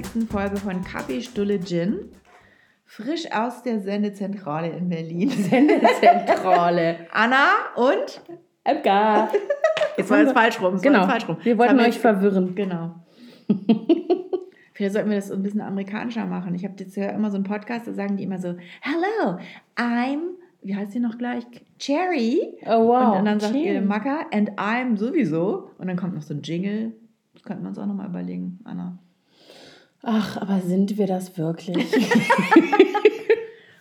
[0.00, 0.30] 31.
[0.30, 2.08] Folge von Kaffee Stulle Gin.
[2.86, 5.28] Frisch aus der Sendezentrale in Berlin.
[5.50, 7.06] Sendezentrale.
[7.12, 8.22] Anna und
[8.64, 9.30] Edgar.
[9.98, 10.80] Jetzt war es falsch rum.
[10.80, 11.06] Genau.
[11.06, 11.36] falsch rum.
[11.42, 12.54] Wir wollten euch verwirren.
[12.54, 12.94] Genau.
[14.72, 16.54] Vielleicht sollten wir das ein bisschen amerikanischer machen.
[16.54, 19.38] Ich habe jetzt ja immer so einen Podcast, da sagen die immer so, Hello,
[19.76, 20.20] I'm,
[20.62, 21.44] wie heißt sie noch gleich?
[21.78, 22.54] Cherry.
[22.64, 23.18] Oh wow.
[23.18, 23.74] Und dann sagt Chill.
[23.74, 25.68] ihr Macker, and I'm sowieso.
[25.76, 26.94] Und dann kommt noch so ein Jingle.
[27.34, 28.98] Das könnten wir uns auch nochmal überlegen, Anna.
[30.02, 31.76] Ach, aber sind wir das wirklich?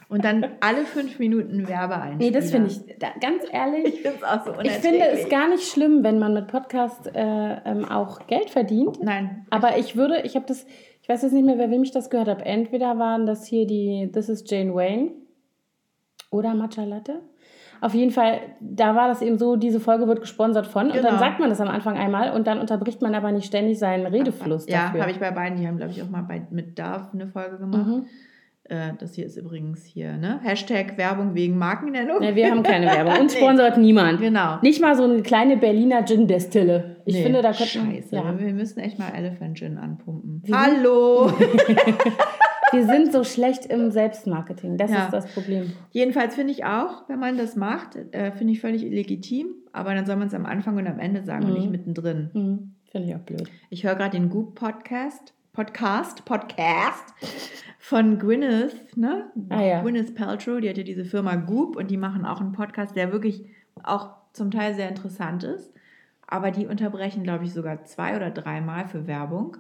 [0.10, 2.18] Und dann alle fünf Minuten Werbeeinspieler.
[2.18, 5.30] nee, das finde ich, da, ganz ehrlich, Ich finde es auch so ich finde es
[5.30, 9.02] gar nicht schlimm, wenn man mit Podcast äh, ähm, auch Geld verdient.
[9.04, 10.66] Nein, Aber ich würde, ich habe das,
[11.04, 12.44] ich weiß jetzt nicht mehr, wer wem ich das gehört habe.
[12.44, 15.12] Entweder waren das hier die This is Jane Wayne
[16.32, 17.20] oder Matcha Latte.
[17.82, 20.88] Auf jeden Fall, da war das eben so, diese Folge wird gesponsert von.
[20.88, 21.10] Und Genau.
[21.10, 24.06] dann sagt man das am Anfang einmal und dann unterbricht man aber nicht ständig seinen
[24.06, 25.58] Redefluss ja, habe ich bei beiden.
[25.58, 27.88] Die haben, glaube ich, auch mal bei, mit Darf eine Folge gemacht.
[27.88, 28.06] Mhm.
[28.66, 30.40] Äh, das hier ist übrigens hier, ne?
[30.44, 32.20] Hashtag Werbung wegen Markennennung.
[32.20, 33.18] Nee, wir haben keine Werbung.
[33.22, 33.40] Uns Nee.
[33.40, 34.20] sponsort niemand.
[34.20, 34.58] Genau.
[34.62, 36.98] Nicht mal so eine kleine Berliner Gin-Destille.
[37.06, 40.42] Ich Nee, finde, da könnten Scheiße, ja, wir müssen echt mal Elephant Gin anpumpen.
[40.46, 41.32] Wir Hallo!
[42.72, 44.78] Wir sind so schlecht im Selbstmarketing.
[44.78, 45.06] Das Ja.
[45.06, 45.74] ist das Problem.
[45.92, 50.06] Jedenfalls finde ich auch, wenn man das macht, äh, finde ich völlig legitim, aber dann
[50.06, 51.58] soll man es am Anfang und am Ende sagen und Mhm.
[51.60, 52.30] nicht mittendrin.
[52.34, 53.50] Hm, finde ich auch blöd.
[53.70, 57.14] Ich höre gerade den Goop Podcast, Podcast, Podcast
[57.80, 59.26] von Gwyneth, ne?
[59.50, 59.82] Ah, ja.
[59.82, 63.12] Gwyneth Paltrow, die hat ja diese Firma Goop und die machen auch einen Podcast, der
[63.12, 63.46] wirklich
[63.84, 65.74] auch zum Teil sehr interessant ist,
[66.28, 69.58] aber die unterbrechen, glaube ich, sogar zwei oder dreimal für Werbung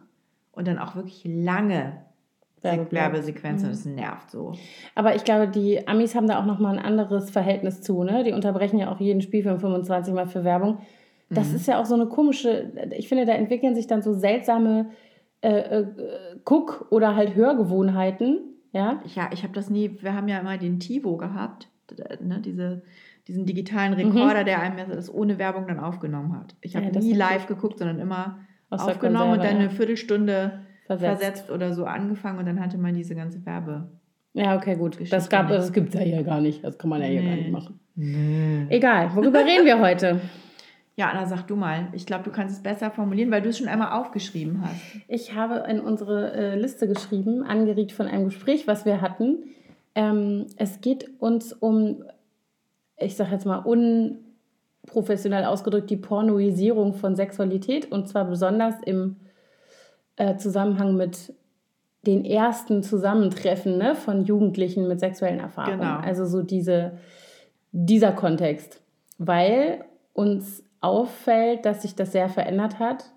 [0.51, 1.93] und dann auch wirklich lange
[2.61, 2.95] Werbeblöcke.
[2.95, 3.71] Werbesequenzen, Mhm.
[3.71, 4.53] das nervt so.
[4.95, 8.03] Aber ich glaube, die Amis haben da auch nochmal ein anderes Verhältnis zu.
[8.03, 8.23] Ne?
[8.23, 10.79] Die unterbrechen ja auch jeden Spielfilm 25 Mal für Werbung.
[11.29, 11.55] Das Mhm.
[11.55, 14.87] ist ja auch so eine komische, ich finde, da entwickeln sich dann so seltsame
[15.41, 15.85] äh, äh,
[16.43, 18.39] Guck- oder halt Hörgewohnheiten.
[18.73, 21.69] Ja, Ja, ich habe das nie, wir haben ja immer den TiVo gehabt,
[22.21, 22.81] ne, diese,
[23.27, 26.55] diesen digitalen Rekorder, der einem das ohne Werbung dann aufgenommen hat.
[26.61, 26.91] Ich habe Mhm.
[26.91, 28.39] Ja, das nie live geguckt, sondern immer
[28.69, 29.61] aufgenommen und Konserve, dann ja.
[29.61, 30.59] eine Viertelstunde
[30.97, 31.21] versetzt.
[31.23, 31.51] versetzt.
[31.51, 33.87] oder so angefangen und dann hatte man diese ganze Werbe.
[34.33, 34.93] Ja, okay, gut.
[34.93, 36.63] Geschichte Das, gab, das gibt es ja hier gar nicht.
[36.63, 37.41] Das kann man ja hier gar Nee.
[37.41, 37.79] nicht machen.
[37.95, 38.65] Nee.
[38.69, 40.19] Egal, worüber reden wir heute?
[40.95, 41.87] Ja, Anna, sag du mal.
[41.93, 44.75] Ich glaube, du kannst es besser formulieren, weil du es schon einmal aufgeschrieben hast.
[45.07, 49.45] Ich habe in unsere äh, Liste geschrieben, angeregt von einem Gespräch, was wir hatten.
[49.95, 52.03] Ähm, es geht uns um,
[52.97, 53.63] ich sage jetzt mal
[54.85, 59.15] unprofessionell ausgedrückt, die Pornoisierung von Sexualität und zwar besonders im
[60.19, 61.33] äh, Zusammenhang mit
[62.05, 65.79] den ersten Zusammentreffen ne, von Jugendlichen mit sexuellen Erfahrungen.
[65.79, 65.97] Genau.
[65.97, 66.97] Also so diese,
[67.71, 68.81] dieser Kontext.
[69.17, 73.11] Weil uns auffällt, dass sich das sehr verändert hat.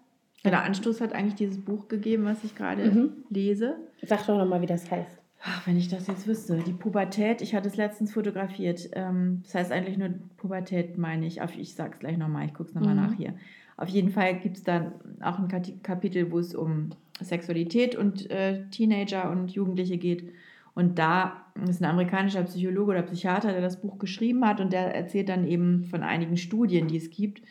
[0.44, 3.12] Der Anstoß hat eigentlich dieses Buch gegeben, was ich gerade Mhm.
[3.30, 3.76] lese.
[4.04, 5.18] Sag doch nochmal, wie das heißt.
[5.44, 6.56] Ach, wenn ich das jetzt wüsste.
[6.66, 8.90] Die Pubertät, ich hatte es letztens fotografiert.
[8.94, 11.40] Ähm, das heißt eigentlich nur Pubertät, meine ich.
[11.58, 13.00] Ich sag's gleich nochmal, ich gucke es nochmal Mhm.
[13.02, 13.34] nach hier.
[13.82, 15.48] Auf jeden Fall gibt es dann auch ein
[15.82, 20.32] Kapitel, wo es um Sexualität und äh, Teenager und Jugendliche geht.
[20.72, 24.94] Und da ist ein amerikanischer Psychologe oder Psychiater, der das Buch geschrieben hat und der
[24.94, 27.42] erzählt dann eben von einigen Studien, die es gibt,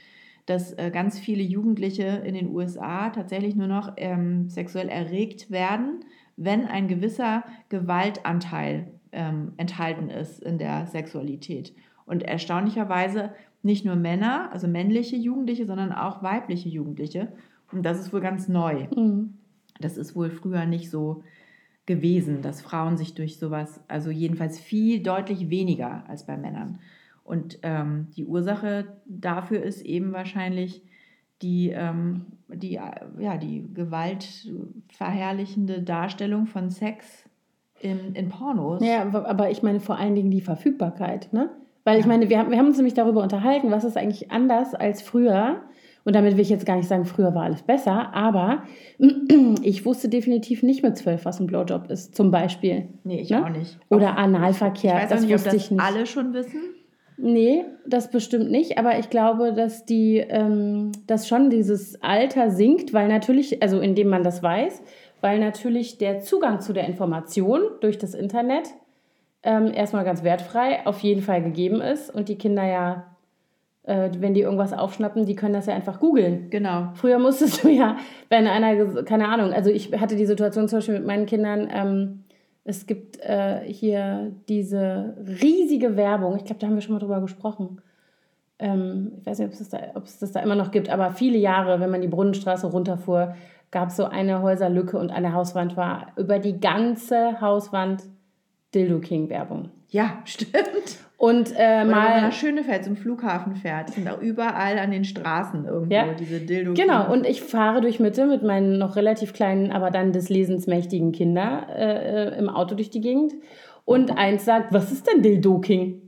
[0.46, 6.06] dass äh, ganz viele Jugendliche in den USA tatsächlich nur noch ähm, sexuell erregt werden,
[6.38, 11.74] wenn ein gewisser Gewaltanteil ähm, enthalten ist in der Sexualität.
[12.06, 13.32] Und erstaunlicherweise
[13.64, 17.32] nicht nur Männer, also männliche Jugendliche, sondern auch weibliche Jugendliche.
[17.72, 18.88] Und das ist wohl ganz neu.
[18.96, 19.36] Mhm.
[19.80, 21.24] Das ist wohl früher nicht so
[21.86, 26.80] gewesen, dass Frauen sich durch sowas, also jedenfalls viel deutlich weniger als bei Männern.
[27.24, 30.84] Und ähm, die Ursache dafür ist eben wahrscheinlich
[31.42, 32.82] die, ähm, die, äh,
[33.20, 37.24] ja, die gewaltverherrlichende Darstellung von Sex
[37.80, 38.84] in, in Pornos.
[38.86, 41.50] Ja, aber- aber ich meine vor allen Dingen die Verfügbarkeit, ne?
[41.84, 44.76] Weil ich meine, wir haben, wir haben uns nämlich darüber unterhalten, was ist eigentlich anders
[44.76, 45.62] als früher.
[46.04, 48.64] Und damit will ich jetzt gar nicht sagen, früher war alles besser, aber
[49.62, 52.88] ich wusste definitiv nicht mit zwölf, was ein Blowjob ist, zum Beispiel.
[53.04, 53.44] Nee, ich Ne?
[53.46, 53.78] auch nicht.
[53.90, 55.82] Oder ich Analverkehr, weiß auch das nicht, ob wusste das ich nicht.
[55.84, 56.62] alle schon wissen.
[57.18, 62.94] Nee, das bestimmt nicht, aber ich glaube, dass die, ähm, dass schon dieses Alter sinkt,
[62.94, 64.82] weil natürlich, also indem man das weiß,
[65.22, 68.70] weil natürlich der Zugang zu der Information durch das Internet
[69.44, 73.06] ähm, erstmal ganz wertfrei auf jeden Fall gegeben ist und die Kinder ja,
[73.84, 76.50] äh, wenn die irgendwas aufschnappen, die können das ja einfach googeln.
[76.50, 76.90] Genau.
[76.94, 77.98] Früher musstest du ja,
[78.30, 82.24] wenn einer, keine Ahnung, also ich hatte die Situation zum Beispiel mit meinen Kindern, ähm,
[82.64, 87.22] es gibt äh, hier diese riesige Werbung, ich glaube, da haben wir schon mal drüber
[87.22, 87.82] gesprochen.
[88.60, 90.90] Ähm, ich weiß nicht, ob es, das da, ob es das da immer noch gibt,
[90.90, 93.34] aber viele Jahre, wenn man die Brunnenstraße runterfuhr,
[93.72, 98.04] gab es so eine Häuserlücke und der Hauswand war über die ganze Hauswand
[98.74, 99.70] Dildo King Werbung.
[99.90, 101.00] Ja, stimmt.
[101.18, 101.86] Und äh, mal.
[101.86, 106.14] wenn man nach Schönefeld zum Flughafen fährt, sind auch überall an den Straßen irgendwo Ja.
[106.14, 110.14] diese dildo Genau, und ich fahre durch Mitte mit meinen noch relativ kleinen, aber dann
[110.14, 113.34] des Lesens mächtigen Kindern äh, äh, im Auto durch die Gegend.
[113.86, 116.02] Und eins sagt, was ist denn Dildoking?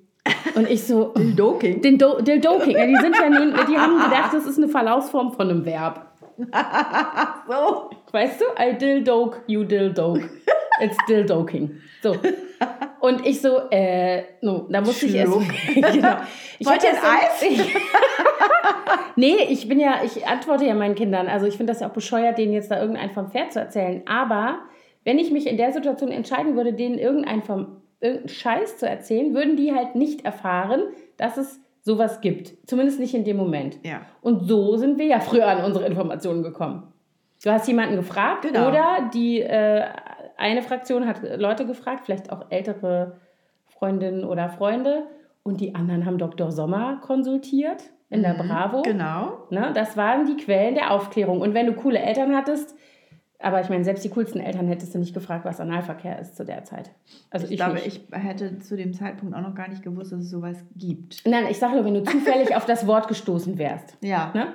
[0.55, 1.81] Und ich so, Dildoking?
[1.83, 2.75] Dildo, Dildoking.
[2.75, 6.07] Ja, die sind ja nun, die haben gedacht, das ist eine Verlaufsform von einem Verb.
[7.47, 7.89] So.
[8.11, 8.45] Weißt du?
[8.59, 10.29] I dildoke, you dildoke.
[10.81, 11.71] It's dildoking.
[12.01, 12.15] So.
[12.99, 15.33] Und ich so, äh, no, da musste ich erst.
[15.75, 16.15] Genau.
[16.59, 17.63] Ich Wollt ihr ein so-
[19.15, 21.27] nee, ich bin ja, ich antworte ja meinen Kindern.
[21.27, 24.03] Also ich finde das ja auch bescheuert, denen jetzt da irgendein vom Pferd zu erzählen.
[24.07, 24.59] Aber
[25.03, 29.33] wenn ich mich in der Situation entscheiden würde, denen irgendein vom irgendeinen Scheiß zu erzählen,
[29.33, 30.83] würden die halt nicht erfahren,
[31.17, 32.53] dass es sowas gibt.
[32.67, 33.77] Zumindest nicht in dem Moment.
[33.83, 34.01] Ja.
[34.21, 36.83] Und so sind wir ja früher an unsere Informationen gekommen.
[37.43, 38.69] Du hast jemanden gefragt Genau.
[38.69, 39.83] oder die äh,
[40.37, 43.17] eine Fraktion hat Leute gefragt, vielleicht auch ältere
[43.65, 45.03] Freundinnen oder Freunde
[45.43, 46.51] und die anderen haben Dr.
[46.51, 48.81] Sommer konsultiert in der Bravo.
[48.83, 49.39] Genau.
[49.49, 51.41] Ne, das waren die Quellen der Aufklärung.
[51.41, 52.75] Und wenn du coole Eltern hattest,
[53.39, 56.45] aber ich meine, selbst die coolsten Eltern hättest du nicht gefragt, was Analverkehr ist zu
[56.45, 56.91] der Zeit.
[57.29, 57.87] Also ich, Ich glaube, nicht.
[57.87, 61.23] ich hätte zu dem Zeitpunkt auch noch gar nicht gewusst, dass es sowas gibt.
[61.25, 63.97] Nein, ich sage nur, wenn du zufällig auf das Wort gestoßen wärst.
[64.01, 64.31] Ja.
[64.33, 64.53] Ne?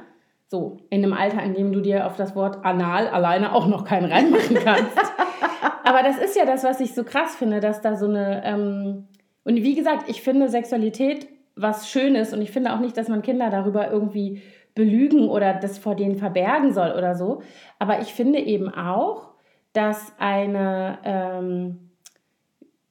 [0.51, 3.85] So, in einem Alter, in dem du dir auf das Wort anal alleine auch noch
[3.85, 4.97] keinen reinmachen kannst.
[5.85, 8.43] Aber das ist ja das, was ich so krass finde, dass da so eine.
[8.45, 9.09] Ähm,
[9.45, 13.23] und wie gesagt, ich finde Sexualität was Schönes und ich finde auch nicht, dass man
[13.23, 14.43] Kinder darüber irgendwie
[14.75, 17.43] belügen oder das vor denen verbergen soll oder so.
[17.79, 19.31] Aber ich finde eben auch,
[19.73, 20.99] dass eine.
[21.05, 21.91] Ähm,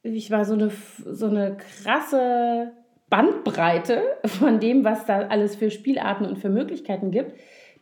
[0.03, 2.71] ich war so eine, so eine krasse
[3.09, 7.33] Bandbreite von dem, was da alles für Spielarten und für Möglichkeiten gibt,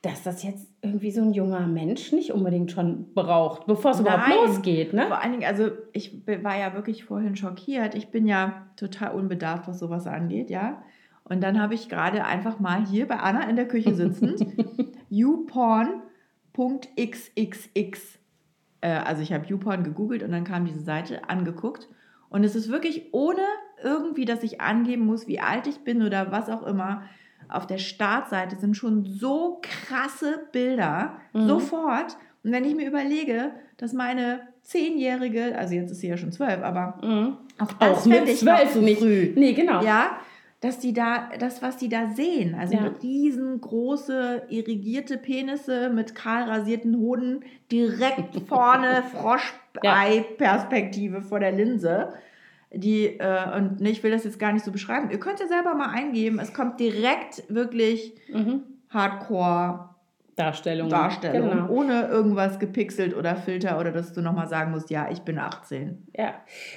[0.01, 4.29] dass das jetzt irgendwie so ein junger Mensch nicht unbedingt schon braucht, bevor es überhaupt
[4.29, 4.93] losgeht.
[4.93, 5.07] Ne?
[5.07, 7.95] Vor allen Dingen, also ich war ja wirklich vorhin schockiert.
[7.95, 10.83] Ich bin ja total unbedarft, was sowas angeht, ja.
[11.23, 14.45] Und dann habe ich gerade einfach mal hier bei Anna in der Küche sitzend
[15.09, 16.09] youporn.xxx,
[18.81, 21.89] äh, also ich habe youporn gegoogelt und dann kam diese Seite angeguckt.
[22.29, 23.41] Und es ist wirklich ohne
[23.83, 27.03] irgendwie, dass ich angeben muss, wie alt ich bin oder was auch immer.
[27.49, 31.47] Auf der Startseite sind schon so krasse Bilder, Mhm.
[31.47, 32.17] sofort.
[32.43, 36.61] Und wenn ich mir überlege, dass meine Zehnjährige, also jetzt ist sie ja schon zwölf,
[36.63, 37.37] aber Mhm.
[37.59, 38.99] auch das Auch mit zwölf nicht.
[38.99, 39.31] früh.
[39.35, 39.83] Nee, genau.
[39.83, 40.17] Ja,
[40.65, 42.91] dass die da, das, was die da sehen, also Ja.
[43.03, 52.09] riesengroße, irrigierte Penisse mit kahl rasierten Hoden, direkt vorne Froschei-Perspektive vor der Linse.
[52.73, 55.09] Die, äh, und ne, ich will das jetzt gar nicht so beschreiben.
[55.11, 56.39] Ihr könnt ja selber mal eingeben.
[56.39, 58.63] Es kommt direkt wirklich Mhm.
[58.89, 59.89] Hardcore
[60.35, 60.89] Darstellung.
[60.89, 61.69] Darstellung, Genau.
[61.69, 66.07] ohne irgendwas gepixelt oder Filter oder dass du nochmal sagen musst, ja, ich bin 18.
[66.17, 66.33] Ja,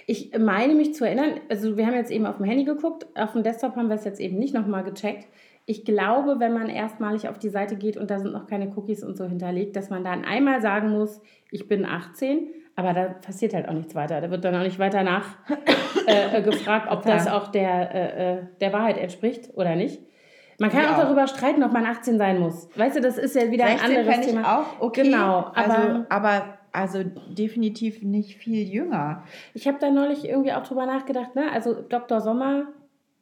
[0.06, 3.32] ich meine mich zu erinnern, also wir haben jetzt eben auf dem Handy geguckt, auf
[3.32, 5.26] dem Desktop haben wir es jetzt eben nicht nochmal gecheckt.
[5.66, 9.02] Ich glaube, wenn man erstmalig auf die Seite geht und da sind noch keine Cookies
[9.04, 11.20] und so hinterlegt, dass man dann einmal sagen muss,
[11.50, 14.20] ich bin 18, aber da passiert halt auch nichts weiter.
[14.20, 15.26] Da wird dann auch nicht weiter nach
[16.06, 20.00] äh, äh, gefragt, ob das auch der, äh, äh, der Wahrheit entspricht oder nicht.
[20.60, 20.92] Man kann Ja.
[20.96, 22.68] auch darüber streiten, ob man 18 sein muss.
[22.76, 24.58] Weißt du, das ist ja wieder ein 16 anderes fände ich Thema.
[24.58, 25.02] auch okay.
[25.04, 27.00] Genau, also, aber- aber also
[27.30, 29.22] definitiv nicht viel jünger.
[29.54, 31.50] Ich habe da neulich irgendwie auch drüber nachgedacht, ne?
[31.52, 32.20] Also Dr.
[32.20, 32.64] Sommer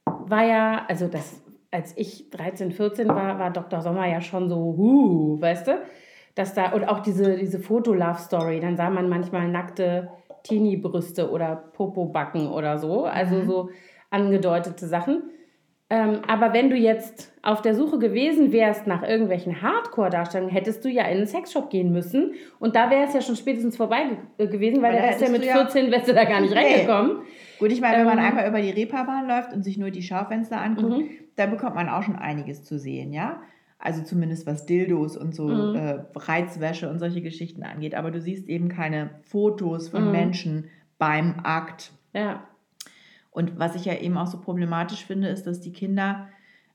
[0.05, 3.81] war ja, also das, als ich 13, 14 war, war Dr.
[3.83, 5.79] Sommer ja schon so, huh, weißt du?
[6.35, 10.09] Dass da, und auch diese, diese Foto-Love-Story, dann sah man manchmal nackte
[10.43, 13.45] Teenie-Brüste oder Popo-Backen oder so, also Mhm.
[13.47, 13.71] so
[14.11, 15.23] angedeutete Sachen.
[15.89, 20.89] Ähm, aber wenn du jetzt auf der Suche gewesen wärst nach irgendwelchen Hardcore-Darstellungen, hättest du
[20.89, 22.33] ja in einen Sexshop gehen müssen.
[22.59, 25.43] Und da wäre es ja schon spätestens vorbei ge gewesen, weil da du ja mit
[25.43, 26.59] du ja- 14 wärst du da gar nicht Nee.
[26.61, 27.19] reingekommen.
[27.61, 30.03] Gut, ich meine, wenn man Ähm, einmal über die Reeperbahn läuft und sich nur die
[30.03, 31.09] Schaufenster anguckt, Mhm.
[31.37, 33.41] da bekommt man auch schon einiges zu sehen, ja?
[33.79, 35.75] Also zumindest was Dildos und so Mhm.
[35.77, 37.95] äh, Reizwäsche und solche Geschichten angeht.
[37.95, 40.11] Aber du siehst eben keine Fotos von Mhm.
[40.11, 40.65] Menschen
[40.99, 41.93] beim Akt.
[42.13, 42.43] Ja.
[43.37, 46.29] Und was ich ja eben auch so problematisch finde, ist, dass die Kinder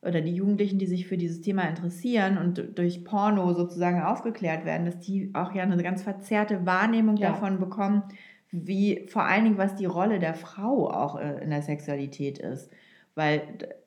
[0.04, 4.86] oder die Jugendlichen, die sich für dieses Thema interessieren und durch Porno sozusagen aufgeklärt werden,
[4.86, 7.32] dass die auch ja eine ganz verzerrte Wahrnehmung Ja.
[7.32, 8.04] davon bekommen,
[8.52, 12.70] wie vor allen Dingen, was die Rolle der Frau auch äh, in der Sexualität ist.
[13.16, 13.42] Weil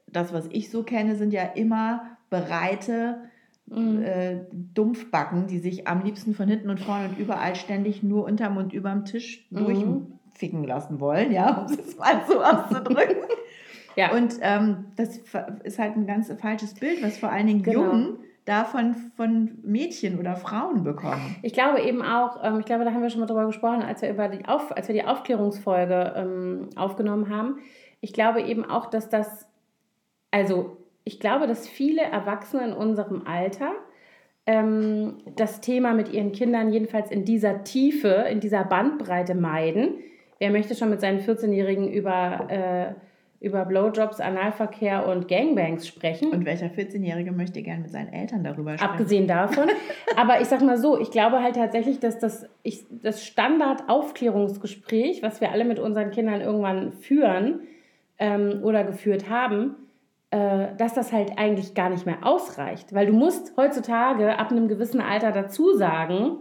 [0.08, 3.18] das, was ich so kenne, sind ja immer breite
[3.66, 4.02] Mhm.
[4.02, 4.40] äh,
[4.74, 8.72] Dumpfbacken, die sich am liebsten von hinten und vorne und überall ständig nur unterm und
[8.74, 10.13] überm Tisch Mhm.
[10.34, 13.16] Durchficken lassen wollen, ja, um es mal so auszudrücken.
[13.96, 14.12] Ja.
[14.12, 15.20] Und ähm, das
[15.62, 17.84] ist halt ein ganz falsches Bild, was vor allen Dingen Genau.
[17.84, 21.36] Jungen davon von Mädchen oder Frauen bekommen.
[21.42, 24.02] Ich glaube eben auch, ähm, ich glaube, da haben wir schon mal drüber gesprochen, als
[24.02, 27.58] wir, über die, Auf, als wir die Aufklärungsfolge ähm, aufgenommen haben.
[28.00, 29.46] Ich glaube eben auch, dass das,
[30.30, 33.70] also ich glaube, dass viele Erwachsene in unserem Alter
[34.44, 40.00] ähm, das Thema mit ihren Kindern jedenfalls in dieser Tiefe, in dieser Bandbreite meiden.
[40.38, 42.94] Wer möchte schon mit seinen 14-Jährigen über, äh,
[43.44, 46.30] über Blowjobs, Analverkehr und Gangbangs sprechen?
[46.32, 48.90] Und welcher 14-Jährige möchte gern mit seinen Eltern darüber sprechen?
[48.90, 49.68] Abgesehen davon.
[50.16, 55.40] Aber ich sag mal so, ich glaube halt tatsächlich, dass das, ich, das Standard-Aufklärungsgespräch, was
[55.40, 57.60] wir alle mit unseren Kindern irgendwann führen
[58.18, 59.76] ähm, oder geführt haben,
[60.30, 62.92] äh, dass das halt eigentlich gar nicht mehr ausreicht.
[62.92, 66.38] Weil du musst heutzutage ab einem gewissen Alter dazu sagen,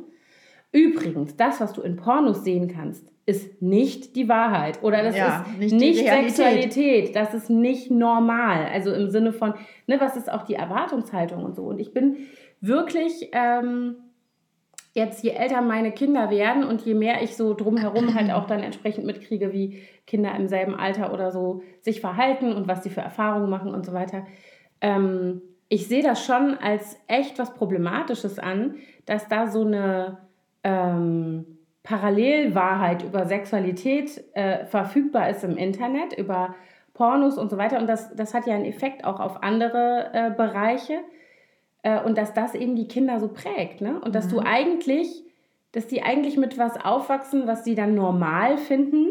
[0.74, 5.46] übrigens, das, was du in Pornos sehen kannst, ist nicht die Wahrheit oder das ja,
[5.58, 8.68] ist nicht, nicht Sexualität, das ist nicht normal.
[8.74, 9.54] Also im Sinne von,
[9.88, 11.64] ne, was ist auch die Erwartungshaltung und so.
[11.64, 12.18] Und ich bin
[12.60, 13.96] wirklich ähm,
[14.94, 18.60] jetzt, je älter meine Kinder werden und je mehr ich so drumherum halt auch dann
[18.60, 23.02] entsprechend mitkriege, wie Kinder im selben Alter oder so sich verhalten und was sie für
[23.02, 24.26] Erfahrungen machen und so weiter,
[24.82, 28.76] ähm, ich sehe das schon als echt was Problematisches an,
[29.06, 30.20] dass da so eine
[30.64, 31.46] ähm,
[31.84, 36.56] Parallelwahrheit über Sexualität äh, verfügbar ist im Internet, über
[36.94, 37.80] Pornos und so weiter.
[37.80, 41.00] Und das, das hat ja einen Effekt auch auf andere äh, Bereiche.
[41.84, 43.82] Äh, und dass das eben die Kinder so prägt.
[43.82, 44.00] Ne?
[44.00, 44.32] Und dass mhm.
[44.32, 45.24] du eigentlich,
[45.74, 49.08] dass die eigentlich mit was aufwachsen, was sie dann normal finden,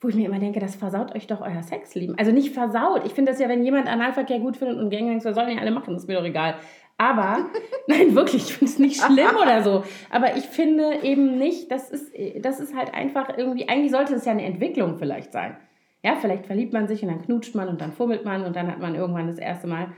[0.00, 2.18] wo ich mir immer denke, das versaut euch doch euer Sexleben.
[2.18, 3.06] Also nicht versaut.
[3.06, 5.70] Ich finde das ja, wenn jemand Analverkehr gut findet und Gangbangs, wir sollen ja alle
[5.70, 6.56] machen, das ist mir doch egal.
[6.98, 7.46] Aber,
[7.86, 9.84] nein, wirklich, ich finde es nicht schlimm oder so.
[10.10, 14.24] Aber ich finde eben nicht, das ist, das ist halt einfach irgendwie, eigentlich sollte es
[14.24, 15.56] ja eine Entwicklung vielleicht sein.
[16.02, 18.68] Ja, vielleicht verliebt man sich und dann knutscht man und dann fummelt man und dann
[18.68, 19.88] hat man irgendwann das erste Mal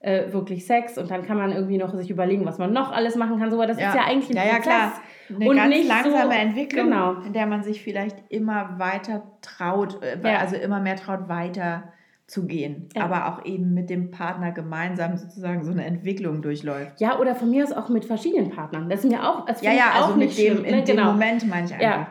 [0.00, 3.16] äh, wirklich Sex und dann kann man irgendwie noch sich überlegen, was man noch alles
[3.16, 3.50] machen kann.
[3.50, 3.88] So, aber das ja.
[3.88, 4.52] ist ja eigentlich ein ja.
[4.52, 4.92] Ja, klar.
[5.30, 7.12] Eine und ganz langsame so, Entwicklung, genau.
[7.22, 11.84] in der man sich vielleicht immer weiter traut, äh, also immer mehr traut, weiter
[12.26, 13.04] zu gehen, ja.
[13.04, 17.00] aber auch eben mit dem Partner gemeinsam sozusagen so eine Entwicklung durchläuft.
[17.00, 18.88] Ja, oder von mir aus auch mit verschiedenen Partnern.
[18.88, 20.84] Das sind ja auch, das ja, ja, also auch mit dem, schlimm, in ne?
[20.84, 21.12] dem genau.
[21.12, 21.86] Moment meine ich einfach.
[21.86, 22.08] Ja.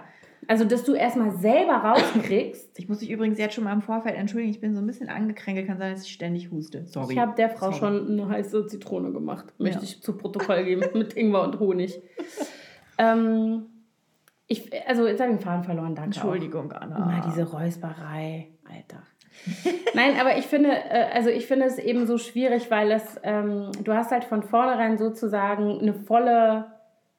[0.48, 2.77] Also, dass du erstmal selber rauskriegst.
[2.77, 5.10] Ich muss mich übrigens jetzt schon mal im Vorfeld entschuldigen, ich bin so ein bisschen
[5.10, 6.86] angekränkelt, kann sein, dass ich ständig huste.
[6.86, 7.13] Sorry.
[7.13, 7.77] Ich habe der Frau Sorry.
[7.77, 9.84] schon eine heiße Zitrone gemacht, möchte ja.
[9.84, 12.01] ich zu Protokoll geben, mit Ingwer und Honig.
[12.98, 13.67] ähm,
[14.48, 16.15] ich, also, jetzt habe ich den Faden verloren, danke.
[16.15, 16.82] Entschuldigung, auch.
[16.82, 16.98] Anna.
[16.98, 19.03] Immer diese Räusperei, Alter.
[19.94, 23.72] Nein, aber ich finde, äh, also ich finde es eben so schwierig, weil es, ähm,
[23.84, 26.66] du hast halt von vornherein sozusagen eine volle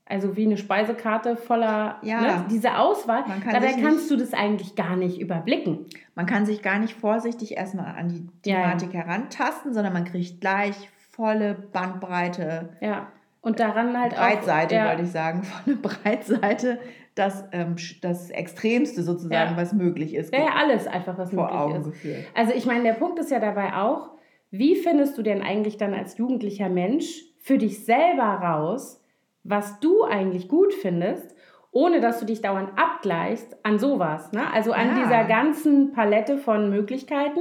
[0.07, 2.21] also wie eine Speisekarte voller ja.
[2.21, 3.25] ne, diese Auswahl.
[3.25, 5.87] Kann dabei kannst du das eigentlich gar nicht überblicken.
[6.15, 9.07] Man kann sich gar nicht vorsichtig erstmal an die Thematik ja, ja.
[9.07, 10.77] herantasten, sondern man kriegt gleich
[11.11, 12.71] volle Bandbreite.
[12.81, 13.09] Ja.
[13.45, 16.79] Und daran halt Breitseite, auch, wollte ich sagen, volle Breitseite,
[17.15, 20.33] das, ähm, das Extremste sozusagen, was möglich ist.
[20.35, 21.85] Ja, ja, alles einfach, was vor möglich Augen ist.
[21.85, 22.25] Geführt.
[22.35, 24.11] Also ich meine, der Punkt ist ja dabei auch,
[24.51, 29.05] wie findest du denn eigentlich dann als jugendlicher Mensch für dich selber raus,
[29.43, 31.35] was du eigentlich gut findest,
[31.71, 34.33] ohne dass du dich dauernd abgleichst an sowas.
[34.33, 34.43] Ne?
[34.53, 35.03] Also an ja.
[35.03, 37.41] dieser ganzen Palette von Möglichkeiten.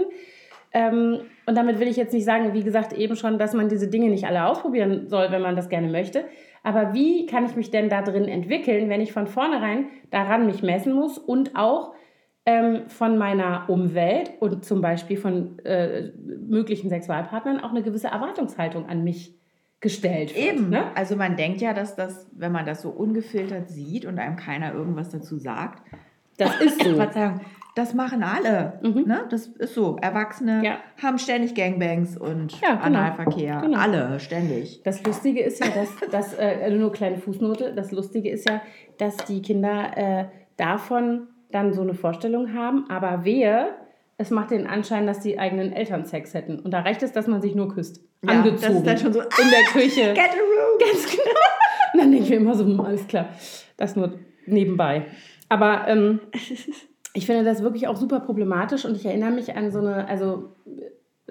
[0.74, 3.88] Ähm, und damit will ich jetzt nicht sagen, wie gesagt, eben schon, dass man diese
[3.88, 6.26] Dinge nicht alle ausprobieren soll, wenn man das gerne möchte.
[6.64, 10.64] Aber wie kann ich mich denn da drin entwickeln, wenn ich von vornherein daran mich
[10.64, 11.94] messen muss und auch
[12.46, 16.12] ähm, von meiner Umwelt und zum Beispiel von äh,
[16.48, 19.38] möglichen Sexualpartnern auch eine gewisse Erwartungshaltung an mich
[19.80, 20.54] gestellt wird.
[20.54, 20.70] Eben.
[20.70, 20.86] Ne?
[20.96, 24.74] Also man denkt ja, dass das, wenn man das so ungefiltert sieht und einem keiner
[24.74, 25.84] irgendwas dazu sagt,
[26.38, 26.96] das ist so.
[26.96, 27.42] Verzeihung,
[27.76, 28.80] das machen alle.
[28.84, 29.04] Mhm.
[29.08, 29.26] Ne?
[29.30, 29.98] Das ist so.
[30.02, 30.78] Erwachsene ja.
[31.02, 32.84] haben ständig Gangbangs und ja, genau.
[32.84, 33.62] Analverkehr.
[33.62, 33.80] Genau.
[33.80, 34.82] Alle, ständig.
[34.84, 38.62] Das Lustige ist ja, dass, dass äh, nur kleine Fußnote, das Lustige ist ja,
[38.98, 40.26] dass die Kinder äh,
[40.58, 43.76] davon dann so eine Vorstellung haben, aber wehe,
[44.18, 46.60] es macht den Anschein, dass die eigenen Eltern Sex hätten.
[46.60, 48.04] Und da reicht es, dass man sich nur küsst.
[48.24, 48.62] Ja, angezogen.
[48.62, 50.14] Das ist dann schon so in der ah, Küche.
[50.14, 50.80] Get a room.
[50.80, 51.94] Ganz genau.
[51.94, 53.30] Und dann denke ich mir immer so, hm, alles klar.
[53.78, 55.08] Das nur nebenbei.
[55.50, 56.20] Aber ähm,
[57.14, 60.56] ich finde das wirklich auch super problematisch und ich erinnere mich an so eine, also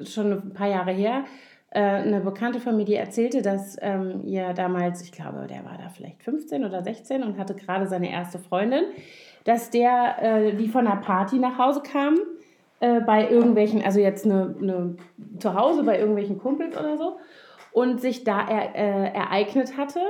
[0.02, 1.24] schon ein paar Jahre her,
[1.70, 5.78] äh, eine Bekannte von mir, die erzählte, dass ähm, ihr damals, ich glaube, der war
[5.78, 8.84] da vielleicht 15 oder 16 und hatte gerade seine erste Freundin,
[9.44, 12.18] dass der, äh, die von einer Party nach Hause kam
[12.80, 14.96] äh, bei irgendwelchen, also jetzt eine, eine,
[15.38, 17.16] zu Hause bei irgendwelchen Kumpels oder so
[17.72, 20.00] und sich da er, äh, ereignet hatte.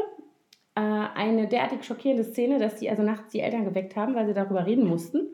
[0.74, 4.34] Äh, eine derartig schockierende Szene, dass die also nachts die Eltern geweckt haben, weil sie
[4.34, 5.28] darüber reden mussten,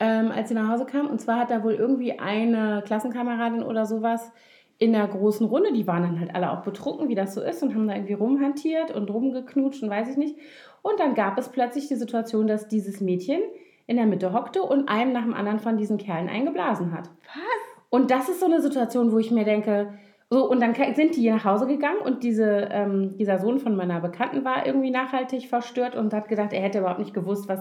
[0.00, 1.08] ähm, als sie nach Hause kamen.
[1.08, 4.32] Und zwar hat da wohl irgendwie eine Klassenkameradin oder sowas
[4.78, 7.62] in der großen Runde, die waren dann halt alle auch betrunken, wie das so ist,
[7.62, 10.36] und haben da irgendwie rumhantiert und rumgeknutscht und weiß ich nicht.
[10.82, 13.40] Und dann gab es plötzlich die Situation, dass dieses Mädchen
[13.86, 17.08] in der Mitte hockte und einem nach dem anderen von diesen Kerlen eingeblasen hat.
[17.24, 17.76] Was?
[17.88, 19.94] Und das ist so eine Situation, wo ich mir denke,
[20.28, 24.00] so, und dann sind die nach Hause gegangen und diese, ähm, dieser Sohn von meiner
[24.00, 27.60] Bekannten war irgendwie nachhaltig verstört und hat gedacht, er hätte überhaupt nicht gewusst, was,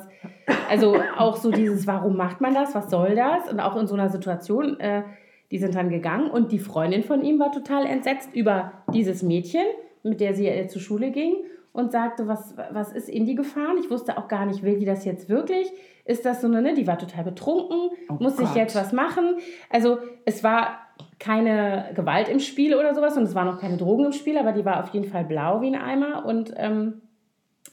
[0.68, 3.52] also auch so dieses, warum macht man das, was soll das?
[3.52, 5.04] Und auch in so einer Situation, äh,
[5.52, 9.66] die sind dann gegangen und die Freundin von ihm war total entsetzt über dieses Mädchen,
[10.02, 11.36] mit der sie äh, zur Schule ging
[11.72, 13.78] und sagte, was, was ist in die gefahren?
[13.80, 15.72] Ich wusste auch gar nicht, will die das jetzt wirklich?
[16.04, 16.74] Ist das so eine, ne?
[16.74, 18.48] Die war total betrunken, oh muss Gott.
[18.48, 19.36] sich jetzt was machen?
[19.70, 20.85] Also es war
[21.20, 24.52] keine Gewalt im Spiel oder sowas und es waren auch keine Drogen im Spiel, aber
[24.52, 27.02] die war auf jeden Fall blau wie ein Eimer und ähm,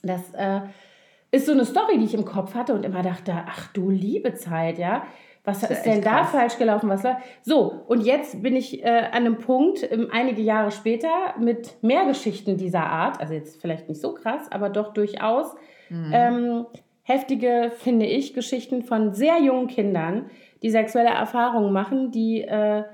[0.03, 0.61] das äh,
[1.31, 4.35] ist so eine Story, die ich im Kopf hatte und immer dachte, ach du liebe
[4.35, 5.05] Zeit, ja.
[5.45, 6.89] Was ist, ist denn da falsch gelaufen?
[6.89, 7.03] Was
[7.43, 12.07] so, und jetzt bin ich äh, an einem Punkt, ähm, einige Jahre später, mit mehr
[12.07, 15.53] Geschichten dieser Art, also jetzt vielleicht nicht so krass, aber doch durchaus
[15.89, 16.11] mhm.
[16.13, 16.67] ähm,
[17.03, 20.31] heftige, finde ich, Geschichten von sehr jungen Kindern,
[20.63, 22.85] die sexuelle Erfahrungen machen, die äh,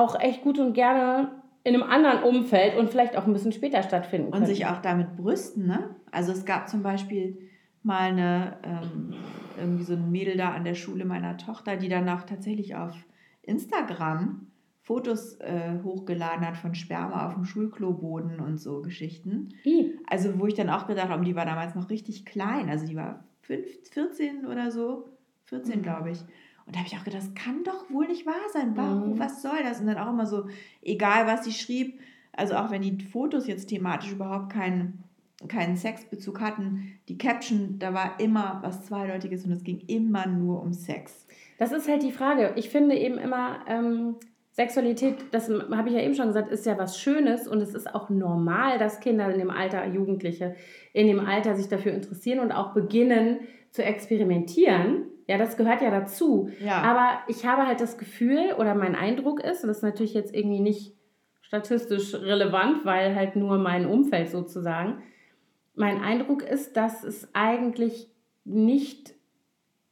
[0.00, 1.30] auch echt gut und gerne
[1.62, 4.42] in einem anderen Umfeld und vielleicht auch ein bisschen später stattfinden können.
[4.42, 5.94] Und sich auch damit brüsten, ne?
[6.10, 7.38] Also es gab zum Beispiel
[7.82, 9.14] mal eine, ähm,
[9.58, 12.94] irgendwie so ein Mädel da an der Schule meiner Tochter, die dann auch tatsächlich auf
[13.42, 14.46] Instagram
[14.82, 19.50] Fotos äh, hochgeladen hat von Sperma auf dem Schulkloboden und so Geschichten.
[19.64, 19.98] I.
[20.06, 22.96] Also wo ich dann auch gedacht habe, die war damals noch richtig klein, also die
[22.96, 25.08] war 5, 14 oder so,
[25.44, 25.82] 14 mhm.
[25.82, 26.18] glaube ich.
[26.70, 28.76] Und da habe ich auch gedacht, das kann doch wohl nicht wahr sein.
[28.76, 29.18] Warum, mhm.
[29.18, 29.80] was soll das?
[29.80, 30.46] Und dann auch immer so,
[30.82, 31.98] egal was sie schrieb,
[32.30, 35.02] also auch wenn die Fotos jetzt thematisch überhaupt keinen,
[35.48, 40.62] keinen Sexbezug hatten, die Caption, da war immer was Zweideutiges und es ging immer nur
[40.62, 41.26] um Sex.
[41.58, 42.52] Das ist halt die Frage.
[42.54, 44.14] Ich finde eben immer, ähm,
[44.52, 47.92] Sexualität, das habe ich ja eben schon gesagt, ist ja was Schönes und es ist
[47.92, 50.54] auch normal, dass Kinder in dem Alter, Jugendliche
[50.92, 53.40] in dem Alter sich dafür interessieren und auch beginnen
[53.72, 55.09] zu experimentieren.
[55.30, 56.50] Ja, das gehört ja dazu.
[56.58, 56.82] Ja.
[56.82, 60.34] Aber ich habe halt das Gefühl oder mein Eindruck ist, und das ist natürlich jetzt
[60.34, 60.96] irgendwie nicht
[61.40, 65.04] statistisch relevant, weil halt nur mein Umfeld sozusagen,
[65.76, 68.08] mein Eindruck ist, dass es eigentlich
[68.44, 69.14] nicht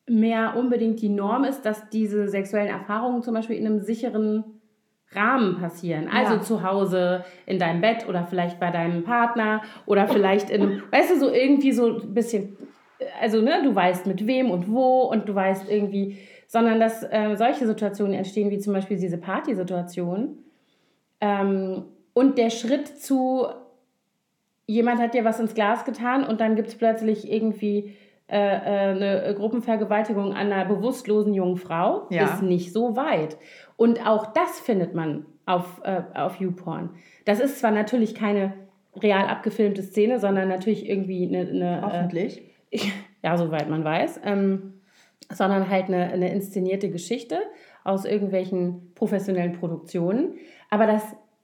[0.08, 4.42] mehr unbedingt die Norm ist, dass diese sexuellen Erfahrungen zum Beispiel in einem sicheren
[5.12, 6.08] Rahmen passieren.
[6.08, 6.40] Also ja.
[6.40, 11.12] zu Hause, in deinem Bett oder vielleicht bei deinem Partner oder vielleicht in einem, weißt
[11.12, 12.56] du, so irgendwie so ein bisschen
[13.20, 17.36] also ne, du weißt mit wem und wo und du weißt irgendwie, sondern dass äh,
[17.36, 20.38] solche Situationen entstehen, wie zum Beispiel diese Partysituation.
[21.20, 21.84] Ähm,
[22.14, 23.46] und der Schritt zu,
[24.66, 27.94] jemand hat dir was ins Glas getan und dann gibt es plötzlich irgendwie
[28.28, 32.24] äh, äh, eine Gruppenvergewaltigung an einer bewusstlosen jungen Frau, ja.
[32.24, 33.36] ist nicht so weit.
[33.76, 36.90] Und auch das findet man auf, äh, auf YouPorn.
[37.24, 38.54] Das ist zwar natürlich keine
[38.96, 41.48] real abgefilmte Szene, sondern natürlich irgendwie eine.
[41.48, 42.47] eine äh, Hoffentlich
[43.22, 44.80] ja, soweit man weiß, ähm,
[45.30, 47.38] sondern halt eine, eine inszenierte Geschichte
[47.84, 50.34] aus irgendwelchen professionellen Produktionen.
[50.70, 51.02] Aber das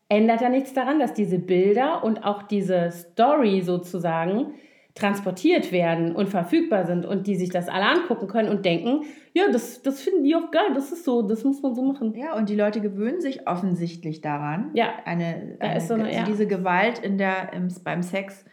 [0.08, 4.54] ändert ja nichts daran, dass diese Bilder und auch diese Story sozusagen
[4.94, 9.50] transportiert werden und verfügbar sind und die sich das alle angucken können und denken, ja,
[9.50, 12.14] das, das finden die auch geil, das ist so, das muss man so machen.
[12.14, 14.70] Ja, und die Leute gewöhnen sich offensichtlich daran.
[14.74, 14.90] Ja.
[15.04, 16.24] Eine, eine, so eine, also ja.
[16.24, 18.44] diese Gewalt in der, im, beim Sex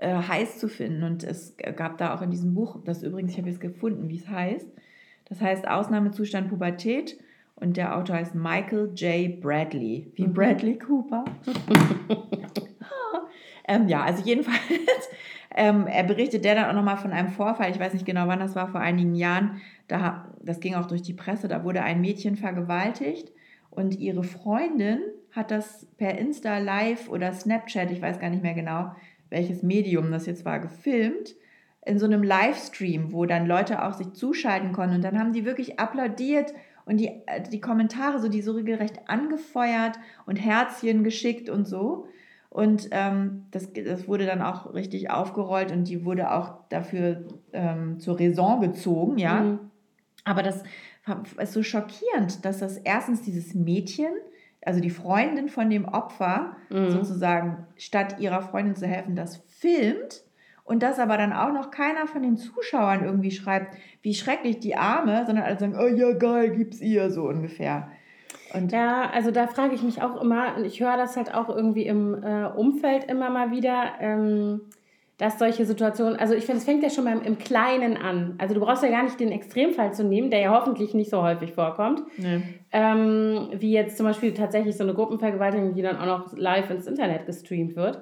[0.00, 1.02] äh, heiß zu finden.
[1.02, 4.16] Und es gab da auch in diesem Buch, das übrigens, ich habe jetzt gefunden, wie
[4.16, 4.68] es heißt.
[5.28, 7.18] Das heißt Ausnahmezustand Pubertät
[7.56, 9.40] und der Autor heißt Michael J.
[9.40, 10.32] Bradley, wie mhm.
[10.32, 11.24] Bradley Cooper.
[13.68, 14.58] ähm, ja, also jedenfalls,
[15.56, 18.38] ähm, er berichtet der dann auch nochmal von einem Vorfall, ich weiß nicht genau wann
[18.38, 22.00] das war, vor einigen Jahren, da, das ging auch durch die Presse, da wurde ein
[22.00, 23.32] Mädchen vergewaltigt
[23.70, 25.00] und ihre Freundin
[25.32, 28.92] hat das per Insta Live oder Snapchat, ich weiß gar nicht mehr genau,
[29.30, 31.34] welches Medium das jetzt war, gefilmt
[31.84, 35.44] in so einem Livestream, wo dann Leute auch sich zuschalten konnten und dann haben die
[35.44, 36.52] wirklich applaudiert
[36.84, 42.06] und die, äh, die Kommentare so, die so regelrecht angefeuert und Herzchen geschickt und so.
[42.50, 48.00] Und ähm, das, das wurde dann auch richtig aufgerollt und die wurde auch dafür ähm,
[48.00, 49.42] zur Raison gezogen, ja.
[49.42, 49.58] Mhm.
[50.24, 50.62] Aber das
[51.40, 54.12] ist so schockierend, dass das erstens dieses Mädchen
[54.64, 56.90] also die Freundin von dem Opfer mhm.
[56.90, 60.22] sozusagen, statt ihrer Freundin zu helfen, das filmt
[60.64, 64.76] und das aber dann auch noch keiner von den Zuschauern irgendwie schreibt, wie schrecklich die
[64.76, 67.88] Arme, sondern alle sagen, oh ja, geil, gib's ihr, so ungefähr.
[68.54, 71.48] Und ja, also da frage ich mich auch immer, und ich höre das halt auch
[71.48, 74.62] irgendwie im äh, Umfeld immer mal wieder, ähm,
[75.18, 78.36] dass solche Situationen, also ich finde, es fängt ja schon mal im Kleinen an.
[78.38, 81.22] Also du brauchst ja gar nicht den Extremfall zu nehmen, der ja hoffentlich nicht so
[81.22, 82.02] häufig vorkommt.
[82.16, 82.42] Nee.
[82.70, 86.86] Ähm, wie jetzt zum Beispiel tatsächlich so eine Gruppenvergewaltigung, die dann auch noch live ins
[86.86, 88.00] Internet gestreamt wird.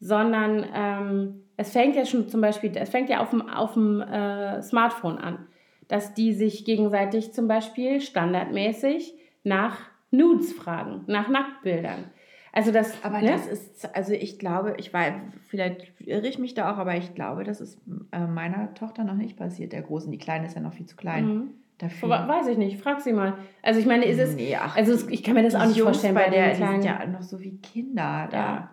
[0.00, 4.00] Sondern ähm, es fängt ja schon zum Beispiel, es fängt ja auf dem, auf dem
[4.00, 5.46] äh, Smartphone an,
[5.88, 12.10] dass die sich gegenseitig zum Beispiel standardmäßig nach Nudes fragen, nach Nacktbildern.
[12.56, 13.32] Also das, aber ne?
[13.32, 15.14] das ist, also ich glaube, ich weiß,
[15.48, 17.80] vielleicht irre ich mich da auch, aber ich glaube, das ist
[18.12, 20.10] äh, meiner Tochter noch nicht passiert, der Großen.
[20.12, 21.26] Die Kleine ist ja noch viel zu klein.
[21.26, 21.50] Mhm.
[21.78, 22.08] Dafür.
[22.08, 23.34] Weiß ich nicht, frag sie mal.
[23.60, 25.88] Also ich meine, ist es, nee, ach, also ich kann mir das auch nicht Jungs
[25.88, 28.38] vorstellen bei, bei der, die sind ja noch so wie Kinder da.
[28.38, 28.70] Ja.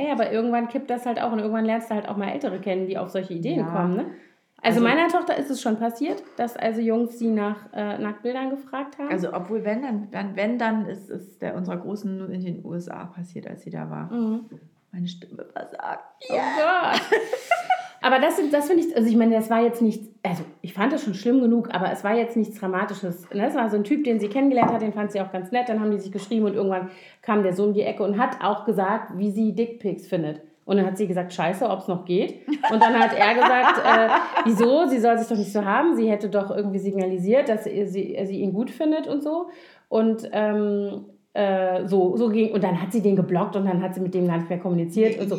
[0.00, 2.60] Ja, aber irgendwann kippt das halt auch und irgendwann lernst du halt auch mal Ältere
[2.60, 3.66] kennen, die auf solche Ideen ja.
[3.66, 4.06] kommen, ne?
[4.64, 8.48] Also, also, meiner Tochter ist es schon passiert, dass also Jungs sie nach äh, Nacktbildern
[8.48, 9.10] gefragt haben.
[9.10, 12.64] Also obwohl wenn dann, dann wenn dann ist es der unserer großen nur in den
[12.64, 14.10] USA passiert, als sie da war.
[14.10, 14.46] Mhm.
[14.90, 16.04] Meine Stimme versagt.
[16.30, 17.00] Oh Gott.
[18.00, 20.94] aber das, das finde ich, also ich meine, das war jetzt nicht, also ich fand
[20.94, 23.28] das schon schlimm genug, aber es war jetzt nichts Dramatisches.
[23.28, 25.52] Das ne, war so ein Typ, den sie kennengelernt hat, den fand sie auch ganz
[25.52, 25.68] nett.
[25.68, 26.88] Dann haben die sich geschrieben und irgendwann
[27.20, 30.40] kam der so um die Ecke und hat auch gesagt, wie sie Dickpics findet.
[30.64, 32.46] Und dann hat sie gesagt, scheiße, ob es noch geht.
[32.72, 34.08] Und dann hat er gesagt, äh,
[34.46, 35.94] wieso, sie soll sich doch nicht so haben.
[35.94, 39.48] Sie hätte doch irgendwie signalisiert, dass sie, sie, sie ihn gut findet und so.
[39.88, 43.94] Und ähm, äh, so, so ging, und dann hat sie den geblockt und dann hat
[43.94, 45.38] sie mit dem gar nicht mehr kommuniziert und so.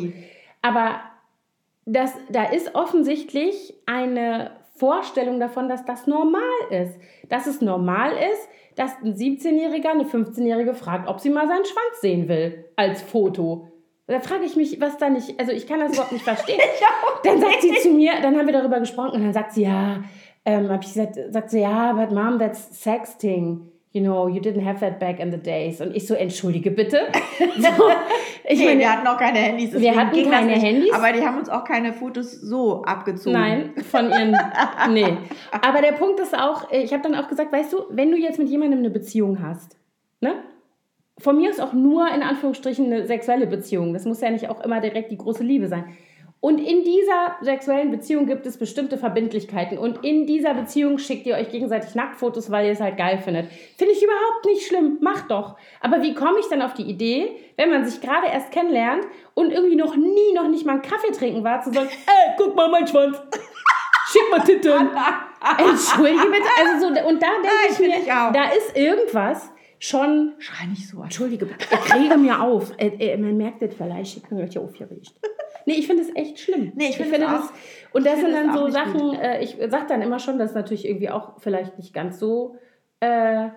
[0.62, 1.00] Aber
[1.86, 6.98] das, da ist offensichtlich eine Vorstellung davon, dass das normal ist.
[7.28, 12.00] Dass es normal ist, dass ein 17-Jähriger eine 15-Jährige fragt, ob sie mal seinen Schwanz
[12.00, 13.68] sehen will als Foto.
[14.08, 16.60] Da frage ich mich, was da nicht, also ich kann das überhaupt nicht verstehen.
[17.24, 20.04] dann sagt sie zu mir, dann haben wir darüber gesprochen und dann sagt sie, ja,
[20.44, 23.72] ähm, habe ich gesagt, sagt sie, ja, but mom, that's sexting.
[23.90, 25.80] You know, you didn't have that back in the days.
[25.80, 27.08] Und ich so, entschuldige bitte.
[27.56, 27.90] So,
[28.44, 29.72] ich hey, meine, wir hatten auch keine Handys.
[29.72, 30.92] Wir hatten keine Handys.
[30.92, 33.32] Aber die haben uns auch keine Fotos so abgezogen.
[33.32, 34.36] Nein, von ihren,
[34.90, 35.16] nee.
[35.62, 38.38] Aber der Punkt ist auch, ich habe dann auch gesagt, weißt du, wenn du jetzt
[38.38, 39.76] mit jemandem eine Beziehung hast,
[40.20, 40.34] ne?
[41.18, 43.92] Von mir ist auch nur in Anführungsstrichen eine sexuelle Beziehung.
[43.94, 45.96] Das muss ja nicht auch immer direkt die große Liebe sein.
[46.40, 49.78] Und in dieser sexuellen Beziehung gibt es bestimmte Verbindlichkeiten.
[49.78, 53.50] Und in dieser Beziehung schickt ihr euch gegenseitig Nacktfotos, weil ihr es halt geil findet.
[53.76, 54.98] Finde ich überhaupt nicht schlimm.
[55.00, 55.56] Macht doch.
[55.80, 59.50] Aber wie komme ich dann auf die Idee, wenn man sich gerade erst kennenlernt und
[59.50, 62.68] irgendwie noch nie, noch nicht mal einen Kaffee trinken war, zu sagen, ey, guck mal
[62.68, 63.16] mein Schwanz.
[64.08, 64.90] Schick mal Titten.
[65.58, 66.48] Entschuldige bitte.
[66.60, 70.34] Also so, und da denke ich mir, ich da ist irgendwas, schon.
[70.38, 71.02] Schrei nicht so.
[71.02, 72.72] Entschuldige, ich kriege mir auf.
[72.78, 75.12] Äh, äh, man merkt das vielleicht, ich bin euch aufgeregt.
[75.66, 76.72] Nee, ich finde es echt schlimm.
[76.76, 77.52] Nee, ich, ich finde das.
[77.92, 80.86] Und das sind dann so Sachen, äh, ich sage dann immer schon, das ist natürlich
[80.86, 82.56] irgendwie auch vielleicht nicht ganz so
[83.00, 83.48] äh,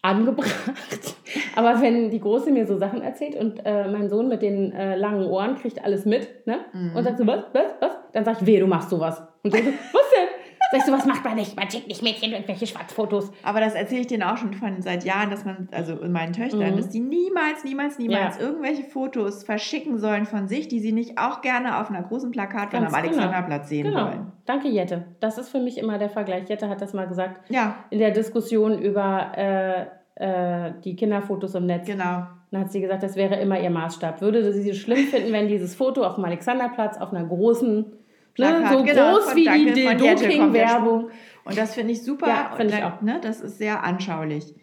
[0.00, 1.16] angebracht.
[1.56, 4.96] Aber wenn die Große mir so Sachen erzählt und äh, mein Sohn mit den äh,
[4.96, 6.60] langen Ohren kriegt alles mit, ne?
[6.72, 6.96] Mhm.
[6.96, 7.90] Und sagt so, was, was, was?
[8.12, 9.22] Dann sage ich, weh, du machst sowas.
[9.42, 10.28] Und so, was denn?
[10.70, 11.56] Sag ich, sowas macht man nicht.
[11.56, 13.30] Man schickt nicht Mädchen irgendwelche Schwarzfotos.
[13.42, 16.32] Aber das erzähle ich denen auch schon von seit Jahren, dass man, also in meinen
[16.32, 16.76] Töchtern, mhm.
[16.76, 18.42] dass die niemals, niemals, niemals ja.
[18.42, 22.86] irgendwelche Fotos verschicken sollen von sich, die sie nicht auch gerne auf einer großen Plakatwand
[22.86, 22.98] am genau.
[22.98, 24.06] Alexanderplatz sehen genau.
[24.06, 24.32] wollen.
[24.44, 25.04] Danke, Jette.
[25.20, 26.48] Das ist für mich immer der Vergleich.
[26.48, 27.50] Jette hat das mal gesagt.
[27.50, 27.76] Ja.
[27.90, 31.86] In der Diskussion über äh, äh, die Kinderfotos im Netz.
[31.86, 32.26] Genau.
[32.50, 34.20] Dann hat sie gesagt, das wäre immer ihr Maßstab.
[34.20, 37.92] Würde sie es schlimm finden, wenn dieses Foto auf dem Alexanderplatz auf einer großen
[38.36, 41.10] Plakat, ne, so genau, groß wie Danke, die Doping-Werbung.
[41.44, 42.28] Und das finde ich super.
[42.28, 43.00] Ja, find ich auch.
[43.00, 44.54] Ne, das ist sehr anschaulich.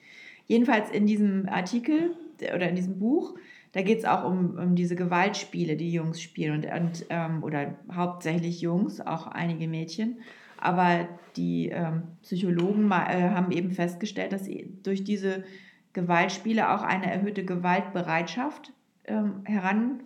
[0.45, 2.15] Jedenfalls in diesem Artikel
[2.53, 3.36] oder in diesem Buch,
[3.71, 7.75] da geht es auch um, um diese Gewaltspiele, die Jungs spielen und, und ähm, oder
[7.93, 10.19] hauptsächlich Jungs, auch einige Mädchen.
[10.59, 14.47] Aber die ähm, Psychologen äh, haben eben festgestellt, dass
[14.83, 15.43] durch diese
[15.93, 18.71] Gewaltspiele auch eine erhöhte Gewaltbereitschaft
[19.05, 20.03] ähm, heran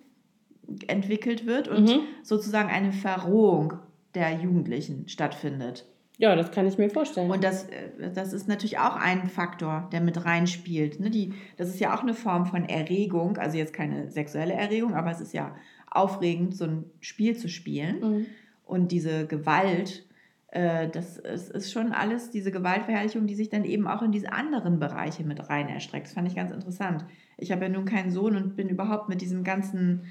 [0.88, 2.00] entwickelt wird und mhm.
[2.24, 3.74] sozusagen eine Verrohung
[4.16, 5.86] der Jugendlichen stattfindet.
[6.20, 7.30] Ja, das kann ich mir vorstellen.
[7.30, 11.00] Und das, äh, das ist natürlich auch ein Faktor, der mit reinspielt.
[11.00, 11.10] Ne?
[11.12, 15.12] Die, das ist ja auch eine Form von Erregung, also jetzt keine sexuelle Erregung, aber
[15.12, 15.56] es ist ja
[15.90, 18.00] aufregend, so ein Spiel zu spielen.
[18.00, 18.26] Mhm.
[18.66, 20.06] Und diese Gewalt,
[20.48, 24.34] äh, das ist, ist schon alles, diese Gewaltverherrlichung, die sich dann eben auch in diese
[24.34, 26.08] anderen Bereiche mit rein erstreckt.
[26.08, 27.06] Das fand ich ganz interessant.
[27.38, 30.06] Ich habe ja nun keinen Sohn und bin überhaupt mit diesem ganzen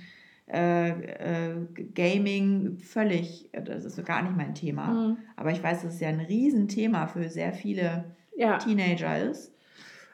[0.49, 4.87] äh, äh, Gaming völlig, das ist gar nicht mein Thema.
[4.87, 5.17] Mhm.
[5.35, 8.05] Aber ich weiß, dass es ja ein Riesenthema für sehr viele
[8.37, 8.59] ja.
[8.59, 9.53] Teenager ist.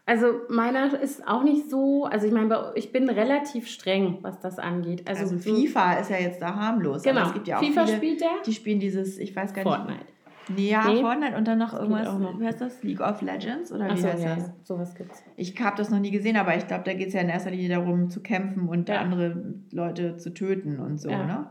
[0.05, 4.59] Also meiner ist auch nicht so, also ich meine, ich bin relativ streng, was das
[4.59, 5.07] angeht.
[5.07, 7.03] Also, also FIFA ist ja jetzt da harmlos.
[7.05, 8.31] Genau, es gibt ja auch FIFA viele, spielt der.
[8.45, 9.93] Die spielen dieses, ich weiß gar Fortnite.
[9.93, 10.07] nicht.
[10.09, 10.22] Nee,
[10.57, 11.01] ja, Nee?
[11.01, 12.39] Fortnite und dann noch irgendwas, noch.
[12.41, 12.83] wie heißt das?
[12.83, 14.47] League of Legends oder Ach wie so, heißt ja, das?
[14.49, 15.23] ja, sowas gibt's.
[15.37, 17.51] Ich habe das noch nie gesehen, aber ich glaube, da geht es ja in erster
[17.51, 19.01] Linie darum, zu kämpfen und Ja.
[19.01, 21.25] andere Leute zu töten und so, Ja.
[21.25, 21.47] ne?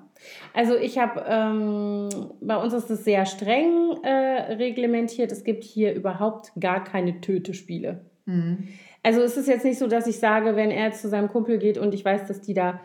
[0.54, 2.10] Also ich habe, ähm,
[2.42, 5.32] bei uns ist es sehr streng äh, reglementiert.
[5.32, 8.02] Es gibt hier überhaupt gar keine Tötespiele.
[8.26, 8.68] Mhm.
[9.04, 11.58] Also es ist jetzt nicht so, dass ich sage, wenn er jetzt zu seinem Kumpel
[11.58, 12.82] geht und ich weiß, dass die da,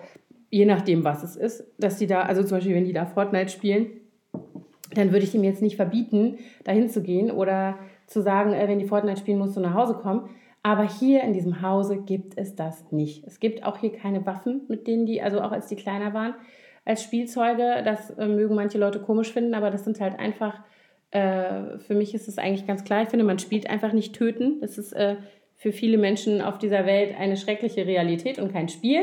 [0.50, 3.50] je nachdem was es ist, dass die da, also zum Beispiel, wenn die da Fortnite
[3.50, 3.88] spielen,
[4.96, 8.78] dann würde ich ihm jetzt nicht verbieten, dahin zu gehen oder zu sagen, äh, wenn
[8.78, 10.28] die Fortnite spielen, musst du nach Hause kommen.
[10.62, 13.24] Aber hier in diesem Hause gibt es das nicht.
[13.24, 16.34] Es gibt auch hier keine Waffen, mit denen die, also auch als die kleiner waren,
[16.84, 17.82] als Spielzeuge.
[17.84, 20.58] Das äh, mögen manche Leute komisch finden, aber das sind halt einfach,
[21.12, 23.02] äh, für mich ist es eigentlich ganz klar.
[23.02, 24.60] Ich finde, man spielt einfach nicht töten.
[24.60, 25.16] Das ist äh,
[25.58, 29.00] für viele Menschen auf dieser Welt eine schreckliche Realität und kein Spiel.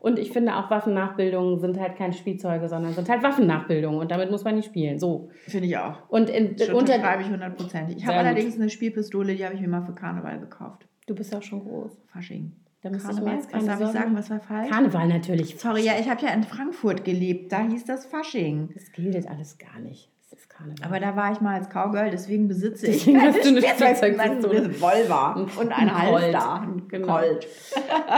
[0.00, 4.30] Und ich finde auch Waffennachbildungen sind halt keine Spielzeuge, sondern sind halt Waffennachbildungen und damit
[4.30, 4.98] muss man nicht spielen.
[4.98, 5.30] So.
[5.46, 6.08] Finde ich auch.
[6.08, 7.96] Und in, Das unter, unterschreibe ich hundertprozentig.
[7.98, 8.26] Ich habe gut.
[8.26, 10.86] allerdings eine Spielpistole, die habe ich mir mal für Karneval gekauft.
[11.06, 11.92] du bist auch schon groß.
[12.12, 12.52] Fasching.
[12.82, 13.34] Da müsste ich mir Karneval?
[13.36, 14.16] jetzt Was keine darf ich Sorgen- sagen?
[14.16, 14.70] Was war falsch?
[14.70, 15.56] Karneval natürlich.
[15.58, 17.52] Sorry, ja, ich habe ja in Frankfurt gelebt.
[17.52, 18.68] Da hieß das Fasching.
[18.74, 20.10] Das gilt alles gar nicht.
[20.34, 20.84] Das Karneval.
[20.86, 23.96] Aber da war ich mal als Cowgirl, deswegen besitze Deswegen ich hast du eine Spielzeug-
[23.96, 24.56] Spielzeugpistole.
[24.58, 25.90] einen Revolver und Ein.
[25.90, 27.18] Ein Genau.
[27.18, 27.46] Colt.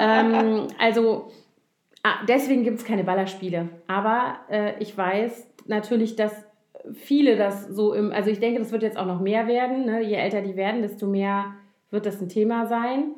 [0.00, 1.30] ähm, also,
[2.02, 3.68] ah, deswegen gibt es keine Ballerspiele.
[3.86, 6.32] Aber äh, ich weiß natürlich, dass
[6.94, 9.84] viele das so im, also ich denke, das wird jetzt auch noch mehr werden.
[9.84, 10.02] Ne?
[10.02, 11.52] Je älter die werden, desto mehr
[11.90, 13.14] wird das ein Thema sein.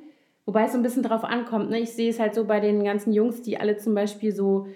[0.46, 1.68] Wobei es so ein bisschen drauf ankommt.
[1.70, 1.78] Ne?
[1.78, 4.66] Ich sehe es halt so bei den ganzen Jungs, die alle zum Beispiel so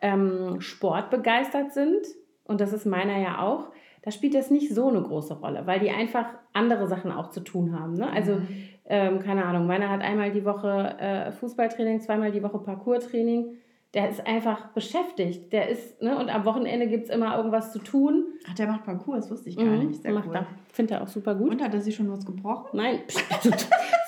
[0.00, 2.06] ähm, sportbegeistert sind.
[2.46, 3.70] Und das ist meiner ja auch.
[4.02, 7.40] Da spielt das nicht so eine große Rolle, weil die einfach andere Sachen auch zu
[7.40, 7.94] tun haben.
[7.94, 8.08] Ne?
[8.08, 8.38] Also,
[8.84, 13.56] ähm, keine Ahnung, meiner hat einmal die Woche äh, Fußballtraining, zweimal die Woche Parkourtraining.
[13.94, 15.52] Der ist einfach beschäftigt.
[15.52, 18.26] Der ist, ne, und am Wochenende gibt es immer irgendwas zu tun.
[18.48, 20.02] Ach, der macht Parcours, das wusste ich gar Mhm, nicht.
[20.02, 20.36] Sehr macht cool.
[20.36, 20.46] er.
[20.72, 21.50] Finde er auch super gut.
[21.50, 22.68] Und hat er sich schon was gebrochen?
[22.74, 23.00] Nein,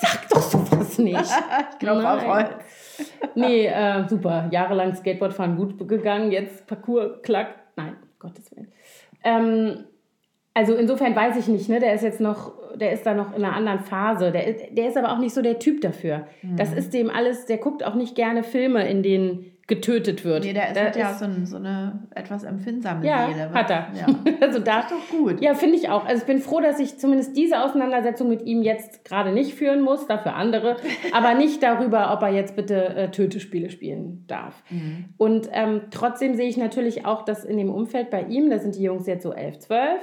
[0.00, 1.18] sag doch sowas nicht.
[1.72, 2.24] ich glaube auf.
[2.26, 2.50] Holz.
[3.34, 4.48] Nee, äh, super.
[4.52, 7.54] Jahrelang Skateboardfahren gut gegangen, jetzt Parcours, klack.
[7.76, 8.68] Nein, Gottes Willen.
[9.24, 9.84] Ähm,
[10.54, 11.78] also insofern weiß ich nicht, ne?
[11.80, 14.32] Der ist jetzt noch, der ist da noch in einer anderen Phase.
[14.32, 16.26] Der, ist- der ist aber auch nicht so der Typ dafür.
[16.56, 16.76] Das Mhm.
[16.78, 20.44] ist dem alles, der guckt auch nicht gerne Filme, in denen getötet wird.
[20.44, 23.52] Nee, der, ist, Da hat ja so, ein, so eine etwas empfindsame ja, Seele.
[23.52, 23.88] hat er.
[23.94, 24.06] Ja.
[24.40, 25.42] also da, Das ist doch gut.
[25.42, 26.06] ja, finde ich auch.
[26.06, 29.82] Also ich bin froh, dass ich zumindest diese Auseinandersetzung mit ihm jetzt gerade nicht führen
[29.82, 30.78] muss, dafür andere,
[31.12, 34.64] aber nicht darüber, ob er jetzt bitte äh, Tötespiele spielen darf.
[34.70, 35.10] Mhm.
[35.18, 38.74] Und ähm, trotzdem sehe ich natürlich auch, dass in dem Umfeld bei ihm, da sind
[38.74, 40.00] die Jungs jetzt so 11, 12,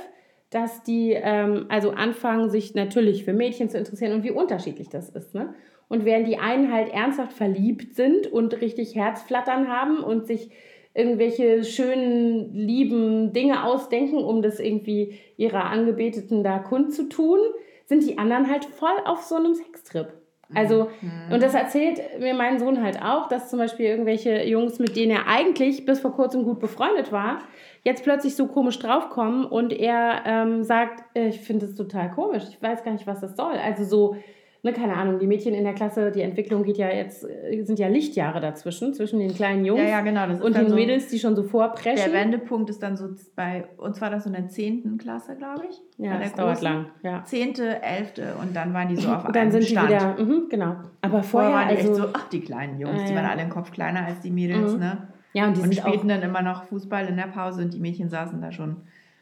[0.52, 5.10] dass die ähm, also anfangen, sich natürlich für Mädchen zu interessieren und wie unterschiedlich das
[5.10, 5.34] ist.
[5.34, 5.56] Ne?
[5.88, 10.50] Und während die einen halt ernsthaft verliebt sind und richtig Herzflattern haben und sich
[10.94, 17.40] irgendwelche schönen, lieben Dinge ausdenken, um das irgendwie ihrer Angebeteten da kundzutun,
[17.86, 20.14] sind die anderen halt voll auf so einem Sextrip.
[20.54, 20.90] Also,
[21.32, 25.12] und das erzählt mir mein Sohn halt auch, dass zum Beispiel irgendwelche Jungs, mit denen
[25.12, 27.40] er eigentlich bis vor kurzem gut befreundet war,
[27.84, 32.44] jetzt plötzlich so komisch draufkommen und er ähm, sagt, äh, ich finde das total komisch,
[32.50, 33.54] ich weiß gar nicht, was das soll.
[33.54, 34.18] Also so,
[34.66, 37.80] ne, keine Ahnung, die Mädchen in der Klasse, die Entwicklung geht ja jetzt, äh, sind
[37.80, 40.24] ja Lichtjahre dazwischen, zwischen den kleinen Jungs Ja, ja, genau.
[40.44, 42.12] Und den so, Mädels, die schon so vorpreschen.
[42.12, 44.98] Der Wendepunkt ist dann so bei, uns war das so in der 10.
[44.98, 45.82] Klasse, glaube ich.
[46.04, 47.24] ja, das dauert lang, ja.
[47.24, 48.14] 10., 11.
[48.42, 49.90] und dann waren die so auf Und dann einem sind Stand.
[49.90, 50.76] die wieder, mhm, genau.
[51.02, 53.26] Aber Vorher vorher, waren die also, echt so, ach, die kleinen Jungs, Ah, die waren
[53.26, 54.80] alle einen Kopf kleiner als die Mädels, Mhm.
[54.80, 54.98] ne?
[55.34, 58.10] ja, und die Und spielten dann immer noch Fußball in der Pause und die Mädchen
[58.10, 58.78] saßen da schon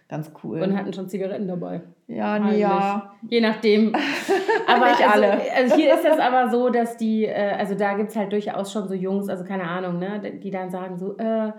[0.09, 0.61] ganz cool.
[0.61, 1.81] und hatten schon Zigaretten dabei.
[2.07, 3.13] Ja, nee, ja.
[3.29, 3.93] Je nachdem.
[4.67, 5.41] Aber Nicht also, alle.
[5.55, 8.71] also hier ist das aber so, dass die, äh, also da gibt es halt durchaus
[8.71, 11.51] schon so Jungs, also keine Ahnung, ne, die dann sagen so, äh,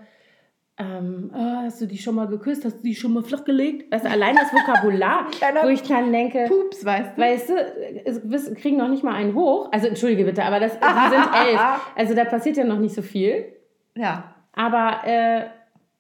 [0.77, 2.65] ähm, äh, hast du die schon mal geküsst?
[2.65, 3.93] Hast du die schon mal flach gelegt?
[3.93, 5.27] Weißt du, allein das Vokabular,
[5.63, 7.23] wo ich dann denke, Pups, weißt du?
[7.23, 9.69] weißt du, kriegen noch nicht mal einen hoch.
[9.71, 11.61] Also entschuldige bitte, aber das, die sind elf.
[11.95, 13.53] Also da passiert ja noch nicht so viel.
[13.95, 14.31] ja.
[14.57, 15.47] Aber, äh,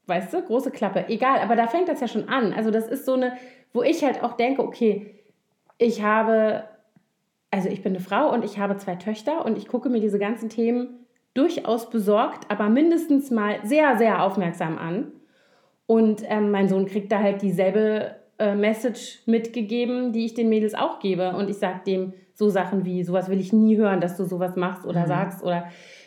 [0.07, 1.07] weißt du, große Klappe.
[1.09, 2.53] Egal, aber da fängt das ja schon an.
[2.53, 3.33] Also das ist so eine,
[3.75, 5.11] wo ich halt auch denke, okay,
[5.77, 6.65] ich habe,
[7.51, 10.19] also ich bin eine Frau und ich habe zwei Töchter und ich gucke mir diese
[10.19, 11.01] ganzen Themen
[11.35, 15.13] durchaus besorgt, aber mindestens mal sehr, sehr aufmerksam an.
[15.87, 20.75] Und ähm, mein Sohn kriegt da halt dieselbe äh, Message mitgegeben, die ich den Mädels
[20.75, 21.35] auch gebe.
[21.35, 24.57] Und ich sage dem so Sachen wie, sowas will ich nie hören, dass du sowas
[24.57, 25.07] machst oder Mhm.
[25.09, 25.67] sagst oder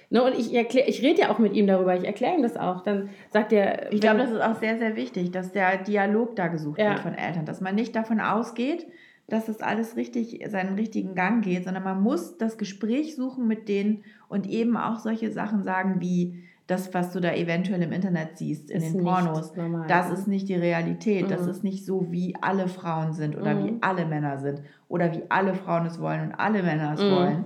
[0.10, 2.56] Ne, und ich, erklär, ich rede ja auch mit ihm darüber, ich erkläre ihm das
[2.56, 2.82] auch.
[2.82, 3.91] Dann sagt er.
[3.91, 6.91] Ich glaube, das ist auch sehr, sehr wichtig, dass der Dialog da gesucht Ja.
[6.91, 8.88] wird von Eltern, dass man nicht davon ausgeht,
[9.28, 13.67] dass es alles richtig seinen richtigen Gang geht, sondern man muss das Gespräch suchen mit
[13.67, 18.38] denen und eben auch solche Sachen sagen wie, das, was du da eventuell im Internet
[18.38, 21.26] siehst, in ist den Pornos, normal, das ist nicht die Realität.
[21.26, 21.30] Mhm.
[21.30, 23.63] Das ist nicht so, wie alle Frauen sind oder mhm.
[23.63, 27.12] wie alle Männer sind oder wie alle Frauen es wollen und alle Männer es mhm.
[27.12, 27.46] wollen.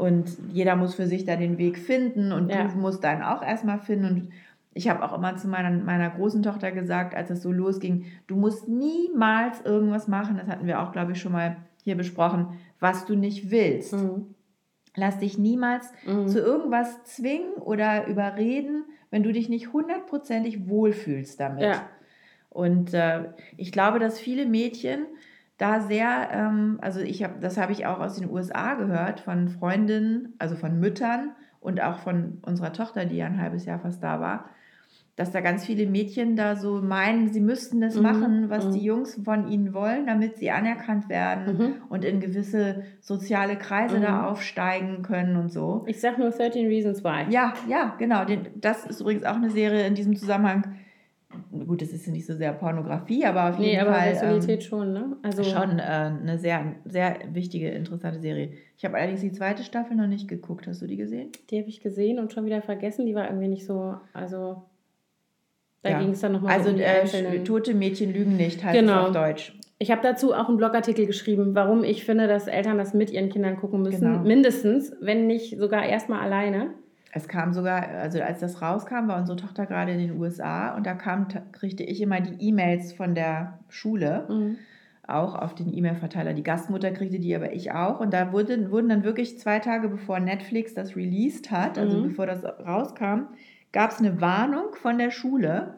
[0.00, 2.66] Und jeder muss für sich da den Weg finden und ja.
[2.66, 4.06] du musst dann auch erstmal finden.
[4.06, 4.28] Und
[4.72, 8.34] ich habe auch immer zu meiner, meiner großen Tochter gesagt, als es so losging, du
[8.34, 13.04] musst niemals irgendwas machen, das hatten wir auch, glaube ich, schon mal hier besprochen, was
[13.04, 13.92] du nicht willst.
[13.92, 14.34] Mhm.
[14.96, 16.28] Lass dich niemals mhm.
[16.28, 21.64] zu irgendwas zwingen oder überreden, wenn du dich nicht hundertprozentig wohlfühlst damit.
[21.64, 21.86] Ja.
[22.48, 25.04] Und äh, ich glaube, dass viele Mädchen
[25.60, 29.48] da sehr, ähm, also ich habe, das habe ich auch aus den USA gehört von
[29.48, 34.02] Freundinnen, also von Müttern und auch von unserer Tochter, die ja ein halbes Jahr fast
[34.02, 34.46] da war,
[35.16, 38.02] dass da ganz viele Mädchen da so meinen, sie müssten das mhm.
[38.02, 38.72] machen, was mhm.
[38.72, 41.74] die Jungs von ihnen wollen, damit sie anerkannt werden mhm.
[41.90, 44.24] und in gewisse soziale Kreise da mhm.
[44.28, 45.84] aufsteigen können und so.
[45.86, 47.30] Ich sag nur 13 Reasons Why.
[47.30, 48.24] Ja, ja, genau.
[48.54, 50.74] Das ist übrigens auch eine Serie in diesem Zusammenhang.
[51.66, 54.14] Gut, das ist nicht so sehr Pornografie, aber auf jeden nee, aber Fall.
[54.14, 55.16] Sexualität ähm, schon, ne?
[55.22, 58.50] Also schon äh, eine sehr, sehr wichtige, interessante Serie.
[58.76, 60.66] Ich habe allerdings die zweite Staffel noch nicht geguckt.
[60.66, 61.30] Hast du die gesehen?
[61.50, 63.06] Die habe ich gesehen und schon wieder vergessen.
[63.06, 64.62] Die war irgendwie nicht so, also
[65.82, 66.00] da ja.
[66.00, 69.06] ging es dann nochmal also, um die äh, Tote Mädchen lügen nicht, heißt genau.
[69.06, 69.56] auf Deutsch.
[69.78, 73.30] Ich habe dazu auch einen Blogartikel geschrieben, warum ich finde, dass Eltern das mit ihren
[73.30, 74.12] Kindern gucken müssen.
[74.12, 74.22] Genau.
[74.24, 76.74] Mindestens, wenn nicht sogar erstmal alleine.
[77.12, 80.86] Es kam sogar, also als das rauskam, war unsere Tochter gerade in den USA und
[80.86, 84.26] da kam, kriegte ich immer die E-Mails von der Schule.
[84.28, 84.56] Mhm
[85.10, 86.32] auch auf den E-Mail-Verteiler.
[86.32, 88.00] Die Gastmutter kriegte die, aber ich auch.
[88.00, 92.08] Und da wurde, wurden dann wirklich zwei Tage bevor Netflix das released hat, also mhm.
[92.08, 93.28] bevor das rauskam,
[93.72, 95.74] gab es eine Warnung von der Schule.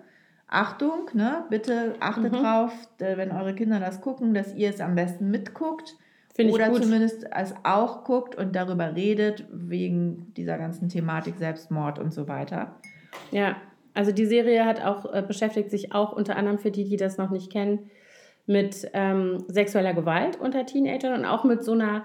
[0.48, 2.36] Achtung, ne, bitte achtet mhm.
[2.36, 5.96] drauf, wenn eure Kinder das gucken, dass ihr es am besten mitguckt.
[6.34, 12.12] Find oder zumindest es auch guckt und darüber redet, wegen dieser ganzen Thematik Selbstmord und
[12.12, 12.76] so weiter.
[13.30, 13.56] Ja,
[13.92, 17.18] also die Serie hat auch, äh, beschäftigt sich auch unter anderem für die, die das
[17.18, 17.90] noch nicht kennen,
[18.46, 22.04] mit ähm, sexueller Gewalt unter Teenagern und auch mit so einer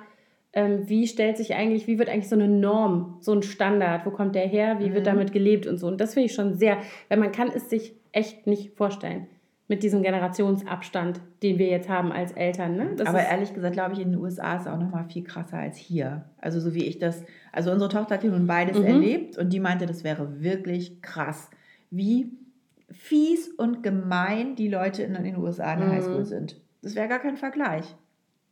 [0.54, 4.12] ähm, wie stellt sich eigentlich, wie wird eigentlich so eine Norm, so ein Standard, wo
[4.12, 4.94] kommt der her, wie mhm.
[4.96, 5.88] wird damit gelebt und so.
[5.88, 6.78] Und das finde ich schon sehr,
[7.10, 9.28] weil man kann es sich echt nicht vorstellen
[9.68, 12.78] mit diesem Generationsabstand, den wir jetzt haben als Eltern.
[12.78, 12.96] Ne?
[13.06, 15.58] Aber ehrlich gesagt, glaube ich, in den USA ist es auch noch mal viel krasser
[15.58, 16.26] als hier.
[16.40, 18.86] Also so wie ich das, also unsere Tochter hat hier nun beides mhm.
[18.86, 21.50] erlebt und die meinte, das wäre wirklich krass,
[21.90, 22.32] wie
[22.90, 25.94] fies und gemein die Leute in den USA in der mhm.
[25.94, 26.62] Highschool sind.
[26.82, 27.96] Das wäre gar kein Vergleich.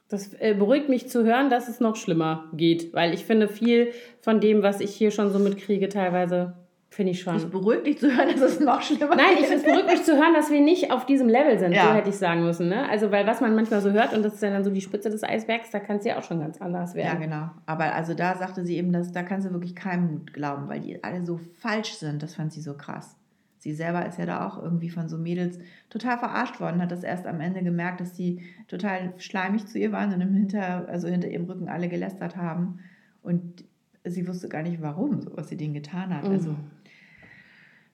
[0.10, 3.92] Das äh, beruhigt mich zu hören, dass es noch schlimmer geht, weil ich finde, viel
[4.20, 6.54] von dem, was ich hier schon so mitkriege, teilweise
[6.90, 7.36] finde ich schon.
[7.36, 9.36] Es beruhigt dich zu hören, dass es noch schlimmer Nein.
[9.42, 11.88] Nein, es beruhigt mich zu hören, dass wir nicht auf diesem Level sind, ja.
[11.88, 12.70] so hätte ich sagen müssen.
[12.70, 12.90] Ne?
[12.90, 15.10] Also, weil was man manchmal so hört, und das ist ja dann so die Spitze
[15.10, 17.22] des Eisbergs, da kann es ja auch schon ganz anders werden.
[17.22, 17.50] Ja, genau.
[17.66, 21.04] Aber also da sagte sie eben, dass da kannst du wirklich keinem glauben, weil die
[21.04, 22.24] alle so falsch sind.
[22.24, 23.18] Das fand sie so krass
[23.66, 25.58] sie selber ist ja da auch irgendwie von so Mädels
[25.90, 29.92] total verarscht worden, hat das erst am Ende gemerkt, dass die total schleimig zu ihr
[29.92, 32.78] waren und im hinter, also hinter ihrem Rücken alle gelästert haben.
[33.24, 33.66] Und
[34.04, 36.26] sie wusste gar nicht, warum, was sie denen getan hat.
[36.26, 36.58] Also, mhm.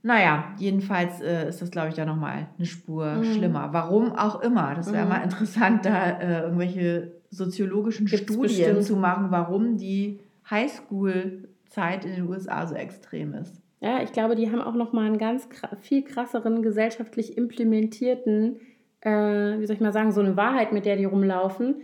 [0.04, 3.24] Naja, jedenfalls äh, ist das, glaube ich, da nochmal eine Spur mhm.
[3.24, 3.70] schlimmer.
[3.72, 4.74] Warum auch immer.
[4.76, 5.10] Das wäre mhm.
[5.10, 8.84] mal interessant, da äh, irgendwelche soziologischen Gibt's Studien bestimmt.
[8.84, 13.62] zu machen, warum die Highschool-Zeit in den USA so extrem ist.
[13.80, 15.48] Ja, ich glaube, die haben auch noch mal einen ganz
[15.82, 18.58] viel krasseren gesellschaftlich implementierten,
[19.02, 21.76] äh, wie soll ich mal sagen, so eine Wahrheit, mit der die rumlaufen.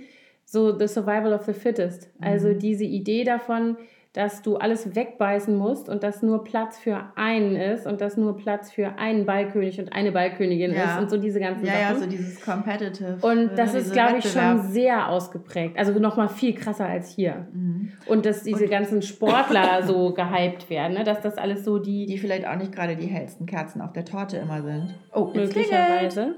[0.43, 2.09] So the survival of the fittest.
[2.21, 2.59] Also mhm.
[2.59, 3.77] diese Idee davon,
[4.17, 8.35] dass du alles wegbeißen musst und dass nur Platz für einen ist und dass nur
[8.35, 10.95] Platz für einen Ballkönig und eine Ballkönigin ja.
[10.95, 11.93] ist und so diese ganzen ja, Sachen.
[11.93, 13.19] Ja, so dieses Competitive.
[13.21, 15.77] Und das ist, glaube ich, schon sehr ausgeprägt.
[15.77, 17.45] Also nochmal viel krasser als hier.
[17.53, 17.91] Mhm.
[18.07, 21.03] Und dass diese und ganzen Sportler so gehypt werden, ne?
[21.03, 22.07] dass das alles so die...
[22.07, 24.95] Die vielleicht auch nicht gerade die hellsten Kerzen auf der Torte immer sind.
[25.13, 26.33] Oh, möglicherweise.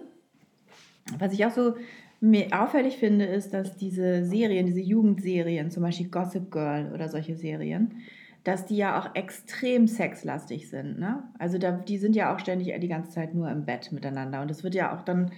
[1.18, 1.76] Was ich auch so
[2.22, 7.36] mir auffällig finde, ist, dass diese Serien, diese Jugendserien, zum Beispiel Gossip Girl oder solche
[7.36, 7.94] Serien,
[8.44, 11.00] dass die ja auch extrem sexlastig sind.
[11.00, 11.24] Ne?
[11.38, 14.42] Also da, die sind ja auch ständig die ganze Zeit nur im Bett miteinander.
[14.42, 15.32] Und das wird ja auch dann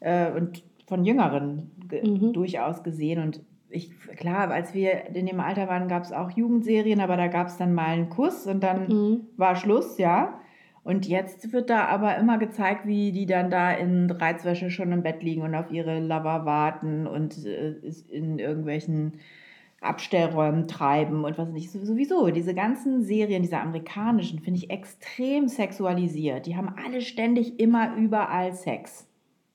[0.00, 2.32] äh, und von Jüngeren mhm.
[2.32, 3.22] durchaus gesehen.
[3.22, 7.26] Und ich, klar, als wir in dem Alter waren, gab es auch Jugendserien, aber da
[7.28, 9.20] gab es dann mal einen Kuss und dann mhm.
[9.36, 10.40] war Schluss, ja.
[10.88, 15.02] Und jetzt wird da aber immer gezeigt, wie die dann da in Reizwäsche schon im
[15.02, 17.74] Bett liegen und auf ihre Lover warten und äh,
[18.10, 19.18] in irgendwelchen
[19.82, 21.70] Abstellräumen treiben und was nicht.
[21.70, 26.46] Sowieso, diese ganzen Serien, diese amerikanischen, finde ich extrem sexualisiert.
[26.46, 29.06] Die haben alle ständig immer überall Sex.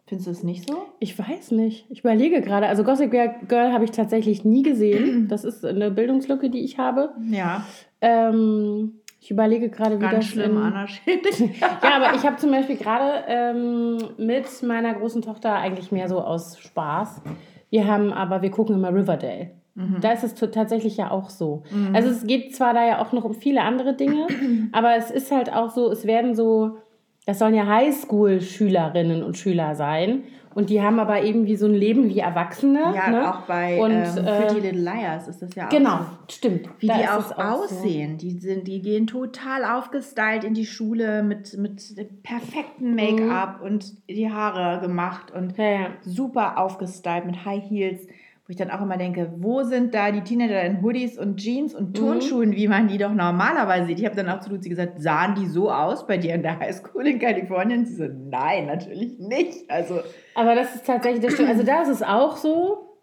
[0.06, 0.86] Findest du es nicht so?
[1.00, 1.88] Ich weiß nicht.
[1.90, 2.68] Ich überlege gerade.
[2.68, 5.28] Also Gossip Girl habe ich tatsächlich nie gesehen.
[5.30, 7.16] Das ist eine Bildungslücke, die ich habe.
[7.32, 7.66] Ja.
[8.02, 10.58] Ähm, Ich überlege gerade, wie Ganz das schlimm.
[10.58, 10.86] Anna
[11.62, 16.20] Ja, aber ich habe zum Beispiel gerade ähm, mit meiner großen Tochter eigentlich mehr so
[16.20, 17.22] aus Spaß.
[17.70, 19.52] Wir haben aber, wir gucken immer Riverdale.
[19.76, 20.02] Mhm.
[20.02, 21.64] Da ist es tatsächlich ja auch so.
[21.72, 21.96] Mhm.
[21.96, 24.28] Also es geht zwar da ja auch noch um viele andere Dinge,
[24.74, 26.80] aber es ist halt auch so, es werden so,
[27.26, 30.24] das sollen ja Highschool-Schülerinnen und Schüler sein.
[30.56, 32.94] Und die haben aber eben wie so ein Leben wie Erwachsene.
[32.96, 33.34] Ja, ne?
[33.34, 36.06] auch bei und, ähm, Pretty äh, Little Liars ist das ja auch Genau, so.
[36.36, 36.70] stimmt.
[36.80, 38.20] Wie da die auch, auch aussehen.
[38.20, 38.28] So.
[38.28, 43.66] Die, sind, die gehen total aufgestylt in die Schule mit, mit perfektem Make-up mhm.
[43.66, 45.88] und die Haare gemacht und ja, ja.
[46.02, 48.08] super aufgestylt mit High Heels
[48.46, 51.74] wo ich dann auch immer denke, wo sind da die Teenager in Hoodies und Jeans
[51.74, 51.94] und mhm.
[51.94, 52.56] Turnschuhen, mhm.
[52.56, 54.00] wie man die doch normalerweise sieht?
[54.00, 56.60] Ich habe dann auch zu Luzi gesagt, sahen die so aus bei dir in der
[56.60, 57.86] Highschool in Kalifornien?
[57.86, 59.70] Sie so, nein, natürlich nicht.
[59.70, 60.02] Also,
[60.36, 61.50] Aber das ist tatsächlich, das stimmt.
[61.50, 62.98] Also da ist es auch so.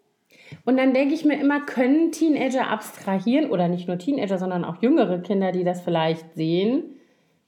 [0.67, 4.83] Und dann denke ich mir immer, können Teenager abstrahieren oder nicht nur Teenager, sondern auch
[4.83, 6.97] jüngere Kinder, die das vielleicht sehen,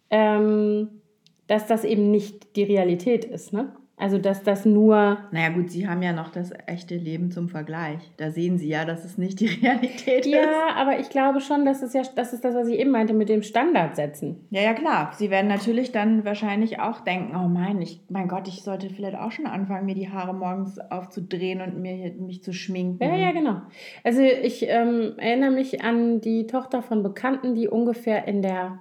[0.09, 1.03] ähm,
[1.47, 3.75] dass das eben nicht die Realität ist, ne?
[3.97, 5.19] Also, dass das nur.
[5.31, 8.01] Naja, gut, Sie haben ja noch das echte Leben zum Vergleich.
[8.17, 10.47] Da sehen Sie ja, dass es nicht die Realität ja, ist.
[10.47, 13.15] Ja, aber ich glaube schon, dass es ja, das ist das, was ich eben meinte,
[13.15, 14.47] mit dem Standard setzen.
[14.51, 15.13] Ja, ja, klar.
[15.17, 19.17] Sie werden natürlich dann wahrscheinlich auch denken: Oh mein, ich, mein Gott, ich sollte vielleicht
[19.17, 23.03] auch schon anfangen, mir die Haare morgens aufzudrehen und mir, mich zu schminken.
[23.05, 23.61] Ja, ja, genau.
[24.05, 28.79] Also, ich ähm, erinnere mich an die Tochter von Bekannten, die ungefähr in der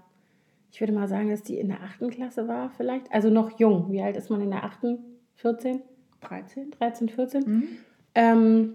[0.71, 3.11] ich würde mal sagen, dass die in der achten Klasse war, vielleicht.
[3.11, 3.91] Also noch jung.
[3.91, 4.99] Wie alt ist man in der achten?
[5.35, 5.81] 14?
[6.21, 6.71] 13?
[6.71, 7.43] 13, 14.
[7.43, 7.67] Mhm.
[8.15, 8.73] Ähm,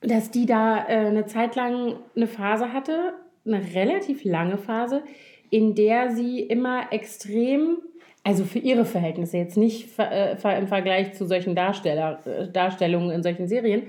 [0.00, 3.14] dass die da äh, eine Zeit lang eine Phase hatte,
[3.46, 5.02] eine relativ lange Phase,
[5.50, 7.78] in der sie immer extrem,
[8.24, 13.22] also für ihre Verhältnisse, jetzt nicht äh, im Vergleich zu solchen Darsteller, äh, Darstellungen in
[13.22, 13.84] solchen Serien,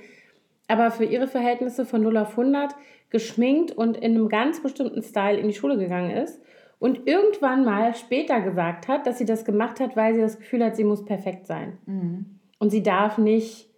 [0.67, 2.75] aber für ihre Verhältnisse von 0 auf 100
[3.09, 6.39] geschminkt und in einem ganz bestimmten Style in die Schule gegangen ist
[6.83, 10.65] und irgendwann mal später gesagt hat, dass sie das gemacht hat, weil sie das Gefühl
[10.65, 11.77] hat, sie muss perfekt sein.
[11.85, 12.25] Mhm.
[12.59, 13.69] Und sie darf nicht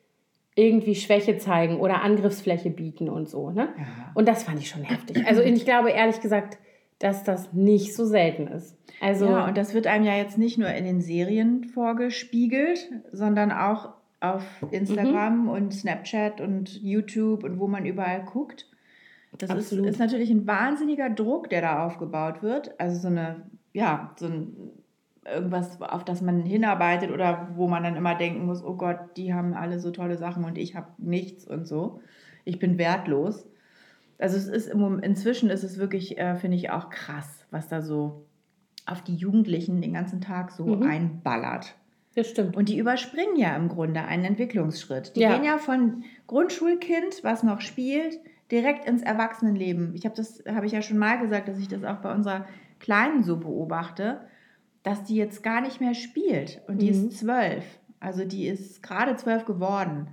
[0.55, 3.51] irgendwie Schwäche zeigen oder Angriffsfläche bieten und so.
[3.51, 3.69] Ne?
[3.77, 4.11] Ja.
[4.15, 5.23] Und das fand ich schon heftig.
[5.27, 6.57] Also ich glaube ehrlich gesagt,
[6.97, 8.75] dass das nicht so selten ist.
[8.99, 13.51] Also, ja, und das wird einem ja jetzt nicht nur in den Serien vorgespiegelt, sondern
[13.51, 13.89] auch
[14.19, 15.49] auf Instagram mhm.
[15.49, 18.65] und Snapchat und YouTube und wo man überall guckt.
[19.37, 22.79] Das ist, ist, natürlich ein wahnsinniger Druck, der da aufgebaut wird.
[22.79, 24.55] Also so eine, ja, so ein
[25.25, 29.33] irgendwas, auf das man hinarbeitet oder wo man dann immer denken muss, oh Gott, die
[29.33, 31.99] haben alle so tolle Sachen und ich habe nichts und so.
[32.43, 33.47] Ich bin wertlos.
[34.19, 37.81] Also es ist im, inzwischen ist es wirklich, äh, finde ich, auch krass, was da
[37.81, 38.25] so
[38.85, 40.83] auf die Jugendlichen den ganzen Tag so mhm.
[40.83, 41.75] einballert.
[42.15, 42.55] Das stimmt.
[42.55, 45.15] Und die überspringen ja im Grunde einen Entwicklungsschritt.
[45.15, 45.33] Die ja.
[45.33, 48.19] gehen ja von Grundschulkind, was noch spielt,
[48.51, 49.93] direkt ins Erwachsenenleben.
[49.95, 52.45] Ich habe das, habe ich ja schon mal gesagt, dass ich das auch bei unserer
[52.79, 54.21] Kleinen so beobachte,
[54.83, 56.61] dass die jetzt gar nicht mehr spielt.
[56.67, 56.91] Und die mhm.
[56.91, 57.63] ist zwölf.
[57.99, 60.09] Also die ist gerade zwölf geworden.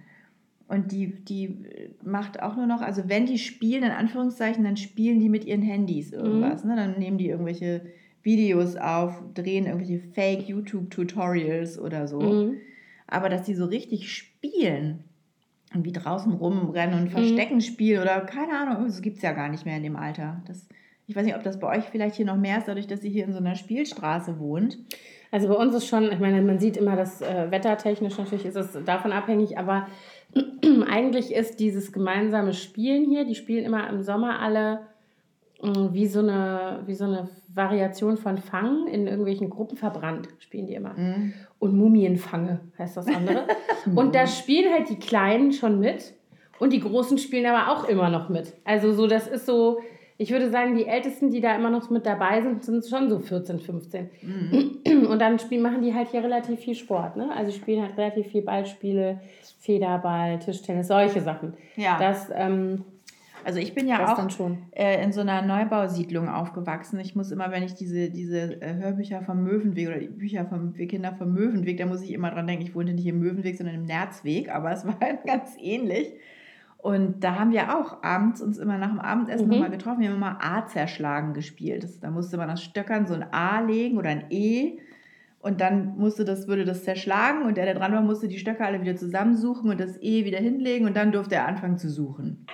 [0.67, 1.67] Und die, die
[2.03, 5.61] macht auch nur noch, also wenn die spielen, in Anführungszeichen, dann spielen die mit ihren
[5.61, 6.65] Handys irgendwas.
[6.65, 6.71] Mhm.
[6.71, 6.77] Ne?
[6.77, 7.83] Dann nehmen die irgendwelche
[8.23, 12.21] Videos auf, drehen irgendwelche Fake-YouTube-Tutorials oder so.
[12.21, 12.57] Mhm.
[13.07, 15.05] Aber dass die so richtig spielen,
[15.73, 17.11] irgendwie draußen rumrennen und mhm.
[17.11, 17.61] Verstecken mhm.
[17.61, 20.43] spielen oder keine Ahnung, das gibt es ja gar nicht mehr in dem Alter.
[20.47, 20.69] Das,
[21.07, 23.11] ich weiß nicht, ob das bei euch vielleicht hier noch mehr ist, dadurch, dass sie
[23.11, 24.79] hier in so einer Spielstraße wohnt.
[25.31, 28.57] Also bei uns ist schon, ich meine, man sieht immer, dass äh, wettertechnisch natürlich ist
[28.57, 29.87] es davon abhängig, aber
[30.91, 34.81] eigentlich ist dieses gemeinsame Spielen hier, die spielen immer im Sommer alle
[35.63, 40.67] Mm, wie so eine, wie so eine Variation von Fangen in irgendwelchen Gruppen verbrannt, spielen
[40.67, 40.95] die immer.
[40.95, 41.35] Mhm.
[41.63, 43.47] Und Mumienfange heißt das andere.
[43.95, 46.13] und da spielen halt die Kleinen schon mit
[46.59, 48.55] und die Großen spielen aber auch immer noch mit.
[48.65, 49.79] Also so, das ist so,
[50.19, 53.21] ich würde sagen, die Ältesten, die da immer noch mit dabei sind, sind schon so
[53.21, 54.11] 14, 15.
[54.23, 55.07] Mhm.
[55.07, 57.17] Und dann spielen, machen die halt hier relativ viel Sport.
[57.17, 57.31] Ne?
[57.33, 59.21] Also spielen halt relativ viel Ballspiele,
[59.61, 61.55] Federball, Tischtennis, solche Sachen.
[61.77, 61.97] Ja.
[61.97, 62.85] Das, ähm,
[63.45, 67.01] also ich bin ja das auch äh, in so einer Neubausiedlung aufgewachsen.
[67.01, 70.75] Ich muss immer, wenn ich diese, diese äh, Hörbücher vom Möwenweg oder die Bücher vom,
[70.75, 73.57] für Kinder vom Möwenweg, da muss ich immer dran denken, ich wohnte nicht im Möwenweg,
[73.57, 76.13] sondern im Nerzweg, aber es war halt ganz ähnlich.
[76.79, 79.53] Und da haben wir auch abends uns immer nach dem Abendessen mhm.
[79.53, 80.01] nochmal getroffen.
[80.01, 81.85] Wir haben immer A zerschlagen gespielt.
[81.85, 84.79] Das, da musste man das Stöckern so ein A legen oder ein E.
[85.43, 88.65] Und dann musste das, würde das zerschlagen und der, der dran war, musste die Stöcke
[88.65, 92.47] alle wieder zusammensuchen und das E wieder hinlegen und dann durfte er anfangen zu suchen.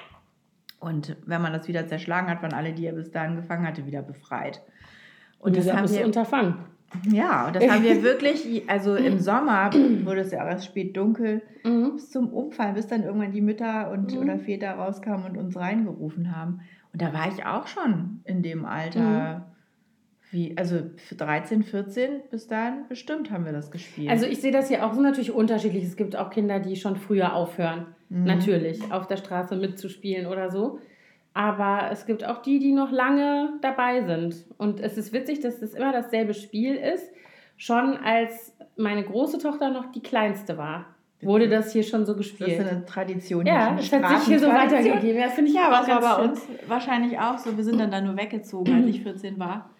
[0.80, 3.86] Und wenn man das wieder zerschlagen hat, waren alle, die er bis dahin gefangen hatte,
[3.86, 4.62] wieder befreit.
[5.38, 6.54] Und, und das haben wir unterfangen.
[7.10, 9.70] Ja, und das haben wir wirklich, also im Sommer
[10.04, 11.92] wurde es ja auch erst spät dunkel, mhm.
[11.94, 14.20] bis zum Umfallen, bis dann irgendwann die Mütter und mhm.
[14.20, 16.60] oder Väter rauskamen und uns reingerufen haben.
[16.92, 19.46] Und da war ich auch schon in dem Alter,
[20.30, 24.10] Wie, also für 13, 14 bis dahin bestimmt haben wir das gespielt.
[24.10, 25.84] Also ich sehe das hier auch so natürlich unterschiedlich.
[25.84, 28.24] Es gibt auch Kinder, die schon früher aufhören, mhm.
[28.24, 30.78] natürlich, auf der Straße mitzuspielen oder so.
[31.34, 34.44] Aber es gibt auch die, die noch lange dabei sind.
[34.56, 37.12] Und es ist witzig, dass es immer dasselbe Spiel ist.
[37.56, 40.86] Schon als meine große Tochter noch die kleinste war,
[41.20, 42.58] wurde das hier schon so gespielt.
[42.58, 43.46] Das ist eine Tradition.
[43.46, 45.20] Ja, das hat sich hier so weitergegeben.
[45.20, 45.86] Ja, finde ich ja, auch.
[45.86, 47.56] Ja, war bei uns wahrscheinlich auch so.
[47.56, 49.70] Wir sind dann da nur weggezogen, als ich 14 war.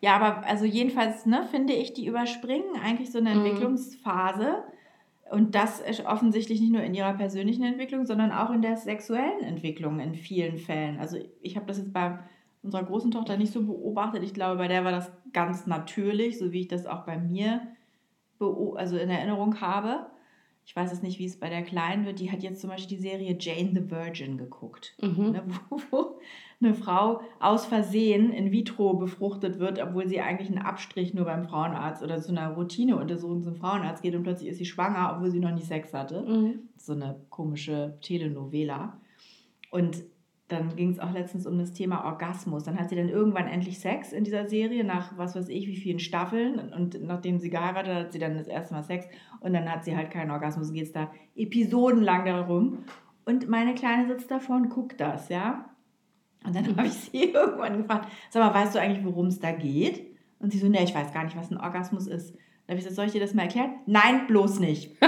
[0.00, 3.46] Ja, aber also jedenfalls ne, finde ich, die überspringen eigentlich so eine mhm.
[3.46, 4.62] Entwicklungsphase.
[5.30, 9.42] Und das ist offensichtlich nicht nur in ihrer persönlichen Entwicklung, sondern auch in der sexuellen
[9.42, 10.98] Entwicklung in vielen Fällen.
[10.98, 12.18] Also ich habe das jetzt bei
[12.62, 14.22] unserer großen Tochter nicht so beobachtet.
[14.22, 17.60] Ich glaube, bei der war das ganz natürlich, so wie ich das auch bei mir
[18.38, 20.06] also in Erinnerung habe.
[20.64, 22.18] Ich weiß es nicht, wie es bei der Kleinen wird.
[22.18, 25.30] Die hat jetzt zum Beispiel die Serie Jane the Virgin geguckt, mhm.
[25.30, 26.20] ne, wo, wo,
[26.60, 31.44] eine Frau aus Versehen in vitro befruchtet wird, obwohl sie eigentlich einen Abstrich nur beim
[31.44, 35.40] Frauenarzt oder zu einer Routineuntersuchung zum Frauenarzt geht und plötzlich ist sie schwanger, obwohl sie
[35.40, 36.22] noch nie Sex hatte.
[36.22, 36.68] Mhm.
[36.76, 39.00] So eine komische Telenovela.
[39.70, 40.04] Und
[40.48, 42.62] dann ging es auch letztens um das Thema Orgasmus.
[42.62, 45.76] Dann hat sie dann irgendwann endlich Sex in dieser Serie, nach was weiß ich, wie
[45.76, 46.72] vielen Staffeln.
[46.72, 49.06] Und nachdem sie geheiratet hat, hat sie dann das erste Mal Sex.
[49.40, 50.72] Und dann hat sie halt keinen Orgasmus.
[50.72, 52.84] Geht es da episodenlang darum.
[53.24, 55.68] Und meine Kleine sitzt davor und guckt das, ja.
[56.46, 59.52] Und dann habe ich sie irgendwann gefragt, sag mal, weißt du eigentlich, worum es da
[59.52, 60.16] geht?
[60.38, 62.34] Und sie so, ne, ich weiß gar nicht, was ein Orgasmus ist.
[62.34, 63.76] Dann habe ich gesagt, soll ich dir das mal erklären?
[63.86, 64.96] Nein, bloß nicht.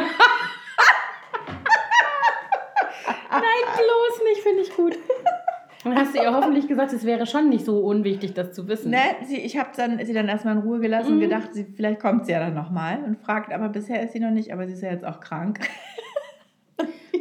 [3.31, 3.43] Nein,
[3.77, 4.97] bloß nicht, finde ich gut.
[5.85, 8.91] Dann hast du ihr hoffentlich gesagt, es wäre schon nicht so unwichtig, das zu wissen.
[8.91, 11.15] Ne, sie, ich habe dann, sie dann erstmal in Ruhe gelassen mhm.
[11.15, 14.21] und gedacht, sie, vielleicht kommt sie ja dann nochmal und fragt, aber bisher ist sie
[14.21, 15.61] noch nicht, aber sie ist ja jetzt auch krank.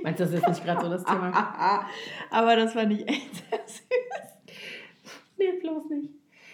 [0.07, 1.85] Meinst du, das ist nicht gerade so das Thema?
[2.31, 4.53] aber das fand ich echt sehr süß.
[5.37, 6.13] Nee, bloß nicht.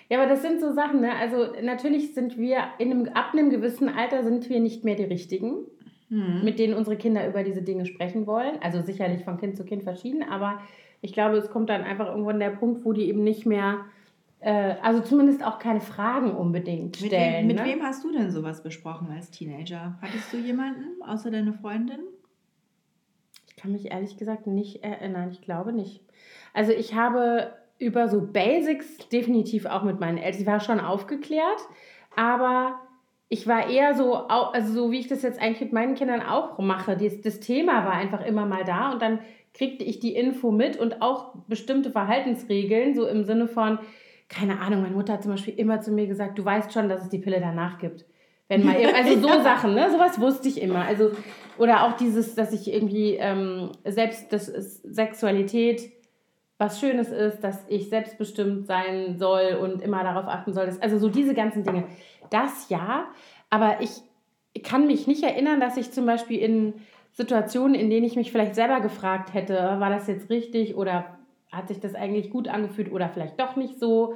[0.10, 1.14] Ja, aber das sind so Sachen, ne?
[1.14, 5.04] Also natürlich sind wir in einem, ab einem gewissen Alter sind wir nicht mehr die
[5.04, 5.66] Richtigen,
[6.10, 6.44] hm.
[6.44, 8.58] mit denen unsere Kinder über diese Dinge sprechen wollen.
[8.60, 10.60] Also sicherlich von Kind zu Kind verschieden, aber
[11.02, 13.86] ich glaube, es kommt dann einfach irgendwann der Punkt, wo die eben nicht mehr,
[14.40, 17.46] äh, also zumindest auch keine Fragen unbedingt stellen.
[17.46, 17.82] Mit, wem, mit ne?
[17.82, 20.00] wem hast du denn sowas besprochen als Teenager?
[20.02, 22.00] Hattest du jemanden außer deine Freundin?
[23.64, 25.30] Ich kann mich ehrlich gesagt nicht erinnern.
[25.32, 26.02] Ich glaube nicht.
[26.54, 30.42] Also ich habe über so Basics definitiv auch mit meinen Eltern.
[30.42, 31.62] Ich war schon aufgeklärt,
[32.14, 32.82] aber
[33.30, 36.60] ich war eher so, also so wie ich das jetzt eigentlich mit meinen Kindern auch
[36.60, 36.98] mache.
[36.98, 39.20] Das, das Thema war einfach immer mal da und dann
[39.54, 43.80] kriegte ich die Info mit und auch bestimmte Verhaltensregeln, so im Sinne von,
[44.28, 47.04] keine Ahnung, meine Mutter hat zum Beispiel immer zu mir gesagt, du weißt schon, dass
[47.04, 48.04] es die Pille danach gibt.
[48.50, 49.90] Wenn mal, also so Sachen, ne?
[49.92, 50.86] Sowas wusste ich immer.
[50.86, 51.12] Also,
[51.58, 55.92] oder auch dieses, dass ich irgendwie ähm, selbst, das ist Sexualität
[56.64, 60.66] was Schönes ist, dass ich selbstbestimmt sein soll und immer darauf achten soll.
[60.66, 61.86] Dass, also so diese ganzen Dinge.
[62.30, 63.08] Das ja,
[63.50, 64.02] aber ich
[64.64, 66.74] kann mich nicht erinnern, dass ich zum Beispiel in
[67.12, 71.18] Situationen, in denen ich mich vielleicht selber gefragt hätte, war das jetzt richtig oder
[71.52, 74.16] hat sich das eigentlich gut angefühlt oder vielleicht doch nicht so.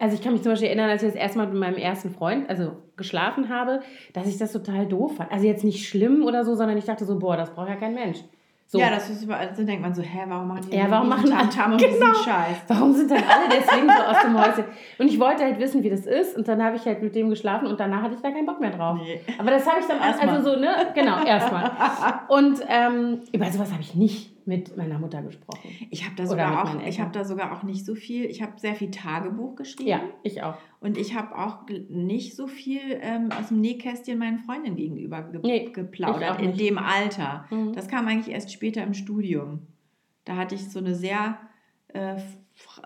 [0.00, 2.10] Also ich kann mich zum Beispiel erinnern, als ich das erste Mal mit meinem ersten
[2.10, 3.80] Freund, also geschlafen habe,
[4.14, 5.30] dass ich das total doof fand.
[5.30, 7.94] Also jetzt nicht schlimm oder so, sondern ich dachte so, boah, das braucht ja kein
[7.94, 8.18] Mensch.
[8.66, 8.78] So.
[8.78, 11.28] Ja, das ist überall, dann denkt man so, hä, warum machen die ja, warum machen
[11.28, 12.14] Tamtam und genau.
[12.14, 12.56] Scheiß?
[12.68, 14.64] Warum sind dann alle deswegen so aus dem Häuschen?
[14.98, 17.30] Und ich wollte halt wissen, wie das ist und dann habe ich halt mit dem
[17.30, 18.96] geschlafen und danach hatte ich da keinen Bock mehr drauf.
[19.02, 19.20] Nee.
[19.38, 21.68] Aber das habe ich dann, also so, ne, genau, erstmal.
[22.28, 25.70] Und ähm, über sowas habe ich nicht mit meiner Mutter gesprochen.
[25.90, 28.24] Ich habe da sogar auch, ich habe da sogar auch nicht so viel.
[28.24, 29.88] Ich habe sehr viel Tagebuch geschrieben.
[29.88, 30.56] Ja, ich auch.
[30.80, 35.40] Und ich habe auch nicht so viel ähm, aus dem Nähkästchen meinen Freundinnen gegenüber ge
[35.44, 37.46] nee, geplaudert in dem Alter.
[37.50, 37.74] Mhm.
[37.74, 39.68] Das kam eigentlich erst später im Studium.
[40.24, 41.38] Da hatte ich so eine sehr
[41.88, 42.16] äh,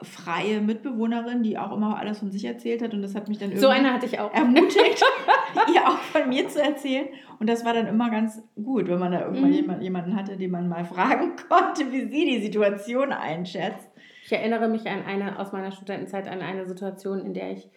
[0.02, 3.48] freie Mitbewohnerin, die auch immer alles von sich erzählt hat und das hat mich dann
[3.48, 5.02] irgendwie so eine hatte ich auch ermutigt,
[5.74, 9.12] ihr auch von mir zu erzählen und das war dann immer ganz gut, wenn man
[9.12, 9.82] da irgendwann mhm.
[9.82, 13.90] jemanden hatte, den man mal fragen konnte, wie sie die Situation einschätzt.
[14.24, 17.68] Ich erinnere mich an eine aus meiner Studentenzeit an eine Situation, in der ich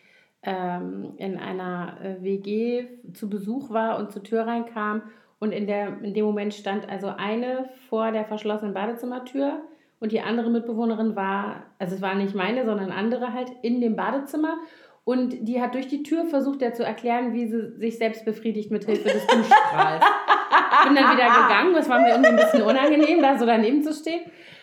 [0.43, 5.01] ähm, in einer äh, WG zu Besuch war und zur Tür reinkam
[5.39, 9.61] und in, der, in dem Moment stand also eine vor der verschlossenen Badezimmertür
[9.99, 13.95] und die andere Mitbewohnerin war, also es war nicht meine, sondern andere halt, in dem
[13.95, 14.57] Badezimmer.
[15.07, 18.71] Und die hat durch die Tür versucht, der zu erklären, wie sie sich selbst befriedigt
[18.71, 20.03] mit Hilfe des Duschstrahls.
[20.83, 23.93] bin dann wieder gegangen, das war mir irgendwie ein bisschen unangenehm, da so daneben zu
[23.93, 24.19] stehen.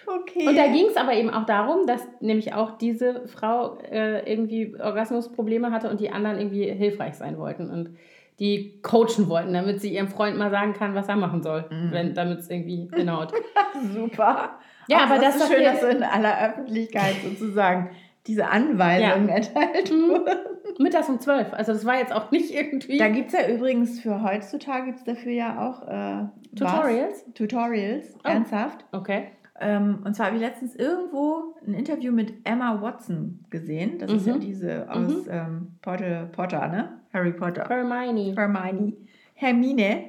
[0.06, 0.46] Okay.
[0.46, 4.76] Und da ging es aber eben auch darum, dass nämlich auch diese Frau äh, irgendwie
[4.78, 7.96] Orgasmusprobleme hatte und die anderen irgendwie hilfreich sein wollten und
[8.38, 12.12] die coachen wollten, damit sie ihrem Freund mal sagen kann, was er machen soll, mhm.
[12.12, 13.32] damit es irgendwie hinhaut.
[13.94, 14.58] Super.
[14.88, 17.88] Ja, Ach, aber das, ist schön, dass so in aller Öffentlichkeit sozusagen
[18.26, 19.34] diese Anweisungen ja.
[19.34, 20.08] erteilt mhm.
[20.08, 20.38] wurden.
[20.78, 21.52] Mittags um zwölf.
[21.52, 22.98] Also das war jetzt auch nicht irgendwie.
[22.98, 27.24] Da gibt es ja übrigens für heutzutage gibt es dafür ja auch äh, Tutorials?
[27.26, 27.34] Was?
[27.34, 28.28] Tutorials, Oh.
[28.28, 28.84] ernsthaft.
[28.92, 29.28] Okay.
[29.60, 33.98] Ähm, und zwar habe ich letztens irgendwo ein Interview mit Emma Watson gesehen.
[33.98, 34.32] Das ist Mhm.
[34.32, 36.88] ja diese aus ähm, Potter, Potter, ne?
[37.12, 37.64] Harry Potter.
[37.68, 38.34] Hermione.
[38.36, 38.94] Hermione.
[39.34, 40.04] Hermine.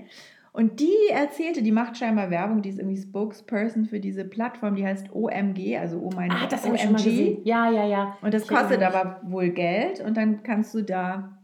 [0.56, 4.86] Und die erzählte, die macht scheinbar Werbung, die ist irgendwie Spokesperson für diese Plattform, die
[4.86, 7.42] heißt OMG, also Oh mein Ah, das gesehen.
[7.44, 8.18] Ja, ja, ja.
[8.22, 11.38] Und das Ich kostet aber wohl Geld und dann kannst du da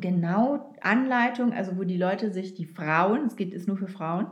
[0.00, 4.26] genau Anleitung, also wo die Leute sich, die Frauen, es geht ist nur für Frauen,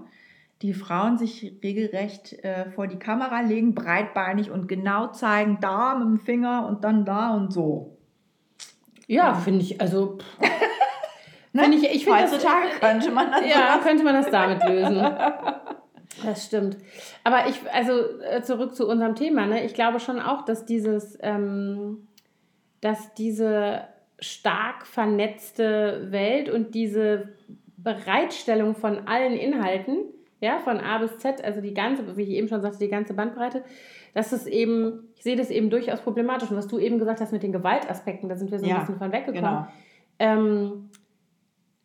[0.62, 6.08] die Frauen sich regelrecht äh, vor die Kamera legen, breitbeinig und genau zeigen, da mit
[6.08, 7.98] dem Finger und dann da und so.
[9.06, 10.16] Ja, finde ich, also.
[11.54, 11.62] Ne?
[11.62, 15.00] Find ich, ich finde das, Heutzutage könnte man das Ja, könnte man das damit lösen.
[16.24, 16.76] Das stimmt.
[17.24, 19.64] Aber ich, also äh, zurück zu unserem Thema, ne?
[19.64, 22.06] Ich glaube schon auch, dass dieses, ähm,
[22.80, 23.80] dass diese
[24.20, 27.30] stark vernetzte Welt und diese
[27.76, 30.04] Bereitstellung von allen Inhalten,
[30.40, 33.14] ja, von A bis Z, also die ganze, wie ich eben schon sagte, die ganze
[33.14, 33.64] Bandbreite,
[34.14, 36.48] dass es eben, ich sehe das eben durchaus problematisch.
[36.48, 38.78] Und was du eben gesagt hast mit den Gewaltaspekten, da sind wir so ein Ja,
[38.78, 39.42] bisschen von weggekommen.
[39.42, 39.66] Genau.
[40.20, 40.90] Ähm,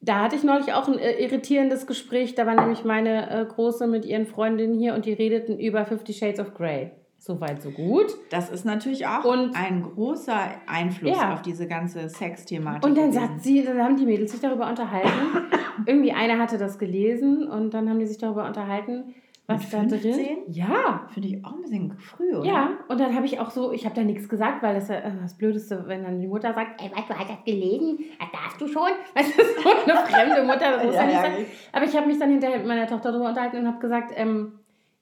[0.09, 2.33] da hatte ich neulich auch ein äh, irritierendes Gespräch.
[2.35, 6.13] Da war nämlich meine äh, Große mit ihren Freundinnen hier und die redeten über Fifty
[6.13, 6.91] Shades of Grey.
[7.19, 8.15] Soweit, so gut.
[8.31, 11.33] Das ist natürlich auch Und- ein großer Einfluss Ja.
[11.33, 12.83] auf diese ganze Sexthematik.
[12.85, 15.09] Und dann sagt sie, dann haben die Mädels sich darüber unterhalten.
[15.85, 19.13] Irgendwie einer hatte das gelesen und dann haben die sich darüber unterhalten,
[19.49, 20.37] was Mit da drin 15?
[20.47, 22.45] Ja, Finde ich auch ein bisschen früh, oder?
[22.47, 22.69] ja.
[22.87, 25.11] Und dann habe ich auch so, ich habe da nichts gesagt, weil das ja äh,
[25.21, 27.99] das Blödeste, wenn dann die Mutter sagt, ey, was, du hast das gelesen?
[28.19, 28.89] Das darfst du schon.
[29.15, 31.45] Das ist so eine fremde Mutter, das muss ja, Ja, nicht ja, sein.
[31.73, 34.53] Aber ich habe mich dann hinterher mit meiner Tochter darüber unterhalten und habe gesagt, ähm,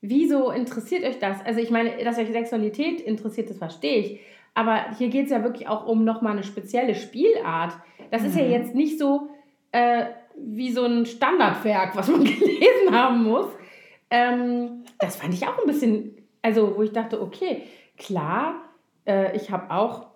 [0.02, 1.46] wieso interessiert euch das?
[1.46, 4.20] Also ich meine, dass euch Sexualität interessiert, das verstehe ich.
[4.54, 7.74] Aber hier geht es ja wirklich auch um nochmal eine spezielle Spielart.
[8.12, 8.52] Das ist ja Mhm.
[8.52, 9.30] jetzt nicht so
[9.72, 10.06] äh,
[10.40, 13.48] wie so ein Standardwerk, was man gelesen haben muss.
[14.10, 17.64] Ähm, das fand ich auch ein bisschen, also wo ich dachte, okay,
[17.98, 18.56] klar,
[19.06, 20.08] äh, ich habe auch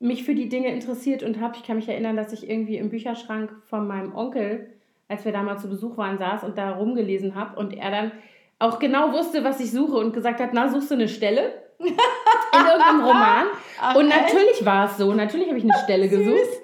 [0.00, 2.90] mich für die Dinge interessiert und habe, ich kann mich erinnern, dass ich irgendwie im
[2.90, 4.68] Bücherschrank von meinem Onkel,
[5.08, 8.12] als wir da mal zu Besuch waren, saß und da rumgelesen habe und er dann
[8.58, 11.86] auch genau wusste, was ich suche und gesagt hat, na, suchst du eine Stelle in
[11.86, 13.46] irgendeinem Roman?
[13.80, 16.60] Ach, und natürlich war es so, natürlich habe ich eine Stelle gesucht.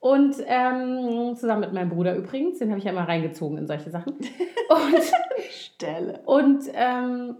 [0.00, 3.90] Und ähm, zusammen mit meinem Bruder übrigens, den habe ich ja immer reingezogen in solche
[3.90, 4.14] Sachen.
[4.14, 5.02] Und
[5.50, 6.20] Stelle.
[6.24, 7.34] und ähm,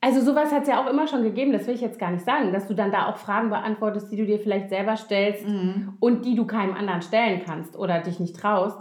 [0.00, 2.24] also sowas hat es ja auch immer schon gegeben, das will ich jetzt gar nicht
[2.24, 5.94] sagen, dass du dann da auch Fragen beantwortest, die du dir vielleicht selber stellst Mhm.
[5.98, 8.78] und die du keinem anderen stellen kannst oder dich nicht traust.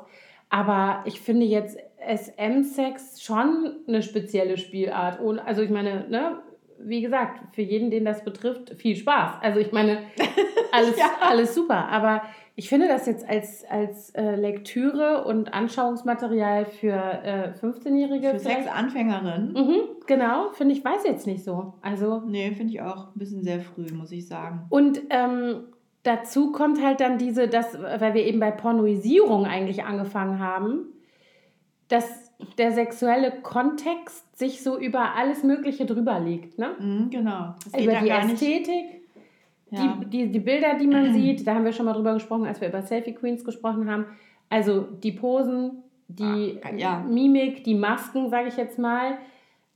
[0.49, 5.19] Aber ich finde jetzt SM-Sex schon eine spezielle Spielart.
[5.19, 6.39] Und, also ich meine, ne,
[6.79, 9.37] wie gesagt, für jeden, den das betrifft, viel Spaß.
[9.41, 9.99] Also ich meine,
[10.71, 11.05] alles, Ja.
[11.21, 11.87] alles super.
[11.89, 12.21] Aber
[12.55, 19.53] ich finde das jetzt als, als äh, Lektüre und Anschauungsmaterial für äh, 15-Jährige Für Sexanfängerin?
[19.53, 21.73] Mhm, genau, finde ich, weiß jetzt nicht so.
[21.81, 24.65] Also, Nee, finde ich auch ein bisschen sehr früh, muss ich sagen.
[24.69, 25.63] und ähm,
[26.03, 30.87] dazu kommt halt dann diese, das, weil wir eben bei Pornoisierung eigentlich angefangen haben,
[31.87, 36.59] dass der sexuelle Kontext sich so über alles Mögliche drüber legt.
[36.59, 36.71] Ne?
[36.79, 37.55] Mhm, genau.
[37.67, 38.43] Über die gar nicht.
[39.73, 39.97] Ja.
[40.01, 42.61] die, die, die Bilder, die man sieht, da haben wir schon mal drüber gesprochen, als
[42.61, 44.05] wir über Selfie Queens gesprochen haben.
[44.49, 46.99] Also die Posen, die Ah, ja.
[46.99, 49.17] Mimik, die Masken, sage ich jetzt mal.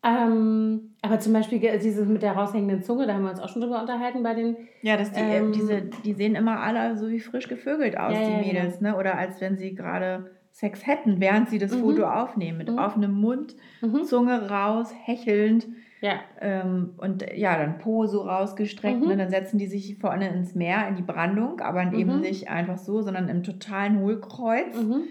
[0.03, 3.61] Ähm, aber zum Beispiel dieses mit der raushängenden Zunge, da haben wir uns auch schon
[3.61, 4.55] drüber unterhalten bei den.
[4.81, 8.23] Ja, dass die, Ähm, diese, die sehen immer alle so wie frisch gevögelt aus, Ja,
[8.23, 8.95] die Mädels, ne?
[8.95, 11.81] Oder als wenn sie gerade Sex hätten, während sie das Mhm.
[11.81, 12.59] Foto aufnehmen.
[12.59, 12.77] Mit Mhm.
[12.77, 14.03] offenem Mund, Mhm.
[14.03, 15.67] Zunge raus, hechelnd.
[16.01, 19.01] Ja, Ähm, und ja, dann Po so rausgestreckt.
[19.01, 19.07] Mhm.
[19.07, 19.17] Ne?
[19.17, 22.21] Dann setzen die sich vorne ins Meer, in die Brandung, aber eben Mhm.
[22.21, 24.75] nicht einfach so, sondern im totalen Hohlkreuz.
[24.75, 25.03] mhm.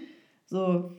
[0.45, 0.91] So,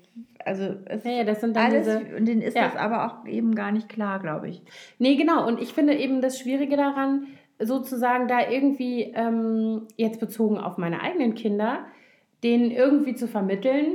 [0.45, 2.17] also es ja, ja, das sind dann alles, diese.
[2.17, 2.65] und denen ist ja.
[2.65, 4.63] das aber auch eben gar nicht klar, glaube ich.
[4.99, 5.47] Nee, genau.
[5.47, 7.29] Und ich finde eben das Schwierige daran,
[7.59, 11.79] sozusagen da irgendwie, ähm, jetzt bezogen auf meine eigenen Kinder,
[12.45, 13.95] denen irgendwie zu vermitteln,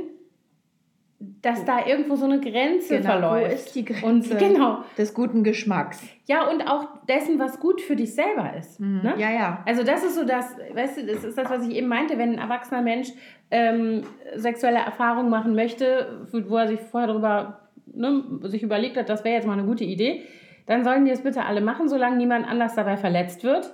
[1.42, 3.50] dass da irgendwo so eine Grenze verläuft.
[3.50, 4.84] Wo ist die Grenze Und genau.
[4.96, 6.02] des guten Geschmacks?
[6.26, 8.80] Ja, und auch dessen, was gut für dich selber ist.
[8.80, 9.02] Mhm.
[9.02, 9.14] Ne?
[9.18, 9.62] Ja, ja.
[9.66, 12.32] Also das ist so das, weißt du, das ist das, was ich eben meinte, wenn
[12.32, 13.08] ein erwachsener Mensch
[13.50, 14.02] ähm,
[14.36, 19.34] sexuelle Erfahrungen machen möchte, wo er sich vorher darüber ne, sich überlegt hat, das wäre
[19.34, 20.22] jetzt mal eine gute Idee,
[20.66, 23.72] dann sollen die es bitte alle machen, solange niemand anders dabei verletzt wird,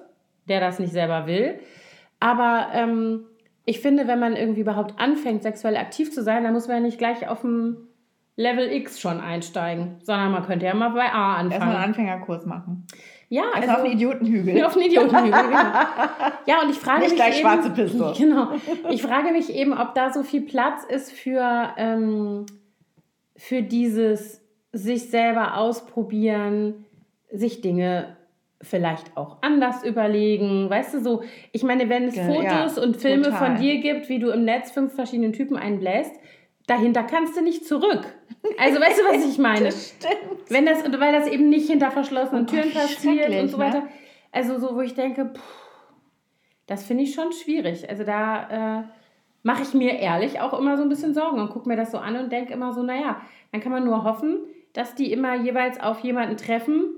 [0.49, 1.61] der das nicht selber will.
[2.19, 3.25] Aber ähm,
[3.71, 6.83] ich finde, wenn man irgendwie überhaupt anfängt, sexuell aktiv zu sein, dann muss man ja
[6.83, 7.89] nicht gleich auf dem
[8.35, 11.53] Level X schon einsteigen, sondern man könnte ja mal bei A anfangen.
[11.53, 12.87] Erstmal einen Anfängerkurs machen.
[13.29, 14.65] Ja, also auf einen Idiotenhügel.
[14.65, 15.73] Auf einen Idiotenhügel, genau.
[16.47, 18.13] Ja, und ich frage Nicht mich gleich eben, schwarze Piste.
[18.19, 18.49] Genau.
[18.89, 22.47] Ich frage mich eben, ob da so viel Platz ist für, ähm,
[23.37, 24.43] für dieses
[24.73, 26.87] sich selber ausprobieren,
[27.31, 28.17] sich Dinge
[28.63, 30.69] vielleicht auch anders überlegen.
[30.69, 33.39] Weißt du, so, ich meine, wenn es Fotos ja, und Filme total.
[33.53, 36.13] von dir gibt, wie du im Netz fünf verschiedenen Typen einbläst,
[36.67, 38.05] dahinter kannst du nicht zurück.
[38.59, 39.67] Also weißt du, was ich meine?
[39.67, 40.51] Das stimmt.
[40.51, 43.81] Wenn das, weil das eben nicht hinter verschlossenen Oh, Türen wie passiert und so weiter.
[43.81, 43.89] ne?
[44.33, 45.41] Also so, wo ich denke, puh,
[46.67, 47.89] das finde ich schon schwierig.
[47.89, 48.85] Also da äh,
[49.43, 51.99] mache ich mir ehrlich auch immer so ein bisschen Sorgen und gucke mir das so
[51.99, 53.21] an und denke immer so, naja,
[53.53, 54.39] dann kann man nur hoffen,
[54.73, 56.90] dass die immer jeweils auf jemanden treffen,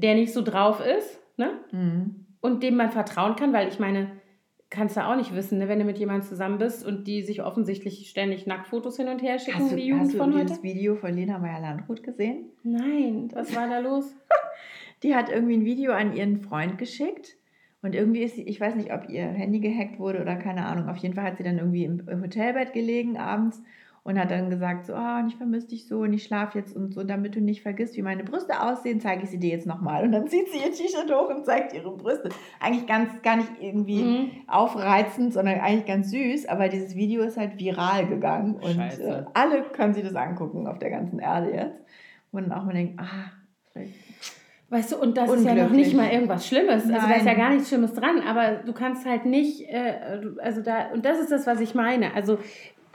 [0.00, 1.50] der nicht so drauf ist, ne?
[1.72, 2.26] Mhm.
[2.40, 4.10] Und dem man vertrauen kann, weil ich meine,
[4.70, 7.42] kannst du auch nicht wissen, ne, wenn du mit jemandem zusammen bist und die sich
[7.42, 10.46] offensichtlich ständig Nacktfotos hin und her schicken, Hast die du, Jugend hast du von heute.
[10.46, 12.46] dieses Video von Lena Meyer-Landrut gesehen?
[12.62, 14.14] Nein, was war da los?
[15.02, 17.36] Die hat irgendwie ein Video an ihren Freund geschickt.
[17.82, 20.90] Und irgendwie ist sie, ich weiß nicht, ob ihr Handy gehackt wurde oder keine Ahnung.
[20.90, 23.62] Auf jeden Fall hat sie dann irgendwie im Hotelbett gelegen abends
[24.02, 26.74] und hat dann gesagt, so, oh, und ich vermisse dich so und ich schlafe jetzt
[26.74, 29.66] und so, damit du nicht vergisst, wie meine Brüste aussehen, zeige ich sie dir jetzt
[29.66, 30.04] nochmal.
[30.04, 32.30] Und dann zieht sie ihr T-Shirt hoch und zeigt ihre Brüste.
[32.60, 34.30] Eigentlich ganz, gar nicht irgendwie Mhm.
[34.46, 36.46] aufreizend, sondern eigentlich ganz süß.
[36.46, 39.02] Aber dieses Video ist halt viral gegangen und Scheiße.
[39.02, 41.80] äh, alle können sich das angucken auf der ganzen Erde jetzt.
[42.32, 43.32] Und auch man denkt, ah,
[43.72, 43.92] vielleicht
[44.72, 46.84] Weißt du, und das ist ja noch nicht mal irgendwas Schlimmes.
[46.84, 47.36] Also da ist ja Nein.
[47.38, 51.32] gar nichts Schlimmes dran, aber du kannst halt nicht, äh, also da, und das ist
[51.32, 52.14] das, was ich meine.
[52.14, 52.38] Also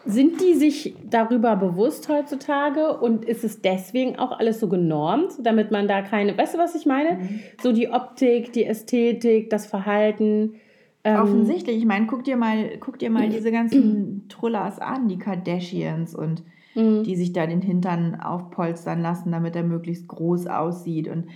[0.06, 5.72] sind die sich darüber bewusst heutzutage und ist es deswegen auch alles so genormt, damit
[5.72, 7.18] man da keine, weißt du, was ich meine?
[7.18, 7.39] Mhm.
[7.62, 10.56] So die Optik, die Ästhetik, das Verhalten.
[11.03, 15.18] ähm, Offensichtlich, ich meine, guck dir mal, guck dir mal diese ganzen Trullers an, die
[15.18, 16.43] Kardashians und
[16.76, 17.03] mh.
[17.03, 21.08] die sich da den Hintern aufpolstern lassen, damit er möglichst groß aussieht.
[21.08, 21.28] Und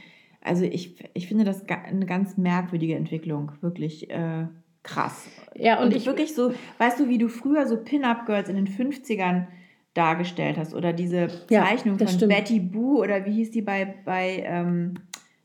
[0.42, 4.48] also ich, ich finde das eine ganz merkwürdige Entwicklung, wirklich äh,
[4.84, 5.28] krass.
[5.56, 8.68] Ja, und, Und, ich wirklich so, weißt du, wie du früher so Pin-Up-Girls in den
[8.68, 9.48] 50ern
[9.94, 12.34] dargestellt hast oder diese Ja, Zeichnung das von stimmt.
[12.34, 14.94] Betty Boo oder wie hieß die bei, bei ähm,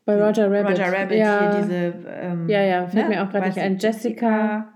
[0.05, 0.79] bei Roger Rabbit.
[0.79, 1.41] Roger Rabbit ja.
[1.53, 3.15] hier diese ähm, Ja, ja, fällt ne?
[3.17, 3.79] mir auch gerade nicht ein.
[3.79, 4.69] Jessica.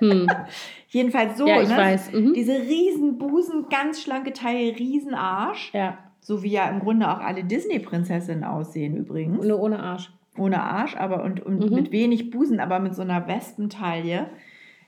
[0.00, 0.26] Hm.
[0.88, 1.76] Jedenfalls so, Ja, ich ne?
[1.76, 2.12] weiß.
[2.12, 2.34] Mhm.
[2.34, 5.72] Diese riesen Busen, ganz schlanke Taille, riesen Arsch.
[5.72, 9.44] Ja, So wie ja im Grunde auch alle Disney-Prinzessinnen aussehen übrigens.
[9.44, 10.10] nur ohne Arsch.
[10.38, 11.74] Ohne Arsch, aber und, und Mhm.
[11.74, 14.26] mit wenig Busen, aber mit so einer Wespentaille.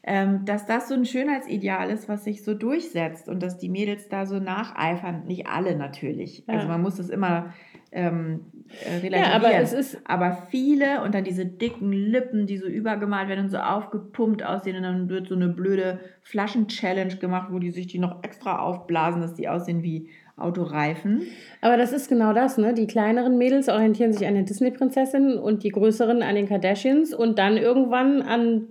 [0.05, 4.09] Ähm, dass das so ein Schönheitsideal ist, was sich so durchsetzt und dass die Mädels
[4.09, 5.25] da so nacheifern.
[5.27, 6.45] Nicht alle natürlich.
[6.47, 6.55] Ja.
[6.55, 7.53] Also man muss das immer
[7.91, 8.47] ähm,
[8.87, 9.25] äh, relativieren.
[9.25, 13.47] Ja, aber es ist, Aber viele und dann diese dicken Lippen, die so übergemalt werden
[13.47, 17.89] und so aufgepumpt aussehen und dann wird so eine blöde Flaschen-Challenge gemacht, wo die sich
[17.89, 20.09] die noch extra aufblasen, dass die aussehen wie
[20.41, 21.23] Autoreifen.
[21.61, 22.75] Aber das ist genau das, ne?
[22.75, 27.39] Die kleineren Mädels orientieren sich an den Disney-Prinzessinnen und die größeren an den Kardashians und
[27.39, 28.69] dann irgendwann an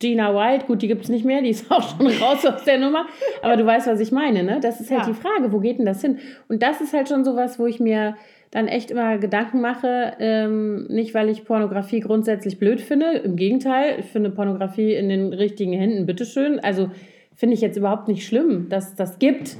[0.00, 0.66] Gina Wild.
[0.66, 3.06] Gut, die gibt es nicht mehr, die ist auch schon raus aus der Nummer.
[3.42, 4.58] Aber du weißt, was ich meine, ne?
[4.60, 5.06] Das ist halt Ja.
[5.08, 6.18] die Frage, wo geht denn das hin?
[6.48, 8.16] Und das ist halt schon sowas, wo ich mir
[8.50, 13.96] dann echt immer Gedanken mache, ähm, nicht weil ich Pornografie grundsätzlich blöd finde, im Gegenteil,
[13.98, 16.58] ich finde Pornografie in den richtigen Händen bitteschön.
[16.60, 16.90] Also
[17.34, 19.56] finde ich jetzt überhaupt nicht schlimm, dass das gibt.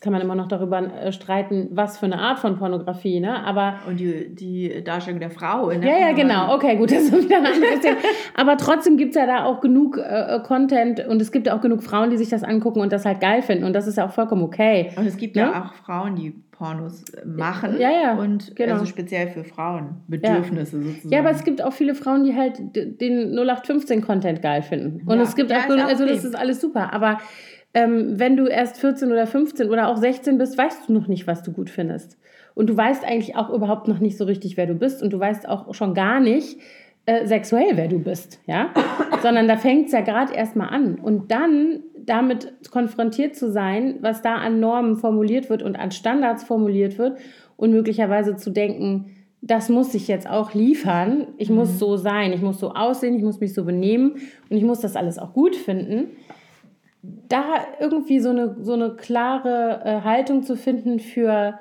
[0.00, 3.44] Jetzt kann man immer noch darüber äh, streiten, was für eine Art von Pornografie, ne?
[3.44, 5.68] Aber Und die, die Darstellung der Frau.
[5.68, 6.54] In der ja, ja, genau.
[6.54, 7.96] Okay, gut, das ist wieder ein anderes Thema.
[8.34, 11.60] Aber trotzdem gibt es ja da auch genug äh, Content und es gibt ja auch
[11.60, 13.64] genug Frauen, die sich das angucken und das halt geil finden.
[13.64, 14.90] Und das ist ja auch vollkommen okay.
[14.96, 15.42] Und es gibt Ne?
[15.42, 17.76] ja auch Frauen, die Pornos äh, machen.
[17.78, 18.72] Ja, ja, Und genau.
[18.74, 19.96] also speziell für Frauen.
[20.08, 21.12] Bedürfnisse sozusagen.
[21.12, 25.06] Ja, aber es gibt auch viele Frauen, die halt den 0815-Content geil finden.
[25.06, 25.22] Und Ja.
[25.24, 26.92] es gibt Ja, auch, also das ist alles super.
[26.94, 27.18] Aber
[27.74, 31.26] ähm, wenn du erst 14 oder 15 oder auch 16 bist, weißt du noch nicht,
[31.26, 32.18] was du gut findest.
[32.54, 35.02] Und du weißt eigentlich auch überhaupt noch nicht so richtig, wer du bist.
[35.02, 36.58] Und du weißt auch schon gar nicht
[37.06, 38.40] äh, sexuell, wer du bist.
[38.46, 38.70] Ja?
[39.22, 40.96] Sondern da fängt es ja gerade erstmal an.
[40.96, 46.44] Und dann damit konfrontiert zu sein, was da an Normen formuliert wird und an Standards
[46.44, 47.18] formuliert wird
[47.56, 51.28] und möglicherweise zu denken, das muss ich jetzt auch liefern.
[51.38, 54.16] Ich muss so sein, ich muss so aussehen, ich muss mich so benehmen
[54.50, 56.08] und ich muss das alles auch gut finden.
[57.02, 61.58] Da irgendwie so eine, so eine klare äh, Haltung zu finden für,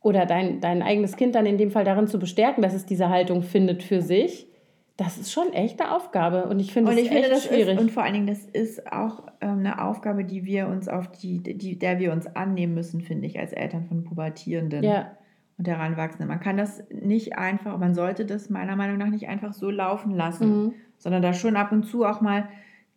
[0.00, 3.08] oder dein, dein eigenes Kind dann in dem Fall darin zu bestärken, dass es diese
[3.08, 4.48] Haltung findet für sich,
[4.96, 6.46] das ist schon echt eine Aufgabe.
[6.46, 7.74] Und ich finde es finde, echt das schwierig.
[7.74, 11.10] ist, und vor allen Dingen, das ist auch ähm, eine Aufgabe, die wir uns auf
[11.12, 15.12] die, die, der wir uns annehmen müssen, finde ich, als Eltern von Pubertierenden ja,
[15.58, 16.28] und Heranwachsenden.
[16.28, 20.14] Man kann das nicht einfach, man sollte das meiner Meinung nach nicht einfach so laufen
[20.14, 20.74] lassen, mhm.
[20.96, 22.48] sondern da schon ab und zu auch mal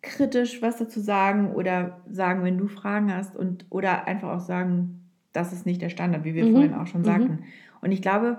[0.02, 5.02] kritisch was dazu sagen oder sagen, wenn du Fragen hast und oder einfach auch sagen,
[5.34, 6.52] das ist nicht der Standard, wie wir Mhm.
[6.54, 7.06] vorhin auch schon Mhm.
[7.06, 7.39] sagten.
[7.82, 8.38] Und ich glaube,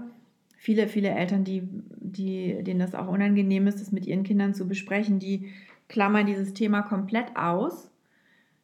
[0.56, 1.68] viele, viele Eltern, die,
[2.00, 5.50] die, denen das auch unangenehm ist, das mit ihren Kindern zu besprechen, die
[5.88, 7.90] klammern dieses Thema komplett aus.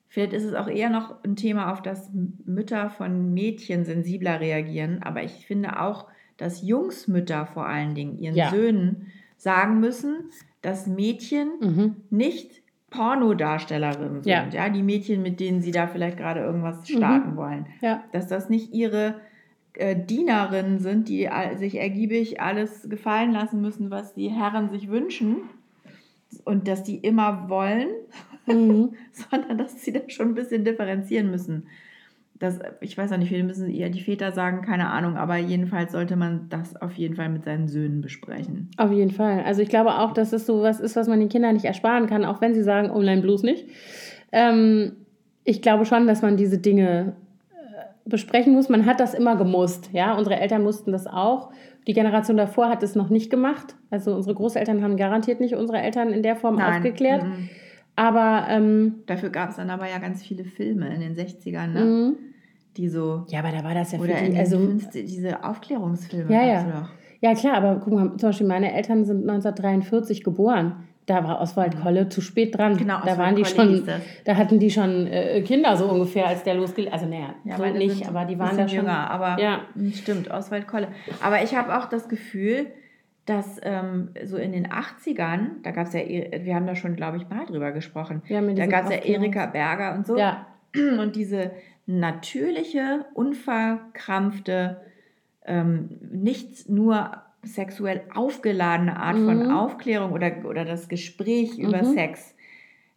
[0.09, 2.11] Vielleicht ist es auch eher noch ein Thema, auf das
[2.45, 5.03] Mütter von Mädchen sensibler reagieren.
[5.03, 8.51] Aber ich finde auch, dass Jungsmütter vor allen Dingen ihren Ja.
[8.51, 10.31] Söhnen sagen müssen,
[10.63, 11.97] dass Mädchen Mhm.
[12.11, 14.27] nicht Pornodarstellerinnen sind.
[14.31, 14.47] Ja.
[14.53, 14.69] Ja.
[14.69, 17.37] die Mädchen, mit denen sie da vielleicht gerade irgendwas starten Mhm.
[17.37, 17.67] wollen.
[17.81, 18.05] Ja.
[18.13, 19.21] Dass das nicht ihre
[19.75, 25.37] äh, Dienerinnen sind, die sich ergiebig alles gefallen lassen müssen, was die Herren sich wünschen.
[26.45, 27.89] Und dass die immer wollen,
[28.47, 28.95] Mhm.
[29.13, 31.67] sondern dass sie da schon ein bisschen differenzieren müssen.
[32.39, 35.93] Das, ich weiß auch nicht, viele müssen eher die Väter sagen, keine Ahnung, aber jedenfalls
[35.93, 38.71] sollte man das auf jeden Fall mit seinen Söhnen besprechen.
[38.77, 39.43] Auf jeden Fall.
[39.45, 42.07] Also ich glaube auch, dass es so was ist, was man den Kindern nicht ersparen
[42.07, 43.67] kann, auch wenn sie sagen, oh nein, bloß nicht.
[44.33, 44.93] Ähm,
[45.45, 47.15] ich glaube schon, dass man diese Dinge
[47.53, 48.69] äh, besprechen muss.
[48.69, 49.91] Man hat das immer gemusst.
[49.93, 51.51] Ja, unsere Eltern mussten das auch.
[51.87, 53.77] Die Generation davor hat es noch nicht gemacht.
[53.91, 57.23] Also unsere Großeltern haben garantiert nicht unsere Eltern in der Form aufgeklärt.
[57.23, 57.49] mhm.
[57.97, 61.85] Aber ähm, Dafür gab es dann aber ja ganz viele Filme in den 60ern, ne?
[61.85, 62.17] mhm.
[62.77, 63.25] die so.
[63.29, 64.37] ja, aber da war das ja für Oder die.
[64.39, 66.33] Also 50 diese Aufklärungsfilme.
[66.33, 66.63] Ja, ja.
[66.63, 66.89] doch.
[67.23, 70.85] Ja, klar, aber guck mal, zum Beispiel meine Eltern sind 1943 geboren.
[71.07, 72.77] Da war Oswald Kolle zu spät dran.
[72.77, 73.87] Genau, da Oswald waren die Kolle schon,
[74.25, 76.93] da hatten die schon äh, Kinder so ungefähr, als der losgelegt.
[76.93, 78.79] Also naja, Ja, so nicht, sind aber die waren da schon.
[78.79, 79.09] jünger.
[79.11, 79.61] Aber Ja.
[79.75, 80.89] hm, stimmt, Oswald Kolle.
[81.23, 82.67] Aber ich habe auch das Gefühl,
[83.27, 86.97] dass ähm, so in den 80ern, da gab es ja, eh- wir haben da schon,
[86.97, 90.17] glaube ich, mal drüber gesprochen, Ja, da gab es ja Erika Berger und so.
[90.17, 90.47] Ja,
[91.01, 91.51] Und diese
[91.87, 94.81] natürliche, unverkrampfte,
[95.45, 97.13] ähm, nicht nur
[97.43, 99.25] sexuell aufgeladene Art Mhm.
[99.25, 101.95] von Aufklärung oder, oder das Gespräch über Mhm.
[101.95, 102.35] Sex,